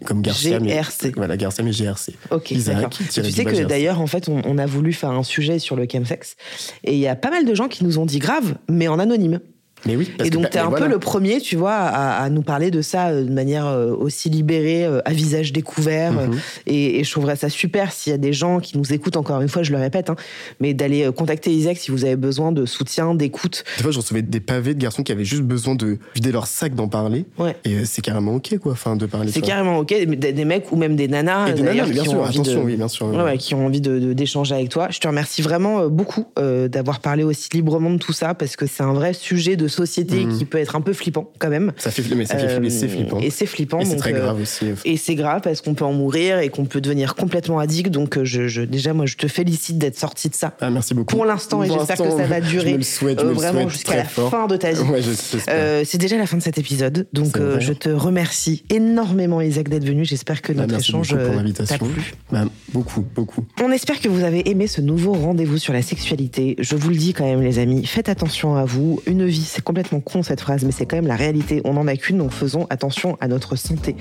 comme 0.05 0.23
Garcia. 0.23 0.61
mais- 0.61 0.71
GRC. 0.71 1.13
voilà, 1.17 1.37
Garcia, 1.37 1.65
mais 1.65 1.73
GRC. 1.73 2.15
Ok, 2.31 2.53
Isaac, 2.53 2.91
Tu 2.91 3.25
sais 3.33 3.45
que 3.45 3.65
d'ailleurs, 3.65 4.01
en 4.01 4.07
fait, 4.07 4.29
on, 4.29 4.41
on 4.45 4.57
a 4.57 4.67
voulu 4.67 4.93
faire 4.93 5.11
un 5.11 5.25
sujet 5.25 5.59
sur 5.59 5.75
le 5.75 5.89
chemsex 5.91 6.37
et 6.85 6.93
il 6.93 7.01
y 7.01 7.09
a 7.09 7.17
pas 7.17 7.31
mal 7.31 7.45
de 7.45 7.55
gens 7.57 7.67
qui 7.67 7.83
nous 7.85 7.99
ont 7.99 8.07
dit 8.07 8.21
grave, 8.21 8.55
mais 8.69 8.87
en 8.87 9.01
anonyme. 9.01 9.41
Mais 9.87 9.97
oui, 9.97 10.11
parce 10.17 10.27
Et 10.27 10.31
donc, 10.31 10.49
t'es 10.51 10.59
mais 10.59 10.65
un 10.65 10.69
voilà. 10.71 10.87
peu 10.87 10.91
le 10.93 10.99
premier, 10.99 11.41
tu 11.41 11.57
vois, 11.57 11.75
à, 11.75 12.23
à 12.23 12.31
nous 12.31 12.43
parler 12.43 12.71
de 12.71 12.81
ça 12.83 13.09
euh, 13.09 13.25
de 13.25 13.31
manière 13.33 13.67
euh, 13.67 13.95
aussi 13.95 14.31
libérée, 14.31 14.85
euh, 14.87 15.01
à 15.05 15.13
visage 15.13 15.53
découvert. 15.53 16.13
Mhm. 16.13 16.39
et, 16.67 17.01
et 17.01 17.05
je 17.05 17.11
trouverais 17.11 17.37
ça 17.37 17.49
super 17.49 17.93
s'il 17.93 18.11
y 18.11 18.15
a 18.15 18.19
des 18.19 18.33
gens 18.33 18.61
qui 18.61 18.79
nous 18.79 18.93
écoutent, 18.93 19.17
encore 19.17 19.41
une 19.41 19.49
fois, 19.49 19.63
je 19.63 19.73
le 19.73 19.79
répète, 19.79 20.11
hein, 20.11 20.17
mais 20.61 20.75
d'aller 20.75 21.09
contacter 21.17 21.51
Isaac 21.53 21.77
si 21.77 21.91
vous 21.91 22.05
avez 22.05 22.17
besoin 22.17 22.53
de 22.53 22.67
soutien, 22.67 23.15
d'écoute. 23.15 23.65
Des 23.77 23.83
fois, 23.83 23.93
je 23.93 23.99
recevais 23.99 24.23
des 24.23 24.41
pavés 24.41 24.75
de 24.75 24.81
garçons 24.81 25.03
qui 25.03 25.13
avaient 25.13 25.25
juste 25.25 25.43
besoin 25.43 25.75
de 25.75 25.99
vider 26.15 26.33
leur 26.33 26.47
sac 26.47 26.75
d'en 26.75 26.89
parler. 26.89 27.25
Ouais. 27.39 27.57
Et 27.65 27.85
c'est 27.85 28.03
carrément 28.03 28.35
OK, 28.35 28.57
quoi, 28.59 28.73
enfin, 28.73 28.97
de 28.97 29.07
parler. 29.07 29.31
C'est 29.33 29.41
tu 29.41 29.47
carrément 29.47 29.79
OK, 29.79 29.89
des, 29.89 30.07
des 30.33 30.45
mecs 30.45 30.71
ou 30.73 30.77
même 30.77 30.97
des 30.97 31.09
nanas, 31.09 31.49
Et 31.49 31.53
des 31.55 31.63
nanas, 31.63 31.87
bien 31.87 32.03
qui 32.03 32.09
ont 32.09 32.13
sûr, 32.13 32.21
envie 32.23 32.35
attention, 32.41 32.61
de- 32.61 32.67
oui, 32.67 32.77
bien 32.77 32.89
sûr. 32.89 33.07
Ouais, 33.07 33.23
ouais, 33.23 33.39
qui 33.39 33.55
ont 33.55 33.67
envie 33.67 33.81
de- 33.81 33.99
de- 33.99 34.13
d'échanger 34.13 34.55
avec 34.55 34.69
toi. 34.71 34.89
Je 34.91 34.99
te 35.01 35.07
remercie 35.09 35.43
vraiment 35.43 35.89
beaucoup 35.89 36.27
euh, 36.39 36.69
d'avoir 36.69 37.01
parlé 37.01 37.23
aussi 37.25 37.49
librement 37.53 37.91
de 37.91 37.99
tout 37.99 38.13
ça 38.13 38.35
parce 38.35 38.57
que 38.57 38.67
c'est 38.67 38.83
un 38.83 38.93
vrai 38.93 39.13
sujet 39.13 39.57
de 39.57 39.69
société 39.75 40.25
Mhm. 40.25 40.39
qui 40.39 40.45
peut 40.45 40.59
être 40.59 40.77
un 40.77 40.81
peu 40.81 40.93
flippant 40.93 41.31
quand 41.39 41.49
même. 41.51 41.73
Ça 41.77 41.91
fait, 41.91 42.03
mais 42.15 42.25
ça 42.25 42.37
fait 42.39 42.45
Euh, 42.47 42.49
flipper, 42.61 42.71
c'est 42.71 42.89
flippant. 42.89 43.19
Et 43.21 43.31
c'est 43.31 43.47
flippant. 43.47 43.81
Et 43.81 43.85
c'est 43.85 43.97
très 43.97 44.15
euh, 44.15 44.21
grave 44.21 44.41
aussi. 44.41 44.67
Et 44.85 44.97
c'est 44.97 45.15
grave 45.15 45.41
parce 45.43 45.61
qu'on 45.61 45.75
peut 45.75 45.85
en 45.85 45.93
mourir 45.93 46.39
et 46.39 46.49
qu'on 46.49 46.65
peut 46.65 46.81
devenir 46.81 47.15
complètement 47.15 47.59
addict. 47.59 47.91
Donc 47.91 48.17
euh, 48.19 48.25
je, 48.25 48.49
je- 48.49 48.63
déjà, 48.63 48.95
moi, 48.95 49.07
je 49.07 49.17
te 49.17 49.29
félicite 49.29 49.79
d'être 49.79 49.99
sorti 49.99 50.29
de 50.29 50.35
ça. 50.35 50.57
Ah, 50.61 50.71
merci 50.71 50.95
beaucoup. 50.95 51.15
Pour 51.15 51.25
l'instant, 51.27 51.63
et 51.63 51.69
j'espère 51.69 51.97
que 51.97 52.11
ça 52.11 52.25
va 52.27 52.41
Je 52.41 52.49
durer 52.49 52.73
me 52.73 52.77
le 52.79 52.83
souhaite, 52.83 53.21
je 53.21 53.25
euh, 53.25 53.29
me 53.29 53.35
vraiment 53.35 53.69
jusqu'à 53.69 53.97
la 53.97 54.05
fort. 54.05 54.31
fin 54.31 54.47
de 54.47 54.57
ta 54.57 54.73
vie. 54.73 54.81
Ouais, 54.81 55.03
je-. 55.03 55.11
Euh, 55.49 55.83
c'est 55.85 55.99
déjà 55.99 56.17
la 56.17 56.27
fin 56.27 56.37
de 56.37 56.43
cet 56.43 56.59
épisode, 56.59 57.07
donc 57.13 57.37
euh, 57.37 57.59
je 57.61 57.73
te 57.73 57.89
remercie 57.89 58.65
énormément 58.71 59.41
Isaac 59.41 59.69
d'être 59.69 59.85
venu. 59.85 60.05
J'espère 60.05 60.43
que 60.43 60.53
Bah, 60.53 60.63
notre 60.63 60.73
merci 60.75 60.91
échange 60.91 61.15
euh, 61.15 61.53
t'a 61.67 61.79
plu. 61.79 62.15
Bah, 62.31 62.45
beaucoup, 62.73 63.05
beaucoup. 63.15 63.45
On 63.63 63.71
espère 63.73 64.01
que 64.01 64.09
vous 64.09 64.23
avez 64.25 64.49
aimé 64.51 64.67
ce 64.67 64.81
nouveau 64.81 65.13
rendez-vous 65.15 65.59
sur 65.59 65.73
la 65.73 65.83
sexualité. 65.83 66.57
Je 66.59 66.77
vous 66.77 66.91
le 66.91 66.97
dis 66.97 67.13
quand 67.13 67.25
même, 67.25 67.43
les 67.43 67.59
amis, 67.59 67.87
faites 67.87 68.09
attention 68.09 68.57
à 68.57 68.65
vous. 68.65 69.01
Une 69.07 69.25
vie, 69.27 69.45
c'est 69.49 69.63
complètement 69.65 70.01
con 70.01 70.23
cette 70.23 70.41
phrase, 70.41 70.65
mais 70.65 70.73
c'est 70.73 70.87
quand 70.87 70.97
même 70.97 71.07
la 71.07 71.17
réalité. 71.17 71.61
On 71.65 71.75
n'en 71.75 71.87
a 71.87 71.97
qu'une, 71.97 72.19
donc 72.19 72.31
faisons 72.31 72.67
attention 72.71 73.17
à 73.21 73.29
notre 73.29 73.57
santé. 73.57 73.97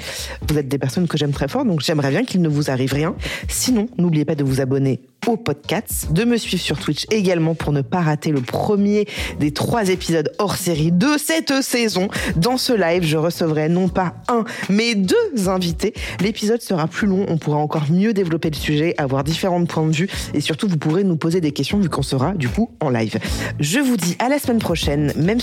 Vous 0.48 0.58
êtes 0.58 0.68
des 0.68 0.78
personnes 0.78 1.08
que 1.08 1.18
j'aime 1.18 1.32
très 1.32 1.48
fort, 1.48 1.66
donc 1.66 1.82
j'aimerais 1.82 2.12
bien 2.12 2.24
qu'il 2.24 2.42
ne 2.42 2.50
vous 2.50 2.70
arrive 2.70 2.94
rien. 2.94 3.16
Sinon, 3.48 3.88
n'oubliez 3.98 4.26
pas 4.26 4.36
de 4.36 4.44
vous 4.44 4.62
abonner 4.62 5.02
au 5.28 5.38
podcast, 5.38 6.12
de 6.12 6.26
me 6.26 6.38
suivre 6.38 6.62
sur 6.62 6.78
Twitch 6.78 7.06
également 7.10 7.56
pour 7.56 7.72
ne 7.72 7.82
pas 7.82 8.02
rater 8.02 8.32
le 8.32 8.42
premier 8.42 9.06
des 9.40 9.52
trois 9.52 9.90
épisodes 9.90 10.32
hors 10.38 10.56
série 10.56 10.92
de 10.92 11.18
cette 11.18 11.62
saison. 11.62 12.10
Dans 12.36 12.58
ce 12.58 12.74
live, 12.74 13.04
je 13.04 13.18
recevrai 13.18 13.70
non 13.70 13.88
pas 13.88 14.16
un, 14.28 14.44
mais 14.70 14.96
deux 14.96 15.48
invités. 15.48 15.94
L'épisode 16.20 16.62
sera 16.62 16.88
plus 16.88 17.08
long, 17.08 17.26
on 17.30 17.38
pourra 17.38 17.58
encore 17.58 17.86
mieux 17.90 18.14
développer 18.14 18.50
le 18.50 18.56
sujet, 18.56 18.96
avoir 18.98 19.24
différents 19.24 19.64
points 19.66 19.88
de 19.88 19.96
vue 19.96 20.10
et 20.34 20.42
surtout 20.42 20.68
vous 20.68 20.78
pourrez 20.78 21.04
nous 21.04 21.16
poser 21.16 21.42
des 21.42 21.52
questions 21.52 21.80
vu 21.80 21.90
qu'on 21.90 22.04
sera 22.04 22.34
du 22.34 22.50
coup 22.50 22.72
en 22.82 22.90
live. 22.90 23.18
Je 23.60 23.80
vous 23.80 23.98
dis 23.98 24.16
à 24.20 24.30
la 24.30 24.40
semaine 24.40 24.60
prochaine, 24.60 25.14
même 25.16 25.40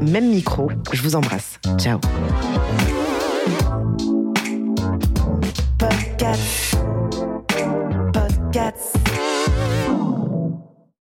même 0.00 0.30
micro. 0.30 0.70
Je 0.92 1.02
vous 1.02 1.16
embrasse. 1.16 1.58
Ciao. 1.78 2.00